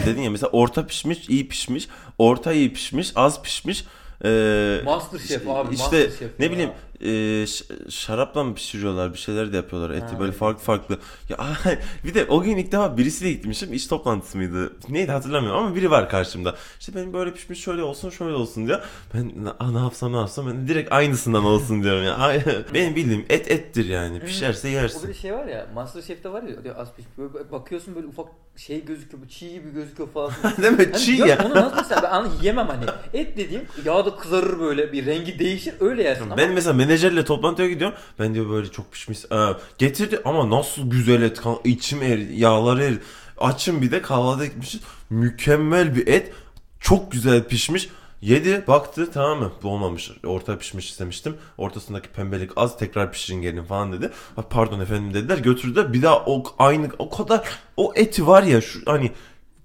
Dedin 0.06 0.22
ya 0.22 0.30
mesela 0.30 0.50
orta 0.52 0.86
pişmiş, 0.86 1.28
iyi 1.28 1.48
pişmiş, 1.48 1.88
orta 2.18 2.52
iyi 2.52 2.72
pişmiş, 2.72 3.12
az 3.14 3.42
pişmiş. 3.42 3.84
Ee, 4.24 4.80
Masterchef 4.84 5.48
abi, 5.48 5.74
işte 5.74 5.84
Masterchef 5.84 6.38
ne 6.38 6.44
ya. 6.44 6.52
bileyim 6.52 6.70
e, 7.04 7.46
şarapla 7.90 8.44
mı 8.44 8.54
pişiriyorlar 8.54 9.12
bir 9.12 9.18
şeyler 9.18 9.52
de 9.52 9.56
yapıyorlar 9.56 9.90
eti 9.90 10.06
Ha, 10.06 10.18
böyle 10.18 10.28
evet. 10.30 10.38
farklı 10.38 10.62
farklı. 10.64 10.98
Ya 11.28 11.36
bir 12.04 12.14
de 12.14 12.24
o 12.28 12.42
gün 12.42 12.56
ilk 12.56 12.72
defa 12.72 12.96
birisiyle 12.96 13.32
gitmişim 13.32 13.72
iş 13.72 13.86
toplantısı 13.86 14.36
mıydı 14.38 14.72
neydi 14.88 15.12
hatırlamıyorum 15.12 15.64
ama 15.64 15.74
biri 15.76 15.90
var 15.90 16.08
karşımda. 16.08 16.54
İşte 16.80 16.94
benim 16.94 17.12
böyle 17.12 17.32
pişmiş 17.32 17.60
şöyle 17.60 17.82
olsun 17.82 18.10
şöyle 18.10 18.34
olsun 18.34 18.66
diyor. 18.66 18.80
Ben 19.14 19.32
"Aa, 19.60 19.70
ne 19.72 19.78
yapsam 19.78 20.12
ne 20.12 20.16
yapsam 20.16 20.46
ben 20.46 20.68
direkt 20.68 20.92
aynısından 20.92 21.44
olsun 21.44 21.82
diyorum 21.82 22.04
ya. 22.04 22.14
Ay, 22.16 22.42
Benim 22.74 22.96
bildiğim 22.96 23.24
et 23.28 23.50
ettir 23.50 23.88
yani 23.88 24.20
pişerse 24.20 24.68
O 24.68 24.70
bir 24.70 24.74
yersin. 24.74 25.12
şey 25.12 25.34
var 25.34 25.46
ya 25.46 25.66
Masterchef'te 25.74 26.28
var 26.32 26.42
ya 26.64 26.74
az 26.74 26.88
pişmiş. 26.96 27.18
Böyle 27.18 27.52
bakıyorsun 27.52 27.94
böyle 27.94 28.06
ufak 28.06 28.26
şey 28.56 28.84
gözüküyor 28.84 29.22
bu 29.24 29.28
çiğ 29.28 29.50
gibi 29.50 29.72
gözüküyor 29.74 30.08
falan. 30.10 30.32
Değil 30.62 30.72
mi? 30.72 30.84
Hani 30.92 30.98
Çiğ 31.04 31.12
ya. 31.12 31.38
Onu 31.46 31.54
nasıl 31.54 31.76
mesela 31.76 32.02
ben 32.02 32.20
onu 32.20 32.28
yiyemem 32.40 32.66
hani. 32.68 32.84
Et 33.14 33.36
dediğim 33.36 33.62
yağda 33.84 34.16
kızarır 34.16 34.60
böyle 34.60 34.92
bir 34.92 35.06
rengi 35.06 35.38
değişir 35.38 35.74
öyle 35.80 36.02
yersin 36.02 36.22
ama 36.24 36.36
Ben 36.36 36.52
mesela 36.52 36.74
menajerle 36.86 37.24
toplantıya 37.24 37.68
gidiyorum. 37.68 37.96
Ben 38.18 38.34
diyor 38.34 38.50
böyle 38.50 38.70
çok 38.70 38.92
pişmiş. 38.92 39.18
Aa, 39.32 39.52
getirdi 39.78 40.20
ama 40.24 40.50
nasıl 40.50 40.90
güzel 40.90 41.22
et. 41.22 41.40
kan- 41.40 41.58
içim 41.64 42.02
er, 42.02 42.18
yağları 42.18 42.84
er. 42.84 42.94
Açım 43.38 43.82
bir 43.82 43.90
de 43.90 44.02
kahvaltıda 44.02 44.46
gitmişiz. 44.46 44.80
Mükemmel 45.10 45.96
bir 45.96 46.06
et. 46.06 46.32
Çok 46.80 47.12
güzel 47.12 47.44
pişmiş. 47.44 47.88
Yedi 48.22 48.64
baktı 48.68 49.10
tamam 49.14 49.38
mı 49.38 49.52
bu 49.62 49.68
olmamış 49.68 50.10
orta 50.26 50.58
pişmiş 50.58 50.90
istemiştim 50.90 51.36
ortasındaki 51.58 52.08
pembelik 52.08 52.50
az 52.56 52.78
tekrar 52.78 53.12
pişirin 53.12 53.42
gelin 53.42 53.64
falan 53.64 53.92
dedi 53.92 54.10
pardon 54.50 54.80
efendim 54.80 55.14
dediler 55.14 55.38
götürdüler 55.38 55.92
bir 55.92 56.02
daha 56.02 56.24
o 56.26 56.42
aynı 56.58 56.88
o 56.98 57.10
kadar 57.10 57.48
o 57.76 57.92
eti 57.96 58.26
var 58.26 58.42
ya 58.42 58.60
şu 58.60 58.80
hani 58.86 59.12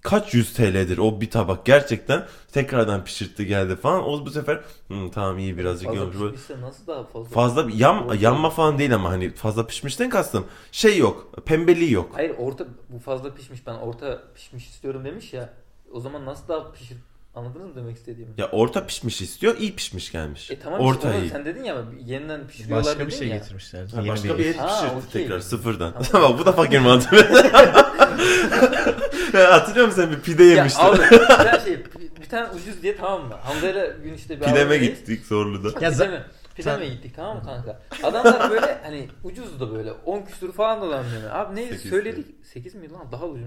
kaç 0.01 0.33
yüz 0.33 0.53
TL'dir 0.53 0.97
o 0.97 1.21
bir 1.21 1.29
tabak 1.29 1.65
gerçekten 1.65 2.25
tekrardan 2.53 3.03
pişirtti 3.03 3.45
geldi 3.47 3.75
falan 3.75 4.03
o 4.09 4.25
bu 4.25 4.29
sefer 4.29 4.55
"Hı, 4.87 4.93
tamam 5.13 5.39
iyi 5.39 5.57
birazcık 5.57 5.85
fazla 5.85 5.99
yiyormuş 5.99 6.21
böyle 6.21 6.31
pişmişse 6.33 6.61
nasıl 6.61 6.87
daha 6.87 7.03
fazla? 7.03 7.29
Fazla 7.29 7.67
bir 7.67 7.73
yan, 7.73 7.95
Orta- 8.07 8.15
yanma 8.23 8.49
falan 8.49 8.77
değil 8.77 8.95
ama 8.95 9.09
hani 9.09 9.33
fazla 9.33 9.67
pişmişten 9.67 10.09
kastım. 10.09 10.45
Şey 10.71 10.97
yok. 10.97 11.45
Pembeliği 11.45 11.91
yok. 11.91 12.11
Hayır 12.15 12.35
orta 12.37 12.65
bu 12.89 12.99
fazla 12.99 13.33
pişmiş 13.33 13.67
ben 13.67 13.73
orta 13.73 14.21
pişmiş 14.35 14.67
istiyorum 14.69 15.05
demiş 15.05 15.33
ya. 15.33 15.49
O 15.93 15.99
zaman 15.99 16.25
nasıl 16.25 16.47
daha 16.47 16.71
pişir? 16.71 16.97
Anladınız 17.35 17.67
mı 17.67 17.75
demek 17.75 17.97
istediğimi? 17.97 18.33
Ya 18.37 18.49
orta 18.51 18.85
pişmiş 18.85 19.21
istiyor, 19.21 19.57
iyi 19.57 19.75
pişmiş 19.75 20.11
gelmiş. 20.11 20.51
E 20.51 20.59
tamam 20.59 20.79
orta 20.79 21.09
işte 21.13 21.25
iyi. 21.25 21.29
sen 21.29 21.45
dedin 21.45 21.63
ya 21.63 21.75
yeniden 22.05 22.47
pişiriyorlar 22.47 22.85
Başka 22.85 22.99
bir 22.99 23.11
dedin 23.11 23.17
şey 23.19 23.27
ya. 23.27 23.37
getirmişler. 23.37 23.87
Ha, 23.95 24.07
başka 24.07 24.37
bir 24.37 24.45
et 24.45 24.59
Ha, 24.59 24.67
pişirdi 24.67 24.91
okey. 25.07 25.21
tekrar 25.23 25.39
sıfırdan. 25.39 25.91
Tamam. 25.93 26.07
Tamam 26.11 26.37
bu 26.39 26.45
da 26.45 26.51
fakir 26.51 26.79
mantığı. 26.79 27.15
Ya 29.34 29.53
Hatırlıyor 29.53 29.88
musun 29.88 30.01
sen 30.01 30.12
bir 30.12 30.19
pide 30.19 30.43
Ya 30.43 30.55
yemiştin? 30.55 30.81
abi 30.84 30.97
bir 31.12 31.27
tane 31.27 31.60
şey 31.65 31.84
bir 32.21 32.29
tane 32.29 32.49
ucuz 32.49 32.81
diye 32.81 32.97
tamam 32.97 33.27
mı? 33.27 33.34
Hamza'yla 33.43 33.97
bir 33.99 34.03
gün 34.03 34.13
işte 34.13 34.39
bir 34.41 34.45
Pideme 34.45 34.77
gittik 34.77 35.25
Zorlu'da. 35.25 35.86
Ya 35.86 35.91
Pide 35.91 36.07
mi? 36.07 36.23
Pide 36.55 36.77
mi 36.77 36.91
gittik 36.91 37.15
tamam 37.15 37.38
mı 37.38 37.43
kanka? 37.43 37.81
Adamlar 38.03 38.49
böyle 38.51 38.77
hani 38.84 39.10
ucuz 39.23 39.60
da 39.60 39.71
böyle 39.75 39.91
10 39.91 40.21
küsur 40.21 40.53
falan 40.53 40.81
dolanmıyor. 40.81 41.31
Abi 41.31 41.55
neyse 41.55 41.75
Sekiz 41.75 41.89
söyledik. 41.89 42.25
8 42.43 42.75
mi 42.75 42.91
lan 42.91 43.12
daha 43.12 43.25
ucuz. 43.25 43.45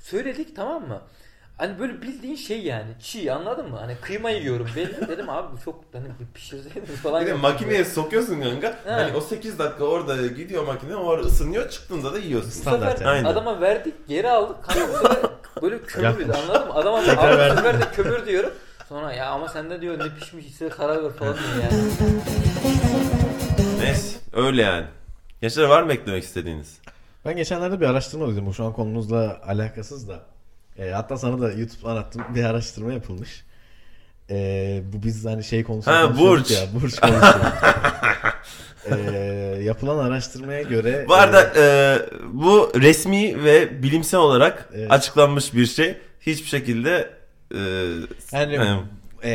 Söyledik 0.00 0.56
tamam 0.56 0.88
mı? 0.88 1.00
Hani 1.58 1.78
böyle 1.78 2.02
bildiğin 2.02 2.36
şey 2.36 2.62
yani 2.62 2.86
çiğ 3.02 3.32
anladın 3.32 3.70
mı? 3.70 3.76
Hani 3.76 3.96
kıyma 4.02 4.30
yiyorum 4.30 4.68
belli 4.76 5.08
dedim 5.08 5.30
abi 5.30 5.56
bu 5.56 5.64
çok 5.64 5.84
hani 5.92 6.06
pişirseydiniz 6.34 7.00
falan. 7.02 7.22
Bir 7.22 7.26
de 7.26 7.32
makineye 7.32 7.84
sokuyorsun 7.84 8.40
kanka. 8.40 8.68
He. 8.84 8.90
Hani 8.90 9.16
o 9.16 9.20
8 9.20 9.58
dakika 9.58 9.84
orada 9.84 10.26
gidiyor 10.26 10.66
makine, 10.66 10.96
o 10.96 11.10
ara 11.10 11.20
ısınıyor, 11.20 11.70
çıktığında 11.70 12.12
da 12.12 12.18
yiyorsun. 12.18 12.50
Bu 12.50 12.54
Standart 12.54 12.98
sefer 12.98 13.06
yani. 13.06 13.16
Aynen. 13.16 13.28
adama 13.28 13.60
verdik 13.60 13.94
geri 14.08 14.30
aldık 14.30 14.64
kanka 14.64 15.30
böyle 15.62 15.82
kömür 15.82 16.28
anladın 16.28 16.68
mı? 16.68 16.74
Adama 16.74 16.98
abi 16.98 17.56
sefer 17.56 17.80
de 17.80 17.84
kömür 17.96 18.26
diyorum. 18.26 18.50
Sonra 18.88 19.12
ya 19.12 19.30
ama 19.30 19.48
sende 19.48 19.80
diyor 19.80 19.98
ne 19.98 20.14
pişmiş 20.14 20.46
ise 20.46 20.68
karar 20.68 21.04
ver 21.04 21.12
falan 21.12 21.34
diyor 21.34 21.70
yani. 21.70 21.84
Neyse 23.80 24.18
öyle 24.32 24.62
yani. 24.62 24.86
Gençler 25.40 25.64
var 25.64 25.82
mı 25.82 25.92
eklemek 25.92 26.24
istediğiniz? 26.24 26.78
Ben 27.24 27.36
geçenlerde 27.36 27.80
bir 27.80 27.86
araştırma 27.86 28.26
duydum. 28.26 28.46
Bu 28.46 28.54
şu 28.54 28.64
an 28.64 28.72
konumuzla 28.72 29.40
alakasız 29.46 30.08
da. 30.08 30.33
E, 30.78 30.90
hatta 30.90 31.18
sana 31.18 31.40
da 31.40 31.52
YouTube'dan 31.52 31.96
attım. 31.96 32.22
Bir 32.34 32.44
araştırma 32.44 32.92
yapılmış. 32.92 33.44
E, 34.30 34.82
bu 34.92 35.02
biz 35.02 35.24
hani 35.24 35.44
şey 35.44 35.64
konusu 35.64 35.90
Ha, 35.90 36.18
burç. 36.18 36.50
Ya, 36.50 36.60
burç 36.82 37.00
konusu. 37.00 37.26
e, 38.90 38.94
yapılan 39.62 39.98
araştırmaya 39.98 40.62
göre 40.62 41.04
Bu 41.08 41.14
arada 41.14 41.52
e, 41.56 41.60
e, 41.60 41.98
bu 42.32 42.72
resmi 42.80 43.44
ve 43.44 43.82
bilimsel 43.82 44.20
olarak 44.20 44.68
Evet. 44.74 44.90
açıklanmış 44.92 45.54
bir 45.54 45.66
şey. 45.66 45.96
Hiçbir 46.20 46.48
şekilde 46.48 47.10
e, 47.54 47.58
yani 48.32 48.54
yani 48.54 48.80
e, 49.24 49.30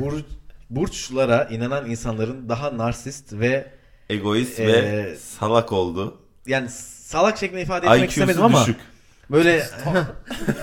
bur- 0.00 0.22
burçlara 0.70 1.44
inanan 1.44 1.90
insanların 1.90 2.48
daha 2.48 2.78
narsist 2.78 3.32
ve 3.32 3.66
egoist 4.10 4.60
E, 4.60 4.66
ve 4.66 5.16
salak 5.16 5.72
oldu. 5.72 6.18
yani 6.46 6.68
salak 7.04 7.38
şeklinde 7.38 7.62
ifade 7.62 7.86
etmek 7.86 8.00
IQ'su 8.04 8.10
istemedim 8.20 8.42
ama 8.44 8.60
düşük. 8.62 8.76
Böyle 9.30 9.66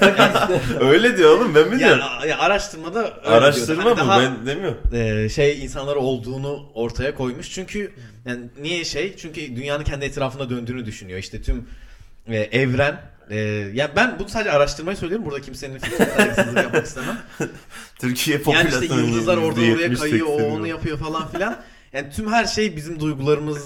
Öyle 0.79 1.17
diyor 1.17 1.37
oğlum 1.37 1.55
ben 1.55 1.59
yani, 1.59 1.71
biliyorum. 1.71 2.03
ya 2.27 2.39
araştırmada 2.39 3.03
öyle 3.17 3.35
Araştırma 3.35 3.83
diyordu. 3.83 3.99
bu 4.03 4.07
Hani 4.07 4.09
daha- 4.09 4.37
ben 4.39 4.45
demiyorum. 4.45 4.77
e, 4.93 5.29
şey 5.29 5.63
insanlar 5.65 5.95
olduğunu 5.95 6.71
ortaya 6.73 7.15
koymuş. 7.15 7.51
Çünkü 7.51 7.91
yani 8.25 8.41
niye 8.61 8.83
şey? 8.85 9.15
Çünkü 9.17 9.55
dünyanın 9.55 9.83
kendi 9.83 10.05
etrafında 10.05 10.49
döndüğünü 10.49 10.85
düşünüyor. 10.85 11.19
İşte 11.19 11.41
tüm 11.41 11.67
e, 12.27 12.37
evren 12.37 13.01
e, 13.29 13.37
yani 13.73 13.91
ben 13.95 14.19
bunu 14.19 14.29
sadece 14.29 14.51
araştırmayı 14.51 14.97
söylüyorum. 14.97 15.25
Burada 15.25 15.41
kimsenin 15.41 15.77
saygısızlık 15.77 16.57
yapmak 16.57 16.85
istemem. 16.85 17.17
Türkiye 17.99 18.35
Yani 18.37 18.43
popülasyonu 18.43 18.83
işte 18.83 18.95
yıldızlar 18.95 19.37
orada 19.37 19.59
oraya 19.61 19.87
%70-80 19.87 19.99
kayıyor, 19.99 20.27
o 20.27 20.31
onu 20.43 20.67
yapıyor 20.67 20.97
falan 20.97 21.27
filan. 21.31 21.57
Yani 21.93 22.09
tüm 22.15 22.31
her 22.33 22.45
şey 22.45 22.75
bizim 22.75 22.99
duygularımız 22.99 23.63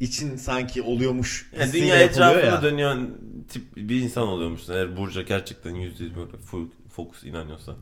için 0.00 0.36
sanki 0.36 0.82
oluyormuş. 0.82 1.50
Yani 1.60 1.72
dünya 1.72 2.00
etrafında 2.00 2.46
ya. 2.46 2.62
dönüyor 2.62 2.96
tip 3.48 3.76
bir 3.76 4.00
insan 4.00 4.28
oluyormuşsun. 4.28 4.74
Eğer 4.74 4.96
Burcu'ya 4.96 5.24
gerçekten 5.24 5.74
yüzde 5.74 6.04
yüz 6.04 6.16
böyle 6.16 6.36
full 6.36 6.66
fokus 6.88 7.24
inanıyorsa. 7.24 7.76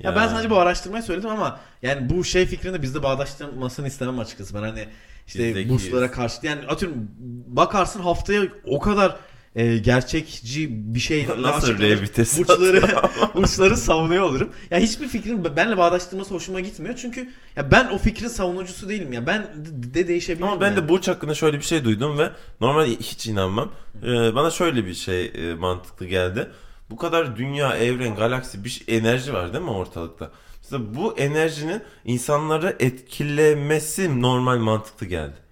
Ya 0.00 0.16
ben 0.16 0.28
sadece 0.28 0.50
bu 0.50 0.58
araştırmayı 0.58 1.02
söyledim 1.02 1.30
ama 1.30 1.60
yani 1.82 2.10
bu 2.10 2.24
şey 2.24 2.46
fikrini 2.46 2.82
bizde 2.82 3.02
bağdaştırmasını 3.02 3.86
istemem 3.86 4.18
açıkçası. 4.18 4.54
Ben 4.54 4.60
hani 4.60 4.88
işte 5.26 5.38
Bizdeki- 5.48 5.68
burslara 5.68 6.10
karşı 6.10 6.46
yani 6.46 6.66
atıyorum 6.66 7.08
bakarsın 7.46 8.00
haftaya 8.00 8.42
o 8.64 8.78
kadar 8.78 9.16
e, 9.56 9.78
gerçekçi 9.78 10.68
bir 10.94 11.00
şey 11.00 11.26
Nasıl 11.38 11.68
açıklanır. 11.68 11.90
R 11.90 12.02
vitesi 12.02 12.40
burçları 12.48 12.82
burçları 13.34 13.76
savunuyor 13.76 14.22
olurum. 14.22 14.50
Ya 14.70 14.78
hiçbir 14.78 15.08
fikrin 15.08 15.56
benle 15.56 15.78
bağdaştırması 15.78 16.34
hoşuma 16.34 16.60
gitmiyor. 16.60 16.96
Çünkü 16.96 17.30
ya 17.56 17.70
ben 17.70 17.88
o 17.88 17.98
fikrin 17.98 18.28
savunucusu 18.28 18.88
değilim 18.88 19.12
ya. 19.12 19.26
Ben 19.26 19.42
de, 19.42 19.94
de 19.94 20.08
değişebilirim. 20.08 20.48
Ama 20.48 20.60
ben 20.60 20.70
yani. 20.70 20.76
de 20.76 20.88
Burç 20.88 21.08
hakkında 21.08 21.34
şöyle 21.34 21.58
bir 21.58 21.64
şey 21.64 21.84
duydum 21.84 22.18
ve 22.18 22.30
normalde 22.60 22.90
hiç 22.90 23.26
inanmam. 23.26 23.72
Ee, 24.02 24.34
bana 24.34 24.50
şöyle 24.50 24.86
bir 24.86 24.94
şey 24.94 25.32
e, 25.34 25.54
mantıklı 25.54 26.06
geldi. 26.06 26.48
Bu 26.90 26.96
kadar 26.96 27.36
dünya, 27.36 27.76
evren, 27.76 28.14
galaksi 28.14 28.64
bir 28.64 28.68
şey- 28.68 28.98
enerji 28.98 29.32
var 29.32 29.52
değil 29.52 29.64
mi 29.64 29.70
ortalıkta? 29.70 30.30
Mesela 30.62 30.94
bu 30.94 31.18
enerjinin 31.18 31.82
insanları 32.04 32.76
etkilemesi 32.80 34.22
normal 34.22 34.58
mantıklı 34.58 35.06
geldi. 35.06 35.45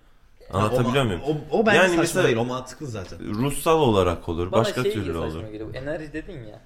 Anlatabiliyor 0.54 1.04
o, 1.04 1.06
muyum? 1.06 1.20
O, 1.50 1.58
o 1.58 1.66
bence 1.66 1.76
Yani 1.76 1.88
saçma 1.88 2.00
mesela- 2.02 2.26
değil. 2.26 2.36
O 2.36 2.44
mantıklı 2.44 2.86
zaten. 2.86 3.18
Ruhsal 3.34 3.80
olarak 3.80 4.28
olur, 4.28 4.52
Bana 4.52 4.60
başka 4.60 4.82
şey 4.82 4.92
türlü 4.92 5.04
gibi 5.04 5.16
olur. 5.18 5.26
saçma 5.32 5.50
geliyor. 5.50 5.74
Enerji 5.74 6.12
dedin 6.12 6.32
ya. 6.44 6.60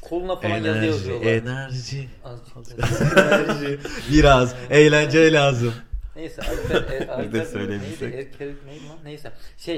Koluna 0.00 0.36
falan 0.36 0.56
yazı 0.56 0.84
yazıyorlar. 0.86 1.26
enerji, 1.26 2.08
enerji. 2.54 3.78
Biraz 4.12 4.54
eğlence 4.70 5.32
lazım. 5.32 5.74
Neyse 6.16 6.42
Alper, 6.42 6.92
e, 6.92 7.10
Alper 7.12 7.32
de 7.32 7.44
söylemiştik. 7.44 8.00
neydi? 8.02 8.16
Erker 8.16 8.48
neydi 8.66 8.88
lan? 8.88 8.98
Neyse. 9.04 9.32
Şey 9.58 9.76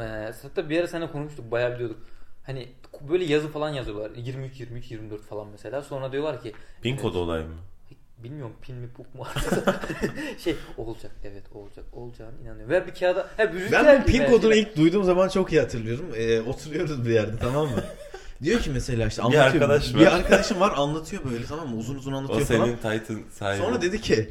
e, 0.00 0.32
hatta 0.42 0.70
bir 0.70 0.80
ara 0.80 0.86
seninle 0.86 1.10
konuştuk 1.12 1.50
bayağı 1.50 1.74
biliyorduk. 1.74 1.98
Hani 2.46 2.68
böyle 3.08 3.24
yazı 3.24 3.48
falan 3.48 3.70
yazıyorlar. 3.70 4.10
23 4.16 4.60
23 4.60 4.90
24 4.90 5.22
falan 5.22 5.46
mesela. 5.52 5.82
Sonra 5.82 6.12
diyorlar 6.12 6.42
ki 6.42 6.52
Pin 6.82 6.96
kod 6.96 7.14
olayı 7.14 7.44
mı? 7.44 7.54
Bilmiyorum 8.24 8.52
pin 8.62 8.76
mi 8.76 8.88
puk 8.96 9.14
mu 9.14 9.26
artık. 9.36 9.80
şey 10.38 10.56
olacak 10.76 11.12
evet 11.24 11.42
olacak 11.54 11.84
olacağına 11.92 12.32
inanıyorum. 12.42 12.70
Ver 12.70 12.86
bir 12.86 12.94
kağıda. 12.94 13.26
He, 13.36 13.54
bir 13.54 13.72
Ben 13.72 14.02
bu 14.02 14.06
pin 14.06 14.24
kodunu 14.24 14.54
ilk 14.54 14.76
duyduğum 14.76 15.04
zaman 15.04 15.28
çok 15.28 15.52
iyi 15.52 15.60
hatırlıyorum. 15.60 16.06
Ee, 16.16 16.40
oturuyoruz 16.40 17.06
bir 17.06 17.10
yerde 17.10 17.36
tamam 17.40 17.66
mı? 17.68 17.84
Diyor 18.42 18.60
ki 18.60 18.70
mesela 18.70 19.06
işte 19.06 19.20
Bir 19.22 19.26
anlatıyor. 19.26 19.44
arkadaş 19.46 19.94
var. 19.94 20.00
Bir 20.00 20.06
arkadaşım 20.06 20.60
var 20.60 20.72
anlatıyor 20.76 21.22
böyle 21.30 21.44
tamam 21.44 21.68
mı? 21.68 21.76
Uzun 21.76 21.94
uzun 21.94 22.12
O 22.12 22.16
anlatıyor 22.16 22.46
falan. 22.46 22.64
senin 22.64 22.76
Titan 22.76 23.20
sahibi. 23.30 23.62
Sonra 23.64 23.82
dedi 23.82 24.00
ki 24.00 24.30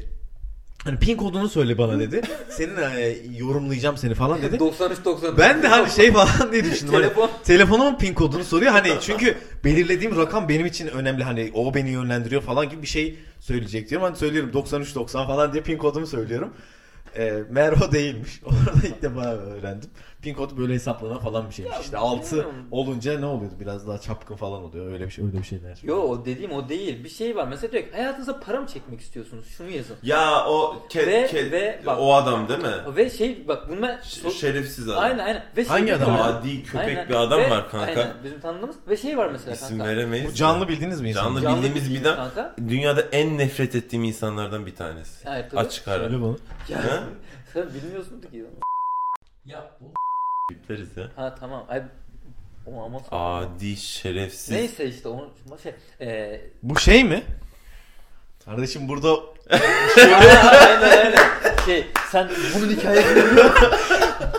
hani 0.84 0.98
pin 0.98 1.16
kodunu 1.16 1.48
söyle 1.48 1.78
bana 1.78 1.98
dedi. 2.00 2.20
Senin 2.50 2.76
e, 2.76 3.16
yorumlayacağım 3.38 3.96
seni 3.96 4.14
falan 4.14 4.42
dedi. 4.42 4.58
93 4.58 5.04
94. 5.04 5.38
Ben 5.38 5.62
de 5.62 5.68
hani 5.68 5.90
şey 5.90 6.12
falan 6.12 6.52
diye 6.52 6.64
düşündüm. 6.64 6.94
Hani 6.94 7.02
Telefon. 7.02 7.30
telefonumun 7.44 7.98
pin 7.98 8.14
kodunu 8.14 8.44
soruyor. 8.44 8.72
Hani 8.72 8.88
çünkü 9.00 9.36
belirlediğim 9.64 10.16
rakam 10.16 10.48
benim 10.48 10.66
için 10.66 10.86
önemli. 10.86 11.24
Hani 11.24 11.50
o 11.54 11.74
beni 11.74 11.90
yönlendiriyor 11.90 12.42
falan 12.42 12.68
gibi 12.70 12.82
bir 12.82 12.86
şey 12.86 13.18
söyleyecek 13.40 13.90
diyorum. 13.90 14.04
Hani 14.04 14.16
söylüyorum 14.16 14.50
93 14.52 14.94
90 14.94 15.26
falan 15.26 15.52
diye 15.52 15.62
pin 15.62 15.78
kodumu 15.78 16.06
söylüyorum. 16.06 16.52
E, 17.16 17.42
meğer 17.50 17.72
o 17.72 17.92
değilmiş. 17.92 18.40
Orada 18.44 18.86
ilk 18.86 19.02
defa 19.02 19.34
öğrendim. 19.34 19.90
Pin 20.22 20.34
kodu 20.34 20.56
böyle 20.58 20.74
hesaplanan 20.74 21.18
falan 21.18 21.48
bir 21.48 21.54
şeymiş. 21.54 21.76
İşte 21.80 21.96
6 21.98 22.26
bilmiyorum. 22.36 22.54
olunca 22.70 23.18
ne 23.20 23.26
oluyordu? 23.26 23.54
Biraz 23.60 23.88
daha 23.88 23.98
çapkın 23.98 24.36
falan 24.36 24.62
oluyor. 24.62 24.92
Öyle 24.92 25.06
bir 25.06 25.10
şey 25.10 25.24
öyle 25.24 25.38
bir 25.38 25.42
şeyler. 25.44 25.78
Yo 25.82 25.96
o 25.96 26.24
dediğim 26.24 26.52
o 26.52 26.68
değil. 26.68 27.04
Bir 27.04 27.08
şey 27.08 27.36
var. 27.36 27.48
Mesela 27.48 27.72
diyor 27.72 27.84
ki 27.84 27.90
hayatınıza 27.92 28.40
para 28.40 28.60
mı 28.60 28.66
çekmek 28.66 29.00
istiyorsunuz? 29.00 29.46
Şunu 29.48 29.70
yazın. 29.70 29.96
Ya 30.02 30.44
o 30.46 30.82
ke, 30.88 31.06
Ve- 31.06 31.26
ke- 31.26 31.50
ve 31.52 31.80
bak- 31.86 31.98
o 32.00 32.14
adam 32.14 32.48
değil 32.48 32.60
mi? 32.60 32.96
Ve 32.96 33.10
şey 33.10 33.48
bak 33.48 33.68
bunu 33.68 33.82
ben 33.82 34.00
Ş- 34.02 34.20
so- 34.28 34.32
şerefsiz 34.32 34.88
adam. 34.88 35.02
Aynen 35.04 35.18
aynen. 35.24 35.44
Ve 35.56 35.64
Hangi 35.64 35.84
şey 35.86 35.94
adam 35.94 36.06
diyorum. 36.06 36.24
abi? 36.26 36.38
Adi 36.38 36.62
köpek 36.64 36.88
Aynen. 36.88 37.08
bir 37.08 37.14
adam 37.14 37.40
Ve- 37.40 37.50
var 37.50 37.70
kanka. 37.70 37.86
Aynen 38.00 38.12
bizim 38.24 38.40
tanıdığımız 38.40 38.76
ve 38.88 38.96
şey 38.96 39.18
var 39.18 39.28
mesela 39.32 39.52
İsim 39.54 39.78
kanka. 39.78 39.92
veremeyiz. 39.92 40.30
Bu 40.30 40.34
canlı 40.34 40.68
bildiğiniz 40.68 41.00
mi 41.00 41.08
insan? 41.10 41.22
Canlı 41.24 41.40
Canlı 41.40 41.56
bildiğimiz 41.56 41.90
bir 41.94 42.00
adam. 42.02 42.16
kanka. 42.16 42.54
Dünyada 42.68 43.00
en 43.00 43.38
nefret 43.38 43.74
ettiğim 43.74 44.04
insanlardan 44.04 44.66
bir 44.66 44.74
tanesi. 44.74 45.28
Evet, 45.28 45.50
tabii. 45.50 45.60
Açık 45.60 45.88
ara. 45.88 45.98
Söyle 45.98 46.20
bunu. 46.20 46.38
Ya, 46.68 46.78
sen 47.54 47.64
bilmiyorsun 47.74 48.20
ki. 48.20 48.44
Ya 49.46 49.70
bu. 49.80 50.01
Bipleriz 50.54 50.96
ya. 50.96 51.04
Ha 51.16 51.34
tamam. 51.40 51.66
Ay 51.68 51.82
o 52.66 52.82
ama 52.84 53.00
Adi 53.10 53.76
şerefsiz. 53.76 54.50
Neyse 54.50 54.84
işte 54.88 55.08
onu 55.08 55.30
şey 55.62 55.72
e, 56.00 56.40
Bu 56.62 56.78
şey 56.78 57.04
mi? 57.04 57.22
Kardeşim 58.44 58.88
burada 58.88 59.08
aynen 59.50 60.82
aynen. 60.82 61.14
Şey 61.66 61.86
sen 62.10 62.28
bunun 62.54 62.70
hikayesini 62.70 63.22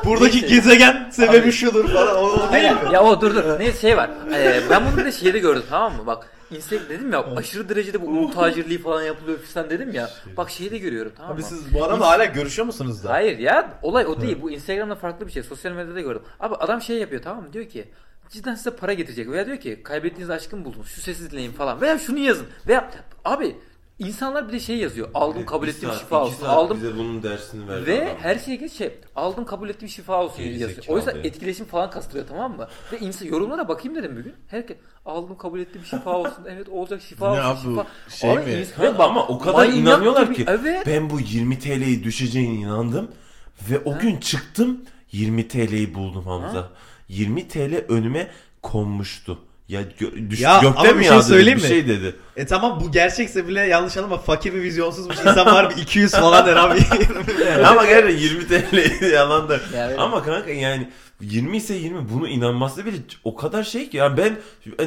buradaki 0.05 0.41
Neyse. 0.41 0.55
gezegen 0.55 1.09
sebebi 1.11 1.37
Abi. 1.43 1.51
şudur 1.51 1.89
falan. 1.93 2.15
O, 2.17 2.21
o 2.21 2.53
değil 2.53 2.71
mi? 2.71 2.77
Ya 2.93 3.03
o 3.03 3.21
dur 3.21 3.35
dur. 3.35 3.59
Neyse 3.59 3.81
şey 3.81 3.97
var. 3.97 4.09
Ee, 4.33 4.61
ben 4.69 4.85
bunu 4.85 4.97
bir 4.97 5.05
de 5.05 5.11
şeyde 5.11 5.39
gördüm 5.39 5.63
tamam 5.69 5.95
mı? 5.95 6.07
Bak 6.07 6.29
Instagram 6.51 6.89
dedim 6.89 7.11
ya 7.13 7.25
aşırı 7.35 7.69
derecede 7.69 8.01
bu 8.01 8.05
ulu 8.05 8.31
tacirliği 8.33 8.79
falan 8.81 9.03
yapılıyor 9.03 9.39
falan 9.39 9.69
dedim 9.69 9.93
ya. 9.93 10.09
Bak 10.37 10.49
şeyi 10.49 10.71
de 10.71 10.77
görüyorum 10.77 11.11
tamam 11.17 11.31
mı? 11.31 11.35
Abi 11.35 11.43
siz 11.43 11.73
bu 11.73 11.83
adamla 11.83 12.07
hala 12.07 12.25
görüşüyor 12.25 12.65
musunuz 12.65 13.03
da? 13.03 13.09
Hayır 13.09 13.39
ya 13.39 13.79
olay 13.81 14.05
o 14.05 14.21
değil. 14.21 14.37
Bu 14.41 14.51
Instagram'da 14.51 14.95
farklı 14.95 15.27
bir 15.27 15.31
şey. 15.31 15.43
Sosyal 15.43 15.71
medyada 15.71 16.01
gördüm. 16.01 16.21
Abi 16.39 16.55
adam 16.55 16.81
şey 16.81 16.97
yapıyor 16.97 17.21
tamam 17.21 17.43
mı? 17.43 17.53
Diyor 17.53 17.65
ki 17.65 17.91
cidden 18.29 18.55
size 18.55 18.71
para 18.75 18.93
getirecek. 18.93 19.29
Veya 19.31 19.45
diyor 19.45 19.57
ki 19.57 19.83
kaybettiğiniz 19.83 20.29
aşkı 20.29 20.57
mı 20.57 20.65
buldunuz? 20.65 20.87
Şu 20.87 21.01
sesi 21.01 21.31
dinleyin 21.31 21.51
falan. 21.51 21.81
Veya 21.81 21.99
şunu 21.99 22.19
yazın. 22.19 22.47
Veya 22.67 22.91
abi 23.25 23.55
insanlar 23.99 24.47
bir 24.47 24.53
de 24.53 24.59
şey 24.59 24.77
yazıyor. 24.77 25.09
Aldım 25.13 25.45
kabul 25.45 25.67
Bir 25.67 25.71
ettim 25.71 25.89
saat, 25.89 25.99
şifa 25.99 26.23
olsun. 26.23 26.35
saat 26.41 26.49
Aldım 26.57 26.77
Bize 26.77 26.97
bunun 26.97 27.23
dersini 27.23 27.67
verdi 27.69 27.85
ve 27.85 28.05
adam. 28.05 28.17
her 28.21 28.39
şeye 28.39 28.55
geç 28.55 28.71
şey 28.73 28.91
aldım 29.15 29.45
kabul 29.45 29.69
ettim 29.69 29.89
şifa 29.89 30.23
olsun 30.23 30.37
Geri 30.37 30.49
yazıyor. 30.53 30.69
zekalı 30.69 30.95
O 30.95 30.97
yüzden 30.97 31.15
ya. 31.15 31.21
etkileşim 31.21 31.65
falan 31.65 31.89
kastırıyor 31.89 32.27
tamam 32.27 32.57
mı? 32.57 32.67
Ve 32.91 32.99
insan 32.99 33.25
yorumlara 33.25 33.67
bakayım 33.67 33.97
dedim 33.97 34.15
bugün. 34.19 34.33
Herkes 34.47 34.77
aldım 35.05 35.37
kabul 35.37 35.59
ettim 35.59 35.81
şifa 35.85 36.17
olsun. 36.17 36.45
Evet 36.49 36.69
olacak 36.69 37.01
şifa 37.01 37.35
Ne 37.35 37.41
olsun 37.47 37.49
abi 37.75 37.77
bu 37.77 37.85
şifa. 38.09 38.17
şey 38.17 38.31
Abi 38.37 38.45
mi? 38.45 38.51
insan- 38.53 38.85
Ha, 38.85 38.97
bak, 38.97 39.09
ama 39.09 39.27
o 39.27 39.39
kadar 39.39 39.67
inanıyorlar 39.67 40.23
gibi- 40.23 40.35
ki 40.35 40.45
Evet. 40.47 40.87
ben 40.87 41.09
bu 41.09 41.19
20 41.19 41.59
TL'yi 41.59 42.03
düşeceğine 42.03 42.53
inandım 42.53 43.11
ve 43.69 43.79
o 43.85 43.99
gün 43.99 44.17
çıktım 44.17 44.81
20 45.11 45.47
TL'yi 45.47 45.93
buldum 45.95 46.23
Hamza. 46.25 46.69
20 47.07 47.47
TL 47.47 47.85
önüme 47.89 48.31
konmuştu. 48.61 49.39
Ya 49.69 49.81
gö- 49.81 50.29
düş, 50.29 50.39
Ya 50.41 50.59
gökten 50.61 50.81
ama 50.81 50.91
mi 50.93 50.99
bir 50.99 51.03
şey 51.03 51.13
yağdı 51.13 51.23
söyleyeyim 51.25 51.57
bir 51.57 51.63
mi? 51.63 51.69
şey 51.69 51.87
dedi. 51.87 52.15
E 52.35 52.45
tamam 52.45 52.79
bu 52.83 52.91
gerçekse 52.91 53.47
bile 53.47 53.61
yanlış 53.61 53.97
anlama 53.97 54.17
fakir 54.17 54.53
bir 54.53 54.61
vizyonsuzmuş 54.61 55.17
insan 55.19 55.45
var 55.45 55.69
bir 55.69 55.81
200 55.81 56.11
falan 56.11 56.45
der 56.45 56.55
abi. 56.55 56.79
Ama 57.67 57.85
gerçekten 57.85 58.17
20 58.17 58.47
TL 58.47 59.05
yalan 59.13 59.49
da. 59.49 59.59
Ya 59.77 59.87
öyle. 59.89 59.97
Ama 59.97 60.23
kanka 60.23 60.51
yani 60.51 60.89
20 61.21 61.57
ise 61.57 61.73
20 61.73 62.09
bunu 62.09 62.27
inanması 62.27 62.85
bile 62.85 62.95
o 63.23 63.35
kadar 63.35 63.63
şey 63.63 63.89
ki 63.89 63.97
yani 63.97 64.17
ben 64.17 64.37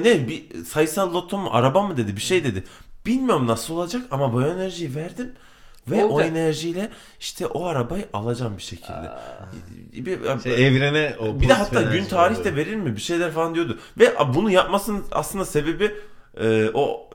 ne 0.02 0.28
bir 0.28 0.64
sayısal 0.64 1.14
loto 1.14 1.38
mu 1.38 1.48
araba 1.52 1.82
mı 1.82 1.96
dedi 1.96 2.16
bir 2.16 2.22
şey 2.22 2.44
dedi. 2.44 2.64
Bilmiyorum 3.06 3.46
nasıl 3.46 3.74
olacak 3.74 4.02
ama 4.10 4.32
bu 4.32 4.42
enerjiyi 4.42 4.94
verdim. 4.94 5.32
Ve 5.90 6.04
o 6.04 6.08
Olacak. 6.08 6.30
enerjiyle 6.30 6.90
işte 7.20 7.46
o 7.46 7.66
arabayı 7.66 8.08
alacağım 8.12 8.56
bir 8.56 8.62
şekilde. 8.62 9.12
Bir, 9.92 10.40
şey, 10.42 10.66
evrene 10.66 11.16
o 11.20 11.40
bir 11.40 11.48
de 11.48 11.52
hatta 11.52 11.82
gün 11.82 12.04
tarih 12.04 12.44
de 12.44 12.56
verir 12.56 12.76
mi 12.76 12.96
bir 12.96 13.00
şeyler 13.00 13.30
falan 13.32 13.54
diyordu. 13.54 13.78
Ve 13.98 14.14
bunu 14.34 14.50
yapmasının 14.50 15.04
aslında 15.12 15.44
sebebi 15.44 15.94
e, 16.40 16.70
o 16.74 17.05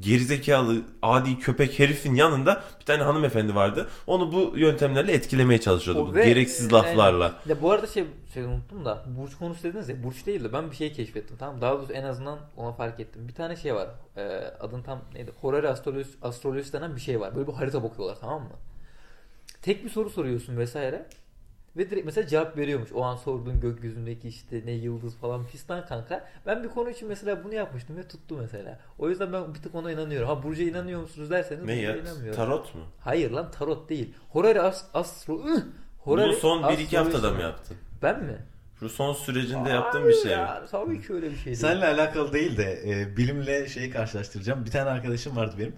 gerizekalı 0.00 0.82
adi 1.02 1.38
köpek 1.38 1.78
herifin 1.78 2.14
yanında 2.14 2.62
bir 2.80 2.84
tane 2.84 3.02
hanımefendi 3.02 3.54
vardı. 3.54 3.88
Onu 4.06 4.32
bu 4.32 4.58
yöntemlerle 4.58 5.12
etkilemeye 5.12 5.60
çalışıyordu. 5.60 6.02
O 6.02 6.06
bu 6.06 6.14
ve- 6.14 6.24
gereksiz 6.24 6.72
laflarla. 6.72 7.34
Ya 7.46 7.62
bu 7.62 7.70
arada 7.70 7.86
şey, 7.86 8.04
şey 8.34 8.42
unuttum 8.42 8.84
da 8.84 9.04
burç 9.06 9.34
konusu 9.34 9.62
dediniz 9.62 9.88
ya 9.88 10.02
burç 10.02 10.26
değil 10.26 10.44
de 10.44 10.52
ben 10.52 10.70
bir 10.70 10.76
şey 10.76 10.92
keşfettim 10.92 11.36
tamam 11.36 11.60
daha 11.60 11.72
doğrusu 11.78 11.92
en 11.92 12.04
azından 12.04 12.38
ona 12.56 12.72
fark 12.72 13.00
ettim. 13.00 13.28
Bir 13.28 13.34
tane 13.34 13.56
şey 13.56 13.74
var 13.74 13.88
e, 14.16 14.22
adın 14.60 14.82
tam 14.82 15.00
neydi 15.14 15.32
Horary 15.40 15.68
astroloji, 15.68 16.08
astrolojisi 16.22 16.72
denen 16.72 16.96
bir 16.96 17.00
şey 17.00 17.20
var 17.20 17.36
böyle 17.36 17.48
bir 17.48 17.52
harita 17.52 17.82
bakıyorlar 17.82 18.16
tamam 18.20 18.42
mı? 18.42 18.56
Tek 19.62 19.84
bir 19.84 19.90
soru 19.90 20.10
soruyorsun 20.10 20.56
vesaire 20.56 21.06
ve 21.76 21.90
direkt 21.90 22.06
mesela 22.06 22.26
cevap 22.26 22.56
veriyormuş. 22.56 22.92
O 22.92 23.02
an 23.02 23.16
sorduğun 23.16 23.60
gökyüzündeki 23.60 24.28
işte 24.28 24.62
ne 24.64 24.72
yıldız 24.72 25.16
falan 25.16 25.44
fistan 25.44 25.86
kanka. 25.86 26.28
Ben 26.46 26.62
bir 26.64 26.68
konu 26.68 26.90
için 26.90 27.08
mesela 27.08 27.44
bunu 27.44 27.54
yapmıştım 27.54 27.96
ve 27.96 28.08
tuttu 28.08 28.36
mesela. 28.40 28.78
O 28.98 29.08
yüzden 29.08 29.32
ben 29.32 29.54
bir 29.54 29.58
tık 29.62 29.74
ona 29.74 29.92
inanıyorum. 29.92 30.28
Ha 30.28 30.42
Burcu'ya 30.42 30.68
inanıyor 30.68 31.00
musunuz 31.00 31.30
derseniz 31.30 31.64
Ne 31.64 31.74
ya? 31.74 31.96
İnanmıyorum. 31.96 32.36
Tarot 32.36 32.74
mu? 32.74 32.80
Hayır 33.00 33.30
lan 33.30 33.50
tarot 33.50 33.88
değil. 33.88 34.14
Horary 34.30 34.60
as- 34.60 34.84
astro... 34.94 35.38
Ih! 35.48 35.60
Horary 35.98 36.28
Bunu 36.28 36.36
son 36.36 36.62
1-2 36.62 36.64
astroloji- 36.66 36.96
haftada 36.96 37.30
mı 37.30 37.40
yaptın? 37.42 37.76
Ben 38.02 38.24
mi? 38.24 38.36
Şu 38.80 38.88
son 38.88 39.12
sürecinde 39.12 39.68
yaptığın 39.70 40.08
bir 40.08 40.12
şey? 40.14 40.32
Ya, 40.32 40.64
tabii 40.70 41.02
ki 41.02 41.12
öyle 41.14 41.30
bir 41.30 41.36
şey 41.36 41.44
değil. 41.44 41.56
Seninle 41.56 41.86
alakalı 41.86 42.32
değil 42.32 42.56
de 42.56 42.82
e, 42.86 43.16
bilimle 43.16 43.68
şeyi 43.68 43.90
karşılaştıracağım. 43.90 44.64
Bir 44.64 44.70
tane 44.70 44.90
arkadaşım 44.90 45.36
vardı 45.36 45.54
benim. 45.58 45.74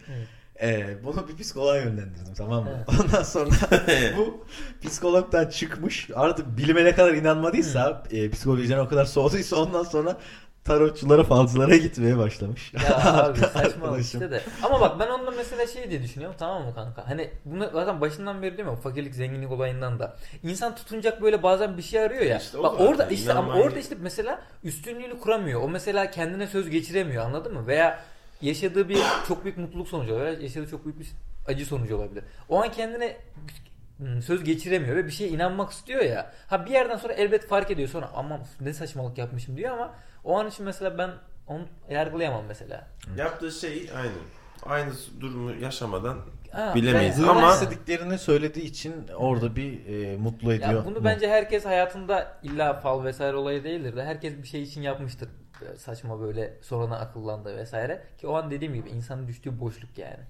E, 0.62 0.96
bunu 1.04 1.28
bir 1.28 1.36
psikoloğa 1.36 1.76
yönlendirdim 1.76 2.34
tamam 2.36 2.64
mı? 2.64 2.84
Ondan 3.00 3.22
sonra 3.22 3.50
bu 4.16 4.44
psikologdan 4.88 5.46
çıkmış. 5.46 6.10
Artık 6.14 6.58
bilime 6.58 6.84
ne 6.84 6.94
kadar 6.94 7.14
inanmadıysa, 7.14 8.02
e, 8.10 8.30
psikolojiden 8.30 8.78
o 8.78 8.88
kadar 8.88 9.04
soğuduysa 9.04 9.56
ondan 9.56 9.82
sonra 9.82 10.16
tarotçulara, 10.64 11.24
falcılara 11.24 11.76
gitmeye 11.76 12.18
başlamış. 12.18 12.72
Ya 12.74 12.96
abi 13.04 13.38
saçmalık 13.38 13.82
Arkadaşım. 13.82 14.00
işte 14.00 14.30
de. 14.30 14.40
Ama 14.62 14.80
bak 14.80 15.00
ben 15.00 15.08
onunla 15.08 15.30
mesela 15.30 15.66
şey 15.66 15.90
diye 15.90 16.02
düşünüyorum 16.02 16.36
tamam 16.38 16.64
mı 16.64 16.74
kanka? 16.74 17.08
Hani 17.08 17.30
bunu 17.44 17.70
zaten 17.72 18.00
başından 18.00 18.42
beri 18.42 18.56
diyorum 18.56 18.74
ya 18.74 18.80
fakirlik 18.80 19.14
zenginlik 19.14 19.52
olayından 19.52 19.98
da. 19.98 20.16
İnsan 20.42 20.74
tutunacak 20.76 21.22
böyle 21.22 21.42
bazen 21.42 21.76
bir 21.76 21.82
şey 21.82 22.00
arıyor 22.00 22.22
ya. 22.22 22.38
İşte 22.38 22.58
o 22.58 22.62
bak 22.62 22.80
orada 22.80 23.06
işte 23.06 23.32
ama 23.32 23.54
orada 23.54 23.78
işte 23.78 23.96
mesela 24.00 24.42
üstünlüğünü 24.64 25.18
kuramıyor. 25.18 25.62
O 25.62 25.68
mesela 25.68 26.10
kendine 26.10 26.46
söz 26.46 26.70
geçiremiyor 26.70 27.24
anladın 27.24 27.54
mı? 27.54 27.66
Veya 27.66 28.00
yaşadığı 28.42 28.88
bir 28.88 28.98
çok 29.28 29.44
büyük 29.44 29.58
mutluluk 29.58 29.88
sonucu 29.88 30.14
olabilir. 30.14 30.40
Yaşadığı 30.40 30.70
çok 30.70 30.84
büyük 30.84 31.00
bir 31.00 31.08
acı 31.46 31.66
sonucu 31.66 31.96
olabilir. 31.96 32.24
O 32.48 32.62
an 32.62 32.72
kendine 32.72 33.16
hmm, 33.96 34.22
söz 34.22 34.44
geçiremiyor 34.44 34.96
ve 34.96 35.06
bir 35.06 35.10
şeye 35.10 35.30
inanmak 35.30 35.72
istiyor 35.72 36.02
ya. 36.02 36.32
Ha 36.46 36.66
bir 36.66 36.70
yerden 36.70 36.96
sonra 36.96 37.12
elbet 37.12 37.48
fark 37.48 37.70
ediyor 37.70 37.88
sonra 37.88 38.10
aman 38.14 38.40
ne 38.60 38.72
saçmalık 38.72 39.18
yapmışım 39.18 39.56
diyor 39.56 39.72
ama 39.72 39.94
o 40.24 40.38
an 40.38 40.48
için 40.48 40.64
mesela 40.64 40.98
ben 40.98 41.10
onu 41.46 41.62
yargılayamam 41.90 42.44
mesela. 42.48 42.86
Yaptığı 43.16 43.52
şey 43.52 43.90
aynı. 43.96 44.12
Aynı 44.62 44.92
durumu 45.20 45.54
yaşamadan 45.54 46.18
Ha, 46.52 46.72
Bilemeyiz 46.74 47.18
Duymak 47.18 47.36
ama- 47.36 47.54
istediklerini 47.54 48.18
söylediği 48.18 48.64
için 48.66 48.94
orada 49.16 49.56
bir 49.56 49.86
e, 49.86 50.16
mutlu 50.16 50.52
ediyor. 50.52 50.72
Ya 50.72 50.84
bunu 50.84 51.04
bence 51.04 51.28
herkes 51.28 51.64
hayatında 51.64 52.38
illa 52.42 52.74
fal 52.74 53.04
vesaire 53.04 53.36
olayı 53.36 53.64
değildir 53.64 53.96
de 53.96 54.04
herkes 54.04 54.42
bir 54.42 54.48
şey 54.48 54.62
için 54.62 54.82
yapmıştır. 54.82 55.28
Saçma 55.78 56.20
böyle 56.20 56.56
sonradan 56.62 57.00
akıllandı 57.00 57.56
vesaire. 57.56 58.02
Ki 58.18 58.26
o 58.26 58.34
an 58.34 58.50
dediğim 58.50 58.74
gibi 58.74 58.88
insanın 58.90 59.28
düştüğü 59.28 59.60
boşluk 59.60 59.98
yani. 59.98 60.24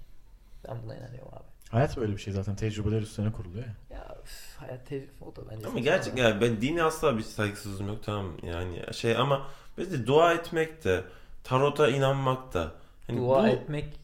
Ben 0.68 0.82
buna 0.82 0.96
inanıyorum 0.96 1.28
abi. 1.32 1.44
Hayat 1.70 1.96
böyle 1.96 2.12
bir 2.12 2.18
şey 2.18 2.32
zaten. 2.32 2.56
Tecrübeler 2.56 3.02
üstüne 3.02 3.32
kuruluyor 3.32 3.64
ya. 3.64 3.74
Ya 3.98 4.16
üf, 4.24 4.56
hayat 4.56 4.86
tecrübe 4.86 5.24
o 5.26 5.36
da 5.36 5.50
bence. 5.50 5.66
Ama 5.66 5.78
gerçek 5.78 6.18
yani 6.18 6.40
ben 6.40 6.60
dini 6.60 6.82
asla 6.82 7.18
bir 7.18 7.22
saygısızlığım 7.22 7.88
yok 7.88 8.02
tamam 8.02 8.32
yani 8.42 8.82
şey 8.94 9.16
ama 9.16 9.46
böyle 9.78 10.06
dua 10.06 10.32
etmek 10.34 10.84
de 10.84 11.04
tarota 11.44 11.88
inanmak 11.88 12.54
da 12.54 12.72
hani 13.06 13.18
Dua 13.18 13.42
bu, 13.42 13.46
etmek 13.46 14.00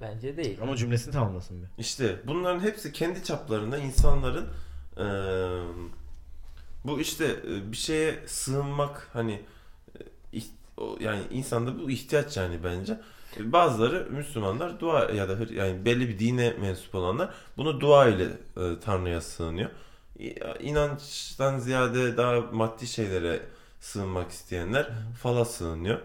bence 0.00 0.36
değil. 0.36 0.58
Ama 0.62 0.76
cümlesini 0.76 1.12
tamamlasın 1.12 1.62
bir. 1.62 1.68
işte 1.78 2.16
bunların 2.26 2.60
hepsi 2.60 2.92
kendi 2.92 3.24
çaplarında 3.24 3.78
insanların 3.78 4.48
eee, 4.96 5.04
bu 6.84 7.00
işte 7.00 7.36
bir 7.72 7.76
şeye 7.76 8.26
sığınmak 8.26 9.08
hani 9.12 9.42
yani 11.00 11.20
insanda 11.30 11.78
bu 11.78 11.90
ihtiyaç 11.90 12.36
yani 12.36 12.58
bence. 12.64 13.00
Bazıları 13.38 14.06
Müslümanlar 14.10 14.80
dua 14.80 15.10
ya 15.10 15.28
da 15.28 15.36
yani 15.54 15.84
belli 15.84 16.08
bir 16.08 16.18
dine 16.18 16.54
mensup 16.60 16.94
olanlar 16.94 17.30
bunu 17.56 17.80
dua 17.80 18.08
ile 18.08 18.24
e, 18.56 18.80
Tanrı'ya 18.84 19.20
sığınıyor. 19.20 19.70
İnançtan 20.60 21.58
ziyade 21.58 22.16
daha 22.16 22.40
maddi 22.52 22.86
şeylere 22.86 23.40
sığınmak 23.80 24.30
isteyenler 24.30 24.88
fala 25.22 25.44
sığınıyor 25.44 25.98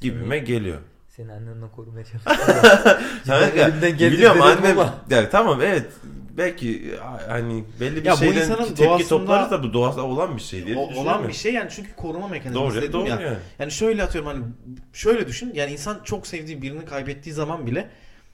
gibime 0.00 0.38
geliyor. 0.38 0.78
Seni 1.08 1.32
annenle 1.32 1.66
korumaya 1.76 2.04
çalışıyorum. 2.12 2.62
Kanka, 3.26 3.46
elimden 3.46 3.96
geldiği 3.96 4.12
biliyorum 4.12 4.42
annem 4.42 4.78
ama. 4.78 4.94
ya 5.10 5.30
tamam 5.30 5.62
evet 5.62 5.86
belki 6.36 6.94
a- 7.04 7.28
hani 7.32 7.64
belli 7.80 7.96
bir 7.96 8.04
Ya 8.04 8.12
bu 8.12 8.16
şeyden 8.16 8.40
insanın 8.40 8.64
tepki 8.64 8.84
doğasında- 8.84 9.08
toplarız 9.08 9.50
da 9.50 9.62
bu 9.62 9.72
doğada 9.72 10.02
olan 10.06 10.36
bir 10.36 10.42
şey 10.42 10.66
diye 10.66 10.76
O- 10.76 11.00
olan 11.02 11.28
bir 11.28 11.32
şey 11.32 11.52
yani 11.54 11.70
çünkü 11.70 11.96
koruma 11.96 12.28
mekanizması 12.28 12.74
Doğru, 12.74 12.82
dedim 12.82 12.92
doğru 12.92 13.08
ya. 13.08 13.20
yani. 13.20 13.36
Yani 13.58 13.70
şöyle 13.72 14.02
atıyorum 14.02 14.30
hani 14.30 14.44
şöyle 14.92 15.26
düşün 15.26 15.52
yani 15.54 15.72
insan 15.72 16.00
çok 16.04 16.26
sevdiği 16.26 16.62
birini 16.62 16.84
kaybettiği 16.84 17.34
zaman 17.34 17.66
bile 17.66 17.88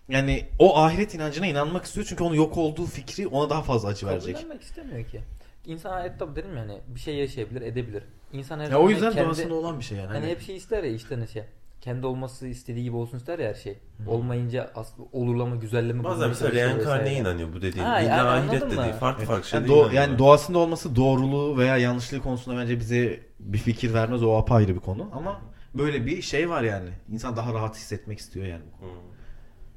yani 0.08 0.44
o 0.58 0.78
ahiret 0.78 1.14
inancına 1.14 1.46
inanmak 1.46 1.84
istiyor 1.84 2.06
çünkü 2.08 2.24
onun 2.24 2.34
yok 2.34 2.56
olduğu 2.56 2.86
fikri 2.86 3.26
ona 3.26 3.50
daha 3.50 3.62
fazla 3.62 3.88
acı 3.88 4.06
verecek. 4.06 4.34
Kabullenmek 4.36 4.62
istemiyor 4.62 5.04
ki. 5.06 5.20
İnsan 5.66 5.90
hayatta 5.92 6.36
dedim 6.36 6.56
ya 6.56 6.62
hani 6.62 6.78
bir 6.88 7.00
şey 7.00 7.14
yaşayabilir, 7.14 7.62
edebilir. 7.62 8.02
İnsan 8.32 8.60
her 8.60 8.70
Ya 8.70 8.78
o 8.80 8.90
yüzden 8.90 9.12
kendi- 9.12 9.26
doğasında 9.26 9.54
olan 9.54 9.78
bir 9.78 9.84
şey 9.84 9.98
yani. 9.98 10.06
Hani 10.08 10.18
Hani 10.18 10.30
hep 10.30 10.42
şey 10.42 10.56
ister 10.56 10.84
ya 10.84 10.90
içten 10.90 11.20
içe. 11.22 11.46
Kendi 11.80 12.06
olması 12.06 12.46
istediği 12.46 12.84
gibi 12.84 12.96
olsun 12.96 13.16
ister 13.16 13.38
ya 13.38 13.48
her 13.48 13.54
şey. 13.54 13.78
Olmayınca 14.06 14.70
aslında 14.74 15.08
olurlama, 15.12 15.56
güzelleme 15.56 16.04
Bazen 16.04 16.28
mesela 16.28 16.52
reenkarneye 16.52 17.18
inanıyor 17.18 17.48
bu 17.54 17.62
dediğin. 17.62 17.84
Ha, 17.84 18.00
İlla 18.00 18.10
yani 18.10 18.28
ahiret 18.28 18.62
anladın 18.62 18.76
de 18.76 18.82
değil. 18.82 18.94
mı? 18.94 19.00
Farklı 19.00 19.24
farklı 19.24 19.56
yani, 19.56 19.66
şeyler 19.68 19.82
do- 19.82 19.94
yani 19.94 20.18
doğasında 20.18 20.58
olması 20.58 20.96
doğruluğu 20.96 21.58
veya 21.58 21.76
yanlışlığı 21.76 22.20
konusunda 22.20 22.60
bence 22.60 22.80
bize 22.80 23.20
bir 23.40 23.58
fikir 23.58 23.94
vermez. 23.94 24.22
O 24.22 24.36
apayrı 24.36 24.74
bir 24.74 24.80
konu. 24.80 25.08
Ama 25.12 25.40
böyle 25.74 26.06
bir 26.06 26.22
şey 26.22 26.50
var 26.50 26.62
yani. 26.62 26.90
İnsan 27.12 27.36
daha 27.36 27.54
rahat 27.54 27.76
hissetmek 27.76 28.18
istiyor 28.18 28.46
yani. 28.46 28.64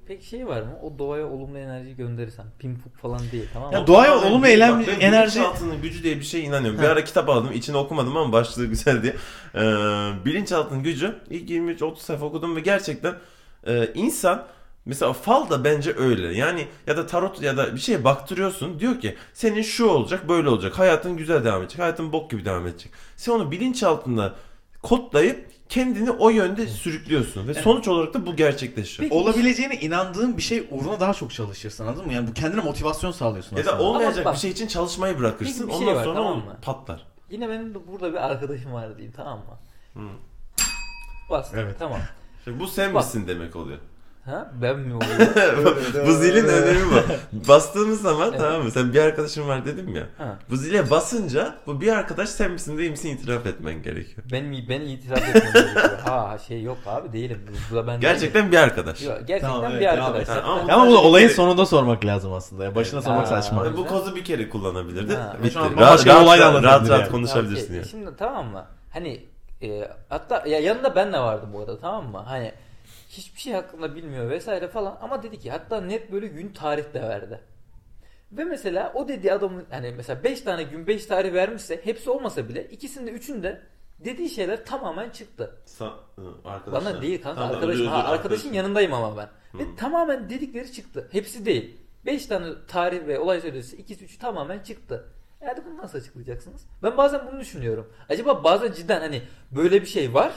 Peki 0.08 0.28
şey 0.28 0.48
var 0.48 0.62
mı? 0.62 0.80
O 0.84 1.00
doğaya 1.00 1.28
olumlu 1.28 1.58
enerji 1.58 1.96
gönderirsen. 1.96 2.46
Pim 2.60 2.80
puk 2.80 2.98
falan 2.98 3.20
değil 3.32 3.50
tamam 3.54 3.70
mı? 3.70 3.76
Ya 3.76 3.88
doğaya 3.88 4.14
Ama 4.14 4.26
olumlu 4.28 4.44
ben- 4.44 4.50
eylem 4.50 4.80
bak 4.80 4.88
ben 4.88 5.00
enerji 5.00 5.40
Bilinçaltının 5.40 5.82
gücü 5.82 6.04
diye 6.04 6.16
bir 6.18 6.24
şeye 6.24 6.44
inanıyorum. 6.44 6.80
Bir 6.80 6.88
ara 6.88 7.04
kitap 7.04 7.30
aldım. 7.30 7.52
içini 7.54 7.78
okumadım 7.78 8.18
ama 8.18 8.32
başlığı 8.32 8.66
güzel 8.66 9.04
diye. 9.04 9.16
Ee, 9.56 9.60
bilinçaltının 10.26 10.84
gücü. 10.84 11.16
ilk 11.30 11.50
23-30 11.50 11.96
sayfa 11.98 12.26
okudum 12.26 12.56
ve 12.56 12.60
gerçekten 12.60 13.16
e, 13.68 13.90
insan 13.94 14.46
Mesela 14.86 15.14
fal 15.14 15.50
da 15.50 15.64
bence 15.64 15.94
öyle. 15.98 16.38
Yani 16.38 16.68
ya 16.88 16.98
da 16.98 17.06
tarot 17.06 17.42
ya 17.42 17.58
da 17.58 17.76
bir 17.76 17.80
şeye 17.80 18.04
baktırıyorsun. 18.04 18.80
Diyor 18.80 19.00
ki 19.00 19.16
senin 19.34 19.62
şu 19.62 19.86
olacak 19.86 20.30
böyle 20.30 20.50
olacak. 20.50 20.80
Hayatın 20.80 21.18
güzel 21.18 21.46
devam 21.46 21.62
edecek. 21.62 21.80
Hayatın 21.80 22.12
bok 22.14 22.32
gibi 22.32 22.46
devam 22.46 22.68
edecek. 22.68 22.92
Sen 23.16 23.32
onu 23.32 23.52
bilinçaltında 23.52 24.36
kodlayıp 24.82 25.53
kendini 25.74 26.12
o 26.12 26.30
yönde 26.30 26.68
sürüklüyorsun. 26.68 27.48
Ve 27.48 27.54
sonuç 27.54 27.88
olarak 27.88 28.14
da 28.14 28.26
bu 28.26 28.36
gerçekleşiyor. 28.36 29.10
Peki- 29.10 29.22
olabileceğine 29.22 29.76
inandığın 29.76 30.38
bir 30.38 30.42
şey 30.42 30.68
uğruna 30.72 31.00
daha 31.00 31.14
çok 31.14 31.34
çalışırsın 31.34 31.88
anladın 31.88 32.06
mı? 32.06 32.14
Yani 32.14 32.28
bu 32.28 32.34
kendine 32.34 32.62
motivasyon 32.62 33.12
sağlıyorsun 33.12 33.58
Ya 33.58 33.66
da 33.66 33.70
aslında. 33.74 33.84
olmayacak 33.90 34.26
bak- 34.26 34.34
bir 34.36 34.40
şey 34.40 34.52
için 34.52 34.68
çalışmayı 34.68 35.20
bırakırsın. 35.20 35.70
Şey 35.70 35.78
Ondan 35.78 35.96
var, 35.96 36.04
sonra 36.04 36.16
tamam 36.16 36.38
mı? 36.38 36.58
patlar. 36.62 37.06
Yine 37.30 37.50
benim 37.50 37.74
de 37.76 37.88
burada 37.88 38.12
bir 38.12 38.18
arkadaşım 38.18 38.74
var 38.74 38.98
diyeyim 38.98 39.14
tamam 39.18 39.40
mı? 39.40 39.58
Hı. 40.02 40.08
Bas. 41.30 41.52
Evet. 41.54 41.76
Tamam. 41.80 42.00
İşte 42.40 42.60
bu 42.60 42.68
sen 42.68 42.94
Bak. 42.94 43.04
misin 43.06 43.28
demek 43.28 43.56
oluyor. 43.56 43.80
Ha? 44.26 44.52
Ben 44.62 44.80
mi 44.80 44.94
oluyorum? 44.96 45.78
bu 46.08 46.12
zilin 46.12 46.46
önemi 46.48 46.80
bu. 46.92 47.48
Bastığımız 47.48 48.02
zaman 48.02 48.30
Evet. 48.30 48.40
tamam 48.42 48.62
mı? 48.64 48.72
Sen 48.72 48.94
bir 48.94 49.00
arkadaşın 49.00 49.48
var 49.48 49.66
dedim 49.66 49.96
ya. 49.96 50.04
ha. 50.18 50.40
Bu 50.50 50.56
zile 50.58 50.90
basınca 50.90 51.56
bu 51.68 51.82
bir 51.82 51.88
arkadaş 51.92 52.30
sen 52.30 52.52
misin 52.52 52.78
değil 52.78 52.92
misin 52.92 53.10
itiraf 53.10 53.46
etmen 53.46 53.82
gerekiyor. 53.84 54.28
Ben 54.32 54.44
mi 54.46 54.66
ben 54.70 54.82
itiraf 54.82 55.30
etmem 55.36 55.54
gerekiyor. 55.54 56.00
Ha 56.04 56.38
şey 56.48 56.64
yok 56.64 56.78
abi 56.86 57.14
değilim. 57.14 57.42
Bu 57.72 57.76
da 57.76 57.88
ben 57.88 58.00
Gerçekten 58.00 58.52
bir 58.52 58.58
arkadaş. 58.58 59.02
değilim. 59.02 59.12
Yok, 59.14 59.28
gerçekten 59.28 59.50
Tamam, 59.54 59.72
evet, 59.72 59.82
bir 59.82 59.88
arkadaş. 59.88 60.22
et. 60.22 60.30
Ha, 60.30 60.42
ama- 60.46 60.74
Ama 60.74 60.88
bunu 60.88 60.98
olayın 60.98 61.26
Evet. 61.28 61.36
sonunda 61.36 61.66
sormak 61.66 62.06
lazım 62.06 62.34
aslında. 62.34 62.64
Ya 62.64 62.76
başına 62.76 62.98
Evet. 63.00 63.08
sormak 63.08 63.24
Aa. 63.26 63.42
saçma. 63.42 63.64
Ve 63.66 63.78
bu 63.78 63.88
kozu 63.88 64.16
bir 64.16 64.24
kere 64.24 64.50
kullanabilirdi. 64.50 65.16
Ha. 65.16 65.38
Bitti. 65.44 65.56
Rahat, 65.56 65.78
rahat, 65.78 66.08
rahat, 66.08 66.40
rahat, 66.40 66.42
anlatabilir 66.56 66.90
rahat 66.92 67.02
yani. 67.02 67.12
konuşabilirsin 67.12 67.66
Tamam, 67.68 67.78
yani. 67.82 67.88
Şimdi 67.90 68.12
tamam 68.18 68.48
mı? 68.48 68.66
Hani 68.94 69.26
e, 69.62 69.88
hatta 70.10 70.44
ya 70.48 70.60
yanında 70.60 70.96
ben 70.96 71.14
de 71.14 71.20
vardım 71.20 71.50
bu 71.54 71.60
arada 71.60 71.80
tamam 71.80 72.12
mı? 72.12 72.24
Hani 72.26 72.52
hiçbir 73.18 73.40
şey 73.40 73.54
hakkında 73.54 73.96
bilmiyor 73.96 74.30
vesaire 74.30 74.68
falan 74.68 74.98
ama 75.02 75.24
dedi 75.24 75.40
ki 75.40 75.52
hatta 75.52 75.82
net 75.82 76.12
böyle 76.12 76.28
gün 76.28 76.54
tarih 76.54 76.94
de 76.94 77.02
verdi. 77.02 77.40
Ve 78.32 78.44
mesela 78.44 78.92
o 78.96 79.08
dediği 79.08 79.34
adamın 79.34 79.66
hani 79.70 79.94
mesela 79.98 80.24
5 80.24 80.42
tane 80.42 80.64
gün 80.64 80.88
5 80.88 81.06
tarih 81.06 81.34
vermişse 81.34 81.82
hepsi 81.86 82.10
olmasa 82.10 82.50
bile 82.50 82.66
ikisinde 82.70 83.12
üçünde 83.12 83.62
dediği 84.00 84.30
şeyler 84.30 84.66
tamamen 84.66 85.10
çıktı. 85.10 85.56
Sa- 85.66 85.94
arkadaşlar. 86.46 86.86
Bana 86.94 87.02
değil 87.02 87.22
kanka 87.22 87.42
Tamam, 87.42 87.56
arkadaşım. 87.56 87.88
Ha, 87.88 87.96
arkadaşın 87.96 88.18
arkadaşım. 88.18 88.54
yanındayım 88.54 88.94
ama 88.94 89.18
ben. 89.18 89.30
Ve 89.60 89.64
Hı. 89.64 89.76
tamamen 89.78 90.30
dedikleri 90.30 90.72
çıktı. 90.72 91.08
Hepsi 91.12 91.46
değil. 91.46 91.78
5 92.06 92.26
tane 92.26 92.48
tarih 92.68 93.08
ve 93.08 93.20
olay 93.20 93.42
söylesi 93.42 93.76
ikisi 93.76 94.06
üçü 94.06 94.20
tamamen 94.20 94.60
çıktı. 94.60 95.06
Yani 95.42 95.60
bunu 95.66 95.78
nasıl 95.78 95.98
açıklayacaksınız? 95.98 96.66
Ben 96.84 96.98
bazen 96.98 97.28
bunu 97.32 97.40
düşünüyorum. 97.40 97.94
Acaba 98.10 98.44
bazen 98.44 98.72
cidden 98.72 99.00
hani 99.02 99.22
böyle 99.52 99.82
bir 99.82 99.86
şey 99.88 100.14
var 100.14 100.34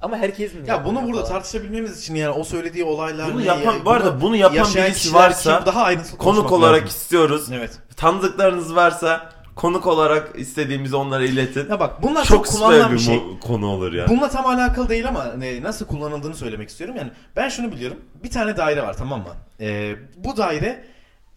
ama 0.00 0.16
herkes 0.16 0.54
mi? 0.54 0.60
Ya 0.66 0.84
bunu 0.84 1.02
burada 1.06 1.20
falan? 1.24 1.28
tartışabilmemiz 1.32 2.00
için 2.00 2.14
yani 2.14 2.30
o 2.34 2.44
söylediği 2.44 2.84
olaylar 2.84 3.32
Bunu 3.34 3.40
ne 3.40 3.44
yapan- 3.46 3.72
ya- 3.74 3.84
bu 3.84 3.90
arada 3.90 4.20
bunu 4.20 4.36
yapan 4.36 4.74
birisi 4.74 5.14
varsa 5.14 5.66
daha 5.66 5.82
ayrıntılı 5.82 6.18
Konuk 6.18 6.52
olarak 6.52 6.74
lazım. 6.82 6.88
istiyoruz. 6.88 7.48
Evet. 7.52 7.78
Tanıdıklarınız 7.96 8.74
varsa 8.74 9.32
konuk 9.56 9.86
olarak 9.86 10.32
istediğimizi 10.38 10.96
onlara 10.96 11.24
iletin. 11.24 11.68
Ya 11.70 11.80
bak 11.80 12.02
bunlar 12.02 12.24
Çok 12.24 12.46
çok, 12.46 12.54
kullanılan 12.54 12.90
bir 12.90 12.96
bir 12.96 13.02
şey. 13.02 13.20
konu 13.40 13.66
olur 13.66 13.92
ya. 13.92 14.08
Bununla 14.08 14.28
tam 14.28 14.46
alakalı 14.46 14.88
değil 14.88 15.08
ama 15.08 15.24
ne, 15.38 15.62
nasıl 15.62 15.86
kullanıldığını 15.86 16.34
söylemek 16.34 16.68
istiyorum. 16.68 16.96
Yani 16.98 17.10
ben 17.36 17.48
şunu 17.48 17.72
biliyorum. 17.72 17.96
Bir 18.24 18.30
tane 18.30 18.56
daire 18.56 18.82
var 18.82 18.96
tamam 18.96 19.20
mı? 19.20 19.34
Ee, 19.60 19.94
bu 20.16 20.36
daire 20.36 20.84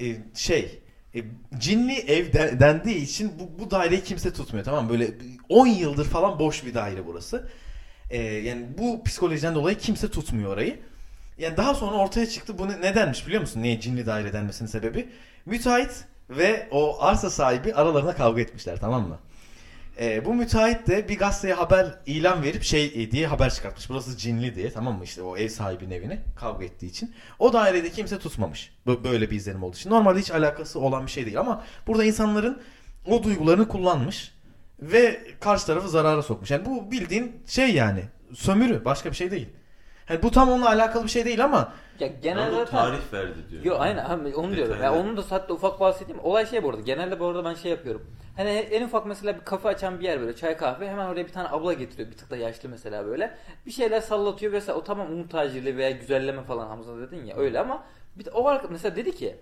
e, 0.01 0.05
şey 0.36 0.80
e, 1.16 1.20
cinli 1.57 1.93
ev 1.93 2.34
de- 2.34 2.57
dendiği 2.59 2.95
için 2.97 3.32
bu, 3.39 3.64
bu 3.64 3.72
daireyi 3.72 4.03
kimse 4.03 4.34
tutmuyor 4.34 4.66
tamam 4.66 4.84
mı? 4.86 4.89
Böyle 4.89 5.11
10 5.49 5.68
yıldır 5.68 6.05
falan 6.05 6.39
boş 6.39 6.66
bir 6.66 6.74
daire 6.74 7.07
burası. 7.07 7.49
Ee, 8.14 8.18
yani 8.22 8.66
bu 8.78 9.03
psikolojiden 9.03 9.55
dolayı 9.55 9.78
kimse 9.78 10.07
tutmuyor 10.11 10.53
orayı. 10.53 10.80
Yani 11.38 11.57
daha 11.57 11.74
sonra 11.74 11.97
ortaya 11.97 12.30
çıktı 12.30 12.57
bu 12.57 12.68
ne, 12.70 12.82
nedenmiş 12.82 13.28
biliyor 13.28 13.41
musun? 13.41 13.61
Niye 13.61 13.80
cinli 13.80 14.05
daire 14.05 14.34
denmesinin 14.34 14.70
sebebi? 14.70 15.09
Müteahhit 15.45 16.05
ve 16.30 16.68
o 16.72 17.03
arsa 17.03 17.30
sahibi 17.30 17.74
aralarında 17.74 18.16
kavga 18.16 18.41
etmişler 18.41 18.80
tamam 18.80 19.07
mı? 19.07 19.20
Ee, 19.99 20.26
bu 20.26 20.34
müteahhit 20.34 20.88
de 20.88 21.09
bir 21.09 21.18
gazeteye 21.18 21.53
haber 21.53 21.99
ilan 22.05 22.43
verip 22.43 22.64
şey 22.64 22.86
e, 22.86 23.11
diye 23.11 23.28
haber 23.28 23.53
çıkartmış. 23.53 23.89
Burası 23.89 24.18
cinli 24.18 24.55
diye 24.55 24.72
tamam 24.72 24.97
mı 24.97 25.03
işte 25.03 25.22
o 25.22 25.38
ev 25.38 25.49
sahibinin 25.49 25.91
evine 25.91 26.20
kavga 26.36 26.66
ettiği 26.66 26.86
için. 26.88 27.16
O 27.39 27.53
dairede 27.53 27.91
kimse 27.91 28.20
tutmamış. 28.20 28.74
Bö- 28.88 29.03
Böyle 29.03 29.32
bir 29.32 29.36
izlenim 29.36 29.64
olduğu 29.64 29.76
için. 29.76 29.89
Normalde 29.89 30.20
hiç 30.20 30.32
alakası 30.32 30.80
olan 30.80 31.05
bir 31.05 31.11
şey 31.11 31.26
değil 31.26 31.39
ama 31.39 31.64
burada 31.88 32.03
insanların 32.03 32.61
o 33.05 33.24
duygularını 33.24 33.68
kullanmış 33.68 34.33
ve 34.92 35.20
karşı 35.40 35.66
tarafı 35.66 35.90
zarara 35.90 36.22
sokmuş. 36.22 36.52
Yani 36.52 36.66
bu 36.66 36.92
bildiğin 36.92 37.42
şey 37.48 37.74
yani 37.74 38.04
sömürü 38.34 38.86
başka 38.86 39.12
bir 39.12 39.16
şey 39.16 39.32
değil. 39.32 39.50
Yani 40.10 40.24
bu 40.24 40.32
tam 40.32 40.50
onunla 40.52 40.70
alakalı 40.70 41.04
bir 41.04 41.10
şey 41.10 41.26
değil 41.26 41.44
ama 41.44 41.74
Ya 42.00 42.08
genel 42.08 42.52
zaten 42.52 42.72
tarih 42.72 43.14
verdi 43.14 43.38
diyor. 43.52 43.64
Yo 43.66 43.76
aynen 43.80 44.06
abi 44.06 44.36
onu 44.36 44.56
diyorum. 44.56 44.72
Ya 44.74 44.78
Detaylı. 44.80 45.00
onun 45.04 45.18
da 45.18 45.22
hatta 45.30 45.54
ufak 45.54 45.80
bahsedeyim. 45.80 46.22
Olay 46.24 46.46
şey 46.46 46.64
bu 46.64 46.70
arada. 46.70 46.82
Genelde 46.82 47.20
bu 47.20 47.26
arada 47.26 47.46
ben 47.46 47.54
şey 47.54 47.72
yapıyorum. 47.72 48.02
Hani 48.38 48.50
en 48.50 48.84
ufak 48.86 49.06
mesela 49.06 49.36
bir 49.40 49.46
kafe 49.46 49.68
açan 49.70 50.00
bir 50.00 50.04
yer 50.06 50.22
böyle 50.22 50.36
çay 50.36 50.58
kahve 50.58 50.90
hemen 50.90 51.06
oraya 51.06 51.28
bir 51.28 51.32
tane 51.32 51.48
abla 51.50 51.74
getiriyor. 51.74 52.12
Bir 52.12 52.18
tık 52.18 52.30
da 52.30 52.38
yaşlı 52.38 52.70
mesela 52.70 53.06
böyle. 53.06 53.38
Bir 53.66 53.72
şeyler 53.72 54.02
sallatıyor 54.02 54.52
vesaire. 54.52 54.80
O 54.80 54.84
tamam 54.84 55.12
umut 55.12 55.32
tacirliği 55.32 55.78
veya 55.78 55.92
güzelleme 55.92 56.44
falan 56.44 56.68
Hamza 56.68 56.98
dedin 57.00 57.26
ya 57.26 57.36
öyle 57.38 57.60
ama 57.60 57.84
bir 58.16 58.26
de 58.26 58.32
o 58.32 58.48
arka 58.48 58.68
mesela 58.68 58.96
dedi 58.96 59.16
ki 59.16 59.36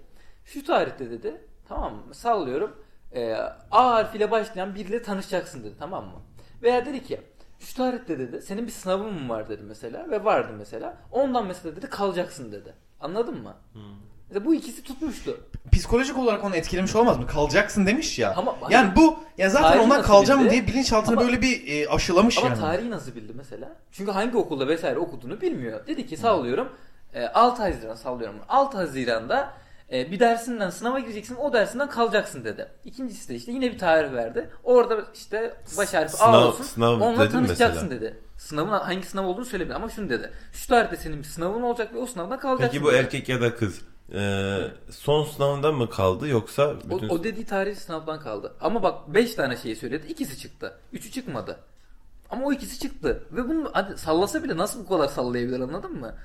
şu 0.45 0.65
tarihte 0.65 1.11
dedi 1.11 1.41
tamam 1.67 1.93
mı 2.07 2.13
sallıyorum 2.13 2.75
e, 3.15 3.33
A 3.71 3.85
harfiyle 3.91 4.31
başlayan 4.31 4.75
biriyle 4.75 5.01
tanışacaksın 5.01 5.63
dedi 5.63 5.73
tamam 5.79 6.05
mı? 6.05 6.19
Veya 6.63 6.85
dedi 6.85 7.03
ki 7.03 7.21
şu 7.59 7.75
tarihte 7.75 8.19
dedi 8.19 8.41
senin 8.41 8.67
bir 8.67 8.71
sınavın 8.71 9.13
mı 9.13 9.29
var 9.29 9.49
dedi 9.49 9.63
mesela 9.63 10.09
ve 10.09 10.23
vardı 10.23 10.53
mesela. 10.57 10.97
Ondan 11.11 11.45
mesela 11.45 11.75
dedi 11.75 11.87
kalacaksın 11.89 12.51
dedi. 12.51 12.73
Anladın 12.99 13.41
mı? 13.41 13.53
Mesela 14.29 14.45
bu 14.45 14.55
ikisi 14.55 14.83
tutmuştu. 14.83 15.37
psikolojik 15.71 16.17
olarak 16.17 16.43
onu 16.43 16.55
etkilemiş 16.55 16.95
olmaz 16.95 17.17
mı? 17.17 17.27
Kalacaksın 17.27 17.85
demiş 17.85 18.19
ya. 18.19 18.33
Ama- 18.37 18.55
yani 18.69 18.95
bu 18.95 19.19
ya 19.37 19.49
zaten 19.49 19.79
ondan 19.79 20.01
kalacağım 20.01 20.39
bildi? 20.39 20.51
diye 20.51 20.67
bilinçaltına 20.67 21.17
Ama- 21.17 21.27
böyle 21.27 21.41
bir 21.41 21.67
e, 21.67 21.89
aşılamış 21.89 22.37
Ama 22.37 22.47
yani. 22.47 22.59
tarihi 22.59 22.89
nasıl 22.91 23.15
bildi 23.15 23.33
mesela? 23.35 23.69
Çünkü 23.91 24.11
hangi 24.11 24.37
okulda 24.37 24.67
vesaire 24.67 24.99
okuduğunu 24.99 25.41
bilmiyor. 25.41 25.87
Dedi 25.87 26.05
ki 26.07 26.17
sallıyorum 26.17 26.69
e, 27.13 27.25
6 27.27 27.63
Haziran 27.63 27.95
sallıyorum. 27.95 28.35
6 28.49 28.77
Haziran'da 28.77 29.37
e, 29.43 29.49
bir 29.91 30.19
dersinden 30.19 30.69
sınava 30.69 30.99
gireceksin 30.99 31.35
o 31.35 31.53
dersinden 31.53 31.89
kalacaksın 31.89 32.43
dedi. 32.43 32.67
İkincisi 32.85 33.29
de 33.29 33.35
işte 33.35 33.51
yine 33.51 33.71
bir 33.71 33.77
tarih 33.79 34.13
verdi. 34.13 34.49
Orada 34.63 34.97
işte 35.13 35.53
baş 35.77 35.93
harfi 35.93 36.17
A 36.17 36.19
Sınav- 36.19 36.43
olsun. 36.47 36.63
sınav 36.63 36.99
onunla 37.01 37.29
tanışacaksın 37.29 37.83
mesela. 37.89 38.01
dedi. 38.01 38.19
Sınavın 38.37 38.69
hangi 38.69 39.05
sınav 39.07 39.25
olduğunu 39.25 39.45
söylemedi 39.45 39.73
ama 39.75 39.89
şunu 39.89 40.09
dedi. 40.09 40.31
Şu 40.53 40.67
tarihte 40.67 40.97
senin 40.97 41.17
bir 41.19 41.23
sınavın 41.23 41.61
olacak 41.61 41.93
ve 41.93 41.97
o 41.99 42.05
sınavdan 42.05 42.39
kalacaksın. 42.39 42.71
Peki 42.71 42.83
bu 42.83 42.91
dedi. 42.91 42.97
erkek 42.97 43.29
ya 43.29 43.41
da 43.41 43.55
kız 43.55 43.81
e, 44.13 44.21
son 44.91 45.23
sınavından 45.25 45.75
mı 45.75 45.89
kaldı 45.89 46.27
yoksa 46.27 46.67
O, 46.67 46.95
bütün... 46.95 47.09
o 47.09 47.23
dediği 47.23 47.45
tarihi 47.45 47.75
sınavdan 47.75 48.19
kaldı. 48.19 48.53
Ama 48.61 48.83
bak 48.83 49.13
5 49.13 49.35
tane 49.35 49.57
şeyi 49.57 49.75
söyledi. 49.75 50.07
ikisi 50.07 50.39
çıktı. 50.39 50.73
Üçü 50.93 51.11
çıkmadı. 51.11 51.57
Ama 52.29 52.45
o 52.45 52.53
ikisi 52.53 52.79
çıktı. 52.79 53.23
Ve 53.31 53.49
bunu 53.49 53.69
hadi 53.73 53.97
sallasa 53.97 54.43
bile 54.43 54.57
nasıl 54.57 54.85
bu 54.85 54.89
kadar 54.89 55.07
sallayabilir 55.07 55.59
anladın 55.59 55.99
mı? 55.99 56.15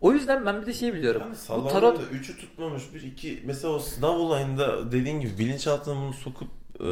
O 0.00 0.12
yüzden 0.12 0.46
ben 0.46 0.62
bir 0.62 0.66
de 0.66 0.72
şey 0.72 0.94
biliyorum. 0.94 1.22
Yani 1.50 1.64
bu 1.64 1.68
tarot 1.68 2.00
üçü 2.12 2.36
tutmamış 2.38 2.82
bir 2.94 3.02
iki 3.02 3.42
mesela 3.46 3.74
o 3.74 3.78
sınav 3.78 4.12
olayında 4.18 4.92
dediğin 4.92 5.20
gibi 5.20 5.38
bilinçaltına 5.38 5.94
bunu 5.96 6.12
sokup 6.12 6.48
e, 6.80 6.88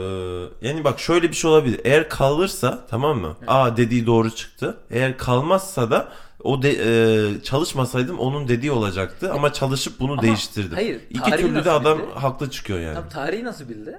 yani 0.68 0.84
bak 0.84 1.00
şöyle 1.00 1.28
bir 1.28 1.34
şey 1.34 1.50
olabilir. 1.50 1.80
Eğer 1.84 2.08
kalırsa 2.08 2.86
tamam 2.90 3.18
mı? 3.18 3.36
Aa 3.46 3.76
dediği 3.76 4.06
doğru 4.06 4.30
çıktı. 4.30 4.76
Eğer 4.90 5.18
kalmazsa 5.18 5.90
da 5.90 6.08
o 6.42 6.62
de, 6.62 6.70
e, 6.72 7.42
çalışmasaydım 7.42 8.18
onun 8.18 8.48
dediği 8.48 8.72
olacaktı 8.72 9.32
ama 9.32 9.52
çalışıp 9.52 10.00
bunu 10.00 10.12
Ama 10.12 10.22
değiştirdim. 10.22 10.74
hayır, 10.74 11.00
İki 11.10 11.30
türlü 11.30 11.64
de 11.64 11.70
adam 11.70 11.98
bildi? 11.98 12.10
haklı 12.14 12.50
çıkıyor 12.50 12.80
yani. 12.80 12.94
tam 12.94 13.08
tarihi 13.08 13.44
nasıl 13.44 13.68
bildi? 13.68 13.98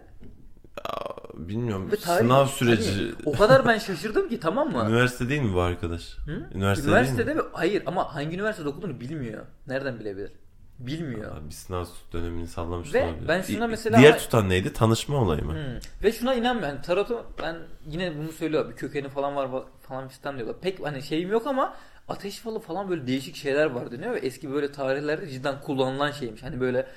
Bilmiyorum. 1.34 1.91
Ve 1.91 1.95
tarih- 1.95 2.17
Sınav 2.17 2.45
süreci 2.45 2.91
Hani 2.91 3.11
o 3.26 3.32
kadar 3.32 3.65
ben 3.65 3.78
şaşırdım 3.78 4.30
ki 4.30 4.39
tamam 4.39 4.71
mı? 4.71 4.86
üniversite 4.89 5.30
değil 5.30 5.41
mi 5.41 5.53
bu 5.53 5.61
arkadaş? 5.61 6.17
Hı? 6.26 6.32
Üniversite 6.53 6.88
değil 6.88 6.97
mi? 6.97 7.01
Üniversitede 7.01 7.34
mi? 7.34 7.41
Hayır 7.53 7.84
ama 7.86 8.15
hangi 8.15 8.36
üniversitede 8.36 8.69
okuduğunu 8.69 8.99
bilmiyor. 8.99 9.45
Nereden 9.67 9.99
bilebilir? 9.99 10.32
bilmiyor. 10.80 11.38
Abi, 11.38 11.45
bir 11.49 11.53
sınav 11.53 11.86
dönemini 12.13 12.47
sallamış 12.47 12.93
Ve 12.93 13.03
olabilir. 13.05 13.28
ben 13.28 13.41
şuna 13.41 13.65
İ- 13.65 13.67
mesela- 13.69 13.97
Diğer 13.99 14.19
tutan 14.19 14.49
neydi? 14.49 14.73
Tanışma 14.73 15.17
olayı 15.21 15.43
mı? 15.45 15.51
Hmm. 15.53 15.80
Ve 16.03 16.11
şuna 16.11 16.34
inanmıyorum. 16.34 16.76
Yani 16.76 16.86
tarot'u 16.86 17.23
ben 17.43 17.55
yine 17.88 18.17
bunu 18.17 18.32
söylüyor. 18.32 18.69
Bir 18.69 18.76
kökeni 18.76 19.09
falan 19.09 19.36
var 19.36 19.49
falan 19.82 20.07
fistan 20.07 20.36
diyorlar. 20.38 20.55
Pek 20.61 20.86
hani 20.86 21.03
şeyim 21.03 21.32
yok 21.32 21.47
ama 21.47 21.73
ateş 22.07 22.39
falı 22.39 22.59
falan 22.59 22.89
böyle 22.89 23.07
değişik 23.07 23.36
şeyler 23.36 23.65
var 23.65 23.91
deniyor 23.91 24.13
ve 24.13 24.19
eski 24.19 24.51
böyle 24.53 24.71
tarihlerde 24.71 25.28
cidden 25.30 25.61
kullanılan 25.61 26.11
şeymiş. 26.11 26.43
Hani 26.43 26.59
böyle 26.61 26.88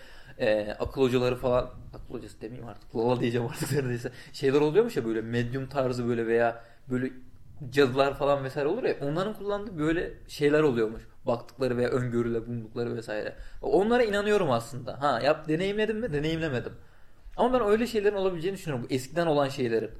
e, 0.41 0.77
akıl 0.79 1.03
hocaları 1.03 1.37
falan 1.37 1.71
akıl 1.95 2.15
hocası 2.15 2.41
demeyeyim 2.41 2.69
artık. 2.69 2.97
Lala 2.97 3.21
diyeceğim 3.21 3.47
artık 3.47 3.73
neredeyse. 3.73 4.13
Şeyler 4.33 4.61
oluyormuş 4.61 4.97
ya 4.97 5.05
böyle 5.05 5.21
medyum 5.21 5.67
tarzı 5.69 6.09
böyle 6.09 6.27
veya 6.27 6.65
böyle 6.91 7.11
cadılar 7.71 8.15
falan 8.15 8.45
vesaire 8.45 8.69
olur 8.69 8.83
ya 8.83 8.97
onların 9.03 9.35
kullandığı 9.35 9.79
böyle 9.79 10.15
şeyler 10.29 10.63
oluyormuş. 10.63 11.03
Baktıkları 11.27 11.77
veya 11.77 11.89
öngörüle 11.89 12.47
buldukları 12.47 12.97
vesaire. 12.97 13.37
Onlara 13.63 14.03
inanıyorum 14.03 14.51
aslında. 14.51 15.03
Ha 15.03 15.21
yap 15.25 15.49
deneyimledim 15.49 15.99
mi? 15.99 16.13
Deneyimlemedim. 16.13 16.73
Ama 17.37 17.61
ben 17.61 17.69
öyle 17.69 17.87
şeylerin 17.87 18.17
olabileceğini 18.17 18.57
düşünüyorum. 18.57 18.87
Eskiden 18.91 19.27
olan 19.27 19.49
şeylerin. 19.49 19.91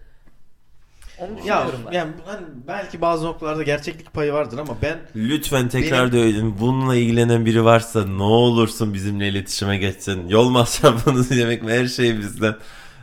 Onu 1.21 1.47
Ya 1.47 1.67
yani 1.93 2.13
hani 2.27 2.47
belki 2.69 3.01
bazı 3.01 3.27
noktalarda 3.27 3.63
gerçeklik 3.63 4.13
payı 4.13 4.33
vardır 4.33 4.59
ama 4.59 4.77
ben 4.83 4.99
Lütfen 5.17 5.69
tekrar 5.69 6.13
dövelim. 6.13 6.55
Bununla 6.61 6.97
ilgilenen 6.97 7.47
biri 7.47 7.65
varsa 7.65 8.07
ne 8.07 8.23
olursun 8.23 8.95
bizimle 8.95 9.29
iletişime 9.29 9.77
geçsin. 9.77 10.29
Yol 10.29 10.49
masrafınızı 10.49 11.35
yemek 11.41 11.63
mi 11.63 11.73
her 11.73 11.87
şeyi 11.87 12.19
bizden. 12.19 12.55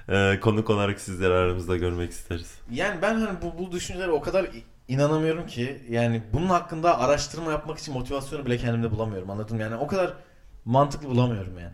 Ee, 0.09 0.39
konuk 0.41 0.70
olarak 0.70 0.99
sizleri 1.01 1.34
aramızda 1.34 1.78
görmek 1.78 2.11
isteriz. 2.11 2.51
yani 2.72 3.01
ben 3.01 3.16
hani 3.16 3.38
bu, 3.41 3.63
bu 3.66 3.72
düşüncelere 3.72 4.11
o 4.11 4.22
kadar 4.22 4.45
inanamıyorum 4.88 5.47
ki 5.47 5.82
yani 5.89 6.24
bunun 6.34 6.47
hakkında 6.47 6.99
araştırma 6.99 7.51
yapmak 7.51 7.80
için 7.80 7.93
motivasyonu 7.93 8.45
bile 8.45 8.57
kendimde 8.57 8.91
bulamıyorum 8.91 9.30
anladın 9.30 9.55
mı? 9.55 9.61
Yani 9.61 9.76
o 9.76 9.88
kadar 9.88 10.13
mantıklı 10.66 11.09
bulamıyorum 11.09 11.59
yani. 11.59 11.74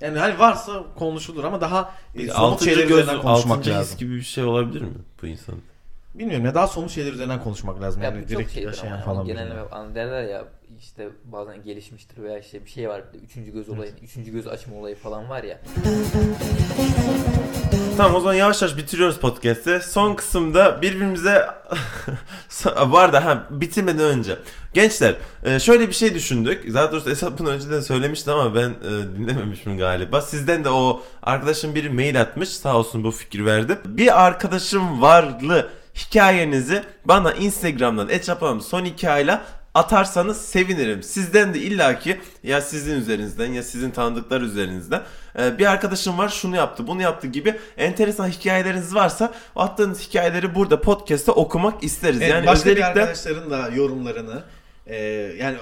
Yani 0.00 0.18
hani 0.18 0.38
varsa 0.38 0.82
konuşulur 0.98 1.44
ama 1.44 1.60
daha 1.60 1.92
e, 2.14 2.28
somut 2.28 2.64
şeyler 2.64 2.84
üzerinden 2.84 3.22
konuşmak 3.22 3.58
altıncı 3.58 3.70
his 3.70 3.76
lazım. 3.76 3.98
gibi 3.98 4.16
bir 4.16 4.22
şey 4.22 4.44
olabilir 4.44 4.80
mi 4.80 4.94
bu 5.22 5.26
insanın? 5.26 5.62
Bilmiyorum 6.14 6.46
ya 6.46 6.54
daha 6.54 6.66
somut 6.66 6.90
şeyler 6.90 7.12
üzerinden 7.12 7.42
konuşmak 7.42 7.80
lazım. 7.82 8.02
Ya 8.02 8.10
Yani 8.10 8.28
direkt 8.28 8.56
yaşayan 8.56 8.92
ama 8.92 9.02
falan. 9.02 9.26
genelde 9.26 9.50
birine. 9.50 9.62
hani 9.70 9.94
derler 9.94 10.22
ya 10.22 10.44
işte 10.80 11.08
bazen 11.24 11.64
gelişmiştir 11.64 12.22
veya 12.22 12.38
işte 12.38 12.64
bir 12.64 12.70
şey 12.70 12.88
var 12.88 13.02
üçüncü 13.24 13.52
göz 13.52 13.68
olayı, 13.68 13.92
üçüncü 14.02 14.32
göz 14.32 14.46
açma 14.46 14.76
olayı 14.76 14.96
falan 14.96 15.28
var 15.28 15.42
ya. 15.42 15.60
Tamam 17.96 18.14
o 18.14 18.20
zaman 18.20 18.34
yavaş 18.34 18.62
yavaş 18.62 18.76
bitiriyoruz 18.76 19.18
podcast'i. 19.18 19.80
Son 19.82 20.14
kısımda 20.14 20.82
birbirimize 20.82 21.46
var 22.86 23.12
da 23.12 23.24
ha 23.24 23.46
bitirmeden 23.50 24.04
önce. 24.04 24.36
Gençler 24.74 25.14
e, 25.44 25.58
şöyle 25.60 25.88
bir 25.88 25.92
şey 25.92 26.14
düşündük. 26.14 26.74
Daha 26.74 26.92
doğrusu 26.92 27.10
Esat 27.10 27.38
bunu 27.38 27.48
önceden 27.50 27.80
söylemişti 27.80 28.30
ama 28.30 28.54
ben 28.54 28.70
e, 28.70 29.16
dinlememişim 29.18 29.78
galiba. 29.78 30.20
Sizden 30.20 30.64
de 30.64 30.70
o 30.70 31.02
arkadaşın 31.22 31.74
biri 31.74 31.90
mail 31.90 32.20
atmış. 32.20 32.48
Sağ 32.48 32.76
olsun 32.76 33.04
bu 33.04 33.10
fikri 33.10 33.46
verdi. 33.46 33.78
Bir 33.84 34.26
arkadaşım 34.26 35.02
varlı 35.02 35.68
hikayenizi 35.98 36.82
bana 37.04 37.32
Instagram'dan 37.32 38.08
etçapalım 38.08 38.60
son 38.60 38.84
hikayeyle 38.84 39.40
atarsanız 39.74 40.40
sevinirim. 40.40 41.02
Sizden 41.02 41.54
de 41.54 41.58
illaki 41.58 42.20
ya 42.42 42.60
sizin 42.60 42.96
üzerinizden 43.00 43.52
ya 43.52 43.62
sizin 43.62 43.90
tanıdıklar 43.90 44.40
üzerinizden 44.40 45.02
e, 45.38 45.58
bir 45.58 45.66
arkadaşım 45.66 46.18
var 46.18 46.28
şunu 46.28 46.56
yaptı 46.56 46.86
bunu 46.86 47.02
yaptı 47.02 47.26
gibi 47.26 47.56
enteresan 47.76 48.28
hikayeleriniz 48.28 48.94
varsa 48.94 49.32
attığınız 49.56 50.00
hikayeleri 50.00 50.54
burada 50.54 50.80
podcast'te 50.80 51.32
okumak 51.32 51.84
isteriz. 51.84 52.22
Evet, 52.22 52.30
yani 52.30 52.46
başka 52.46 52.70
özellikle 52.70 52.94
bir 52.94 53.00
arkadaşların 53.00 53.50
da 53.50 53.68
yorumlarını 53.68 54.42
e, 54.86 54.96
yani 55.38 55.56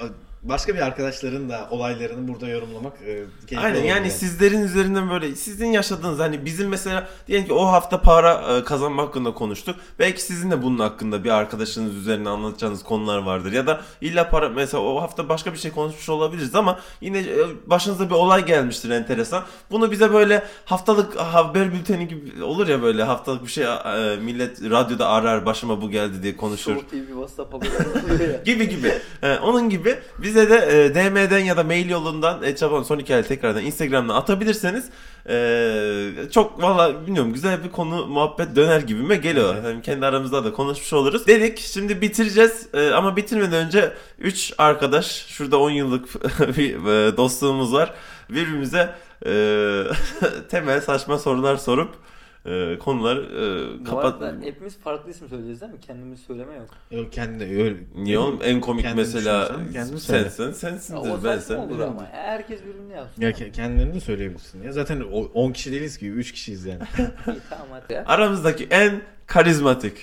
başka 0.48 0.74
bir 0.74 0.80
arkadaşların 0.80 1.48
da 1.48 1.68
olaylarını 1.70 2.28
burada 2.28 2.48
yorumlamak 2.48 2.92
e, 2.92 3.24
keyifli 3.46 3.58
Aynen 3.66 3.78
olur 3.78 3.88
yani 3.88 4.10
sizlerin 4.10 4.62
üzerinden 4.62 5.10
böyle 5.10 5.34
sizin 5.34 5.66
yaşadığınız 5.66 6.18
hani 6.18 6.44
bizim 6.44 6.68
mesela 6.68 7.08
diyelim 7.26 7.46
ki 7.46 7.52
o 7.52 7.66
hafta 7.66 8.00
para 8.00 8.56
e, 8.56 8.64
kazanma 8.64 9.02
hakkında 9.02 9.34
konuştuk. 9.34 9.76
Belki 9.98 10.22
sizin 10.22 10.50
de 10.50 10.62
bunun 10.62 10.78
hakkında 10.78 11.24
bir 11.24 11.30
arkadaşınız 11.30 11.94
üzerine 11.94 12.28
anlatacağınız 12.28 12.82
konular 12.82 13.18
vardır. 13.18 13.52
Ya 13.52 13.66
da 13.66 13.80
illa 14.00 14.30
para 14.30 14.48
mesela 14.48 14.82
o 14.82 15.02
hafta 15.02 15.28
başka 15.28 15.52
bir 15.52 15.58
şey 15.58 15.70
konuşmuş 15.70 16.08
olabiliriz 16.08 16.54
ama 16.54 16.80
yine 17.00 17.18
e, 17.18 17.46
başınıza 17.66 18.10
bir 18.10 18.14
olay 18.14 18.46
gelmiştir 18.46 18.90
enteresan. 18.90 19.44
Bunu 19.70 19.90
bize 19.90 20.12
böyle 20.12 20.42
haftalık 20.64 21.16
haber 21.16 21.72
bülteni 21.72 22.08
gibi 22.08 22.44
olur 22.44 22.68
ya 22.68 22.82
böyle 22.82 23.02
haftalık 23.02 23.42
bir 23.44 23.50
şey 23.50 23.64
e, 23.64 24.16
millet 24.16 24.62
radyoda 24.62 25.08
arar 25.08 25.46
başıma 25.46 25.82
bu 25.82 25.90
geldi 25.90 26.22
diye 26.22 26.36
konuşur 26.36 26.74
Show 26.74 26.88
TV 26.88 27.06
WhatsApp 27.06 27.52
gibi 28.44 28.68
gibi. 28.68 28.92
Ee, 29.22 29.38
onun 29.38 29.70
gibi 29.70 29.98
bize 30.36 30.50
de 30.50 30.84
e, 30.84 30.94
DM'den 30.94 31.38
ya 31.38 31.56
da 31.56 31.64
mail 31.64 31.90
yolundan 31.90 32.42
e, 32.42 32.56
Çaban 32.56 32.82
son 32.82 32.98
hikaye 32.98 33.22
tekrardan 33.22 33.64
Instagram'dan 33.64 34.14
atabilirseniz 34.14 34.84
e, 35.28 36.12
çok 36.32 36.62
valla 36.62 37.06
bilmiyorum 37.06 37.32
güzel 37.32 37.64
bir 37.64 37.70
konu 37.70 38.06
muhabbet 38.06 38.56
döner 38.56 38.80
gibime 38.80 39.16
geliyor. 39.16 39.54
Hem 39.64 39.82
kendi 39.82 40.06
aramızda 40.06 40.44
da 40.44 40.52
konuşmuş 40.52 40.92
oluruz. 40.92 41.26
Dedik 41.26 41.58
şimdi 41.58 42.00
bitireceğiz 42.00 42.66
E, 42.74 42.90
ama 42.90 43.16
bitirmeden 43.16 43.66
önce 43.66 43.92
3 44.18 44.52
arkadaş 44.58 45.26
şurada 45.26 45.58
10 45.58 45.70
yıllık 45.70 46.08
bir 46.56 46.74
e, 46.74 47.16
dostluğumuz 47.16 47.72
var. 47.72 47.94
Birbirimize 48.30 48.94
e, 49.26 49.32
temel 50.50 50.80
saçma 50.80 51.18
sorular 51.18 51.56
sorup 51.56 51.94
e, 52.46 52.78
konuları 52.78 53.20
e, 53.20 53.80
Bu 53.80 53.84
kapat. 53.84 54.22
arada 54.22 54.36
hepimiz 54.42 54.78
farklı 54.78 55.10
isim 55.10 55.28
söyleyeceğiz 55.28 55.60
değil 55.60 55.72
mi? 55.72 55.80
Kendimiz 55.80 56.20
söyleme 56.20 56.54
yok. 56.54 56.68
Yok 56.90 57.12
kendi 57.12 57.44
öyle. 57.44 57.76
Niye 57.96 58.18
oğlum 58.18 58.38
en 58.42 58.60
komik 58.60 58.82
Kendini 58.84 59.00
mesela 59.00 59.48
kendini 59.72 60.00
söyle. 60.00 60.30
sensin 60.30 60.46
Ya, 60.46 60.52
sensindir 60.52 61.10
o 61.10 61.24
ben 61.24 61.38
sen. 61.38 61.56
olur 61.58 61.80
ama. 61.80 62.06
Herkes 62.12 62.60
birbirini 62.64 62.92
yapsın. 62.92 63.22
Ya 63.22 63.30
ke- 63.30 63.52
kendilerini 63.52 63.94
de 63.94 64.00
söyleyebilirsin. 64.00 64.62
Ya 64.62 64.72
zaten 64.72 65.00
o- 65.12 65.30
10 65.34 65.52
kişi 65.52 65.72
değiliz 65.72 65.98
ki 65.98 66.10
3 66.10 66.32
kişiyiz 66.32 66.64
yani. 66.66 66.82
İyi 67.26 67.36
tamam 67.50 67.66
hadi 67.70 67.92
ya. 67.92 68.04
Aramızdaki 68.06 68.66
en 68.70 69.00
karizmatik. 69.26 69.96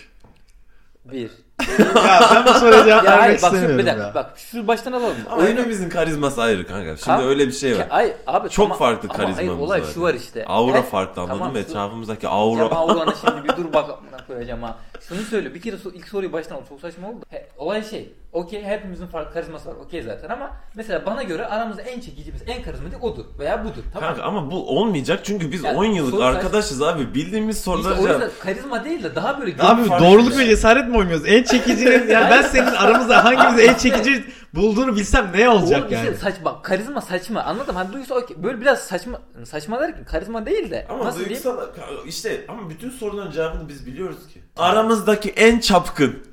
Bir. 1.11 1.31
Ya 1.70 2.22
ben 2.36 2.45
bu 2.45 2.60
soruya 2.60 2.84
cevap 2.86 2.88
Ya 3.06 3.12
vermek 3.12 3.22
hayır 3.22 3.41
bak 3.41 3.43
istemiyorum 3.54 3.78
bir 3.78 3.86
dakika 3.86 4.08
ya. 4.08 4.16
bak 4.16 4.34
şu 4.38 4.68
baştan 4.68 4.91
alalım. 4.91 5.16
Ama 5.30 5.41
Oyunu 5.41 5.60
hepimizin 5.60 5.89
karizması 5.89 6.41
ayrı 6.41 6.68
kanka. 6.68 6.97
Şimdi 6.97 7.18
Ka- 7.18 7.26
öyle 7.28 7.47
bir 7.47 7.51
şey 7.51 7.78
var. 7.80 7.88
Ay 7.89 8.14
abi 8.28 8.49
Çok 8.49 8.66
tamam. 8.66 8.78
farklı 8.78 9.10
Ama 9.24 9.38
hayır, 9.38 9.49
olay 9.51 9.82
var. 9.82 9.88
şu 9.93 10.01
var 10.01 10.14
işte. 10.14 10.45
Aura 10.45 10.78
Her- 10.78 10.86
farklı 10.86 11.22
anladın 11.22 11.38
tamam, 11.38 11.54
mı? 11.54 11.60
Etrafımızdaki 11.60 12.26
Ya 12.26 12.32
aura. 12.32 12.64
Aura'nı 12.76 13.14
şimdi 13.26 13.43
bir 13.43 13.49
dur 13.58 13.74
bak 13.74 13.89
amına 13.89 14.26
koyacağım 14.28 14.64
ha. 14.64 14.78
Şunu 15.10 15.22
söyle 15.22 15.54
bir 15.54 15.62
kere 15.62 15.76
so- 15.76 15.93
ilk 15.93 16.08
soruyu 16.08 16.32
baştan 16.34 16.56
al 16.56 16.62
çok 16.70 16.80
saçma 16.80 17.08
oldu. 17.10 17.26
He, 17.30 17.47
olay 17.58 17.84
şey. 17.84 18.14
Okey 18.34 18.63
hepimizin 18.63 19.07
farklı 19.07 19.34
karizması 19.34 19.69
var. 19.69 19.75
Okey 19.75 20.01
zaten 20.03 20.29
ama 20.29 20.51
mesela 20.75 21.05
bana 21.05 21.23
göre 21.23 21.45
aramızda 21.45 21.81
en 21.81 21.99
çekicimiz, 21.99 22.41
en 22.47 22.63
karizmatik 22.63 23.03
odur 23.03 23.25
veya 23.39 23.63
budur. 23.63 23.84
Tamam. 23.93 24.09
Kanka 24.09 24.23
ama 24.23 24.51
bu 24.51 24.69
olmayacak 24.79 25.19
çünkü 25.23 25.51
biz 25.51 25.63
Ya, 25.63 25.75
10 25.75 25.86
yıllık 25.86 26.13
soru- 26.13 26.23
arkadaşız 26.23 26.81
abi. 26.81 27.13
Bildiğimiz 27.13 27.55
İşte 27.57 27.65
soruları 27.71 27.95
o 28.01 28.07
yüzden 28.07 28.29
karizma 28.39 28.84
değil 28.84 29.03
de 29.03 29.15
daha 29.15 29.39
böyle 29.41 29.55
Abi 29.59 29.84
farklı 29.84 30.05
doğruluk 30.05 30.31
ve 30.31 30.36
şey. 30.36 30.45
cesaret 30.47 30.88
mi 30.88 30.97
oynuyoruz? 30.97 31.27
En 31.27 31.43
çekicinin 31.43 32.07
yani 32.09 32.27
ben 32.31 32.41
senin 32.41 32.71
aramızda 32.71 33.23
hangimiz 33.25 33.69
en 33.69 33.73
çekici 33.73 34.23
bulduğunu 34.53 34.95
bilsem 34.95 35.31
ne 35.36 35.49
olacak 35.49 35.79
Oğlum 35.81 35.93
işte 35.93 36.05
yani? 36.05 36.17
saçma. 36.17 36.61
Karizma 36.61 37.01
saçma. 37.01 37.41
Anladım. 37.43 37.75
Hani 37.75 37.93
duygusal 37.93 38.15
okey. 38.15 38.43
Böyle 38.43 38.61
biraz 38.61 38.79
saçma. 38.79 39.21
Saçma 39.45 39.79
derken 39.79 40.05
karizma 40.05 40.45
değil 40.45 40.71
de. 40.71 40.86
Ama 40.89 41.05
nasıl 41.05 41.19
diyeyim? 41.25 41.43
duygusal 41.43 41.67
işte 42.05 42.45
ama 42.47 42.69
bütün 42.69 42.89
soruların 42.89 43.31
cevabını 43.31 43.69
biz 43.69 43.86
biliyoruz 43.86 44.27
ki. 44.34 44.41
Aramızdaki 44.57 45.29
en 45.29 45.59
çapkın. 45.59 46.32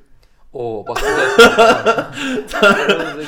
Oo 0.53 0.85
bak 0.87 0.97
aramızdaki, 2.63 3.27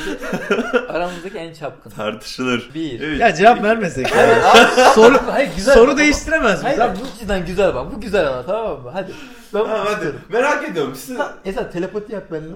aramızdaki 0.89 1.37
en 1.37 1.53
çapkın. 1.53 1.89
Tartışılır. 1.89 2.69
Bir. 2.75 2.99
Üç. 2.99 3.19
Ya 3.21 3.33
cevap 3.35 3.63
vermesek. 3.63 4.07
Evet, 4.17 4.37
abi, 4.45 4.81
soru 4.95 5.17
hayır, 5.31 5.49
güzel 5.55 5.73
soru 5.73 5.91
bak. 5.91 5.97
değiştiremez 5.97 6.63
miyiz 6.63 6.79
Hayır 6.79 6.91
abi? 6.91 6.99
bu 6.99 7.19
cidden 7.19 7.45
güzel 7.45 7.75
bak. 7.75 7.85
Bu 7.95 8.01
güzel 8.01 8.27
ama 8.27 8.45
tamam 8.45 8.81
mı? 8.81 8.89
Hadi. 8.93 9.11
Ben 9.53 9.61
bunu 9.61 9.69
hadi. 9.71 9.91
istiyorum. 9.93 10.19
Merak 10.29 10.69
ediyorum. 10.69 10.95
Siz... 10.95 11.17
Esat 11.45 11.73
telepati 11.73 12.13
yap 12.13 12.23
benimle. 12.31 12.55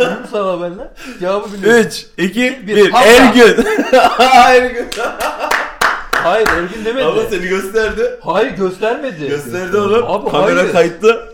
Uyum 0.00 0.26
sağla 0.30 0.62
benimle. 0.62 0.90
Cevabı 1.20 1.52
biliyorum. 1.52 1.80
3, 1.86 2.06
2, 2.18 2.66
Bir. 2.66 2.76
1. 2.76 2.90
Hamza. 2.90 3.08
Ergün. 3.08 3.64
Ergün. 4.34 4.86
Hayır 6.12 6.48
Ergün 6.48 6.84
demedi. 6.84 7.04
Ama 7.04 7.22
seni 7.30 7.46
gösterdi. 7.48 8.18
Hayır 8.24 8.50
göstermedi. 8.50 9.28
Gösterdi 9.28 9.76
oğlum. 9.76 10.04
Abi, 10.10 10.30
Kamera 10.30 10.58
hayır. 10.60 10.72
kayıtlı. 10.72 11.28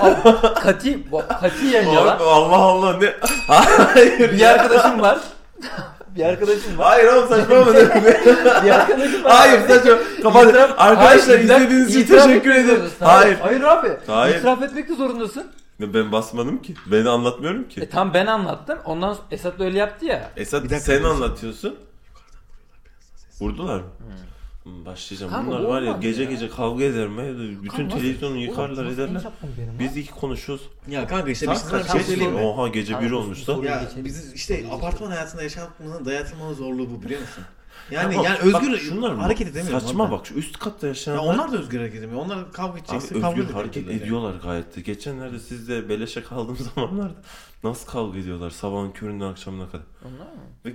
Abi, 0.00 0.54
kati, 0.54 1.12
bak, 1.12 1.40
katiyen 1.40 1.86
yalan. 1.88 2.18
Allah 2.18 2.56
Allah 2.56 2.98
ne? 2.98 3.14
Hayır. 3.48 4.32
Bir 4.32 4.42
arkadaşım 4.50 5.00
var. 5.00 5.18
bir 6.16 6.24
arkadaşım 6.24 6.78
var. 6.78 6.86
Hayır 6.86 7.12
oğlum 7.12 7.28
saçmalama. 7.28 7.74
bir 8.64 8.70
arkadaşım 8.70 9.24
var. 9.24 9.32
Hayır 9.32 9.68
saçma. 9.68 9.98
Kapat. 10.22 10.44
İtiraf- 10.44 10.74
Arkadaşlar 10.76 11.26
Hayır, 11.36 11.40
itiraf- 11.48 11.60
izlediğiniz 11.60 11.90
için 11.90 12.00
itiraf 12.00 12.24
teşekkür 12.26 12.50
etmek 12.50 12.64
ederim. 12.64 12.76
zorundasın. 12.76 13.04
Hayır. 13.04 13.38
Hayır 13.42 13.60
abi. 13.60 13.88
Hayır. 14.06 14.36
İtiraf 14.36 14.62
etmek 14.62 14.88
de 14.88 14.94
zorundasın. 14.94 15.44
Ben 15.80 16.12
basmadım 16.12 16.62
ki. 16.62 16.74
Ben 16.86 17.04
anlatmıyorum 17.04 17.64
E 17.64 17.68
ki. 17.68 17.88
tam 17.90 18.14
ben 18.14 18.26
anlattım. 18.26 18.78
Ondan 18.84 19.12
sonra 19.12 19.26
Esat 19.30 19.58
da 19.58 19.64
öyle 19.64 19.78
yaptı 19.78 20.06
ya. 20.06 20.30
Esat 20.36 20.64
Bir 20.64 20.70
dakika, 20.70 20.92
sen 20.92 21.02
anlatıyorsun. 21.02 21.76
Vurdular 23.40 23.76
mı? 23.80 23.86
Başlayacağım. 24.64 25.32
Kanka, 25.32 25.50
Bunlar 25.50 25.64
bu 25.64 25.68
var 25.68 25.82
ya 25.82 25.92
gece 26.00 26.22
ya. 26.22 26.30
gece 26.30 26.48
kavga 26.48 26.84
ederim. 26.84 27.18
ya. 27.18 27.62
Bütün 27.62 27.76
Kanka 27.76 27.96
televizyonu 27.96 28.36
yıkarlar 28.36 28.86
ederler. 28.86 29.22
Biz 29.78 29.96
iki 29.96 30.10
konuşuyoruz. 30.10 30.68
Ya 30.88 31.06
kanka 31.06 31.30
işte 31.30 31.50
biz 31.50 31.68
kaç? 31.68 31.92
şey 31.92 32.00
söyleyeyim 32.02 32.32
mi? 32.32 32.40
Oha 32.40 32.68
gece 32.68 32.92
Kanka, 32.92 33.06
bir 33.06 33.12
bu 33.12 33.16
olmuş 33.16 33.38
soru- 33.38 33.62
da. 33.64 33.66
Ya 33.68 33.88
biz 33.96 34.32
işte 34.32 34.64
apartman 34.72 35.10
hayatında 35.10 35.42
yaşatmanın 35.42 36.04
dayatılmanın 36.04 36.54
zorluğu 36.54 36.90
bu 36.90 37.02
biliyor 37.02 37.20
musun? 37.20 37.44
Yani 37.90 38.16
Ama 38.16 38.24
yani 38.28 38.52
bak 38.52 38.62
özgür 38.62 38.78
şunlar 38.78 39.12
mı? 39.12 39.20
hareket 39.22 39.48
edemiyor. 39.48 39.80
Saçma 39.80 40.10
bak 40.10 40.26
şu 40.26 40.34
üst 40.34 40.58
katta 40.58 40.86
yaşayanlar. 40.86 41.24
Ya 41.24 41.30
onlar 41.34 41.52
da 41.52 41.58
özgür 41.58 41.78
hareket 41.78 41.98
edemiyor. 41.98 42.20
Onlar 42.20 42.52
kavga 42.52 42.78
edecekse 42.78 43.14
Abi 43.14 43.20
kavga 43.20 43.40
özgür 43.42 43.54
hareket 43.54 43.76
ederler 43.76 43.92
yani. 43.92 44.02
ediyorlar 44.02 44.34
gayet 44.42 44.76
de. 44.76 44.80
Geçenlerde 44.80 45.38
sizde 45.38 45.88
beleşe 45.88 46.22
kaldığım 46.22 46.56
zamanlarda 46.74 47.14
nasıl 47.64 47.86
kavga 47.86 48.18
ediyorlar 48.18 48.50
sabahın 48.50 48.90
köründen 48.90 49.26
akşamına 49.26 49.66
kadar. 49.70 49.84
Onlar 50.04 50.32
mı? 50.32 50.72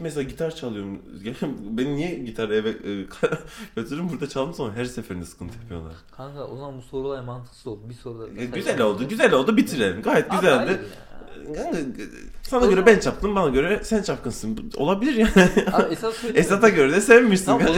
Mesela 0.00 0.22
gitar 0.22 0.54
çalıyorum. 0.54 1.02
Beni 1.76 1.96
niye 1.96 2.14
gitar 2.14 2.48
eve 2.50 2.70
e, 2.70 3.06
götürün 3.76 4.10
burada 4.10 4.28
çaldım 4.28 4.54
sonra 4.54 4.74
her 4.74 4.84
seferinde 4.84 5.24
sıkıntı 5.24 5.58
yapıyorlar. 5.62 5.92
Kanka 6.16 6.44
o 6.44 6.56
zaman 6.56 6.78
bu 6.78 6.82
sorular 6.82 7.22
mantıksız 7.22 7.66
oldu. 7.66 7.80
Bir 7.88 7.94
soruda. 7.94 8.40
E, 8.40 8.44
güzel 8.44 8.80
oldu, 8.80 9.08
güzel 9.08 9.32
oldu 9.32 9.56
bitirelim. 9.56 10.02
Gayet 10.02 10.30
Abi 10.30 10.36
güzeldi. 10.40 10.80
Sana 12.42 12.66
göre 12.66 12.86
ben 12.86 12.98
çapkın, 12.98 13.36
bana 13.36 13.48
göre 13.48 13.80
sen 13.84 14.02
çapkınsın. 14.02 14.72
Olabilir 14.76 15.14
yani. 15.14 15.50
Abi 15.72 15.92
esas? 15.92 16.14
Esat'a 16.34 16.68
göre 16.68 16.92
de 16.92 17.00
sevmişsin. 17.00 17.46
Tamam, 17.46 17.62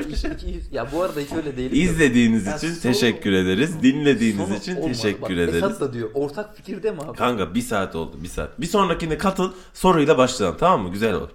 iki- 0.00 0.60
ya 0.72 0.86
bu 0.92 1.02
arada 1.02 1.20
hiç 1.20 1.32
öyle 1.32 1.56
değil. 1.56 1.72
İzlediğiniz 1.72 2.46
Ya 2.46 2.56
için 2.56 2.74
teşekkür 2.82 3.32
ederiz. 3.32 3.82
Dinlediğiniz 3.82 4.50
için 4.50 4.76
olmadı. 4.76 4.92
teşekkür 4.92 5.22
Bak, 5.22 5.30
ederiz. 5.30 5.54
Esat 5.54 5.80
da 5.80 5.92
diyor. 5.92 6.10
Ortak 6.14 6.56
fikirde 6.56 6.90
mi 6.90 6.98
abi? 7.08 7.16
Kanka 7.18 7.54
bir 7.54 7.62
saat 7.62 7.96
oldu 7.96 8.16
bir 8.22 8.28
saat. 8.28 8.60
Bir 8.60 8.66
sonrakine 8.66 9.18
katıl 9.18 9.52
soruyla 9.74 10.18
başlayalım 10.18 10.56
tamam 10.60 10.82
mı? 10.82 10.92
Güzel 10.92 11.14
olur. 11.14 11.28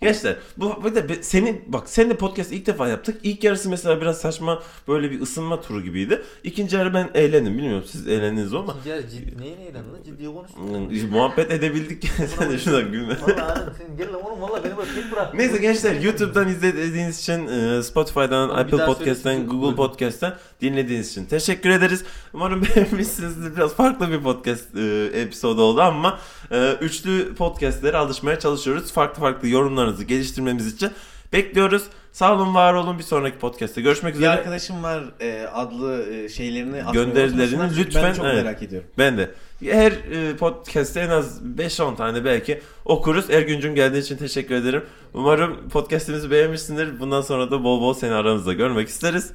Gençler 0.00 0.36
bu 0.56 0.84
bir 0.84 0.94
de 0.94 1.22
senin 1.22 1.64
bak 1.66 1.88
sen 1.88 2.10
de 2.10 2.16
podcast 2.16 2.52
ilk 2.52 2.66
defa 2.66 2.88
yaptık. 2.88 3.20
İlk 3.22 3.44
yarısı 3.44 3.70
mesela 3.70 4.00
biraz 4.00 4.18
saçma 4.20 4.62
böyle 4.88 5.10
bir 5.10 5.20
ısınma 5.20 5.60
turu 5.60 5.82
gibiydi. 5.82 6.22
İkinci 6.44 6.76
yarı 6.76 6.94
ben 6.94 7.10
eğlendim. 7.14 7.58
Bilmiyorum 7.58 7.84
siz 7.86 8.08
eğlendiniz 8.08 8.54
ama 8.54 8.72
İkinci 8.72 8.88
yarı 8.88 9.08
ciddi, 9.08 9.42
neyine 9.42 9.62
eğlendin 9.62 9.92
lan? 9.92 10.02
Ciddiye 10.04 10.32
konuştun. 10.32 10.60
Hmm, 10.60 11.10
muhabbet 11.10 11.50
edebildik. 11.50 12.10
sen 12.38 12.50
de 12.50 12.58
şuna 12.58 12.80
gülme. 12.80 13.16
Valla 13.22 13.72
gel 13.98 14.12
lan 14.12 14.22
oğlum 14.26 14.42
valla 14.42 14.64
beni 14.64 14.76
bak 14.76 14.86
tek 14.94 15.12
bırak. 15.12 15.34
Neyse 15.34 15.58
gençler 15.58 16.00
YouTube'dan 16.00 16.48
izlediğiniz 16.48 17.20
için 17.20 17.46
e, 17.46 17.82
Spotify'dan, 17.82 18.48
Oğlum 18.48 18.58
Apple 18.58 18.86
Podcast'ten. 18.86 19.46
Google 19.46 19.76
Podcast'ten 19.76 20.34
dinlediğiniz 20.60 21.10
için 21.10 21.24
teşekkür 21.24 21.70
ederiz. 21.70 22.04
Umarım 22.34 22.62
beğenmişsinizdir. 22.76 23.56
Biraz 23.56 23.74
farklı 23.74 24.10
bir 24.10 24.22
podcast 24.22 24.76
e, 24.76 25.10
episodu 25.14 25.62
oldu 25.62 25.80
ama 25.80 26.18
e, 26.50 26.72
üçlü 26.80 27.34
podcastlere 27.34 27.96
alışmaya 27.96 28.38
çalışıyoruz. 28.38 28.92
Farklı 28.92 29.20
farklı 29.20 29.48
yorumlarınızı 29.88 30.04
geliştirmemiz 30.04 30.74
için 30.74 30.90
bekliyoruz. 31.32 31.82
Sağ 32.12 32.34
olun, 32.34 32.54
var 32.54 32.74
olun. 32.74 32.98
Bir 32.98 33.02
sonraki 33.02 33.38
podcast'te 33.38 33.80
görüşmek 33.80 34.14
Bir 34.14 34.18
üzere. 34.18 34.30
arkadaşım 34.30 34.82
var 34.82 35.02
e, 35.20 35.46
adlı 35.46 36.14
e, 36.14 36.28
şeylerini 36.28 36.82
Gönderilerini 36.92 37.76
lütfen, 37.76 38.04
Ben 38.04 38.12
çok 38.14 38.24
evet. 38.24 38.44
merak 38.44 38.62
ediyorum. 38.62 38.88
Ben 38.98 39.18
de. 39.18 39.30
Her 39.64 39.92
e, 39.92 40.36
podcast'te 40.36 41.00
en 41.00 41.08
az 41.08 41.40
5-10 41.58 41.96
tane 41.96 42.24
belki 42.24 42.60
okuruz. 42.84 43.30
Ergüncüm 43.30 43.74
geldiğin 43.74 44.02
için 44.02 44.16
teşekkür 44.16 44.54
ederim. 44.54 44.84
Umarım 45.14 45.68
podcast'imizi 45.68 46.30
beğenmişsindir. 46.30 47.00
Bundan 47.00 47.20
sonra 47.20 47.50
da 47.50 47.64
bol 47.64 47.80
bol 47.80 47.94
seni 47.94 48.14
aranızda 48.14 48.52
görmek 48.52 48.88
isteriz. 48.88 49.32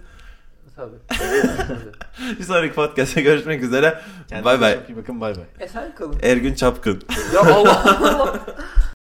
Tabii. 0.75 0.95
Bir 2.39 2.43
sonraki 2.43 2.73
podcast'te 2.73 3.21
görüşmek 3.21 3.63
üzere. 3.63 3.99
Kendinize 4.29 4.45
Bay 4.45 4.61
bay. 4.61 4.75
Çok 4.75 4.89
iyi 4.89 4.97
bakın 4.97 5.21
bay 5.21 5.35
bay. 5.35 5.43
Esen 5.59 5.95
kalın. 5.95 6.15
Ergün 6.23 6.53
Çapkın. 6.53 7.01
Ya 7.33 7.39
Allah 7.41 7.99
Allah. 8.01 8.39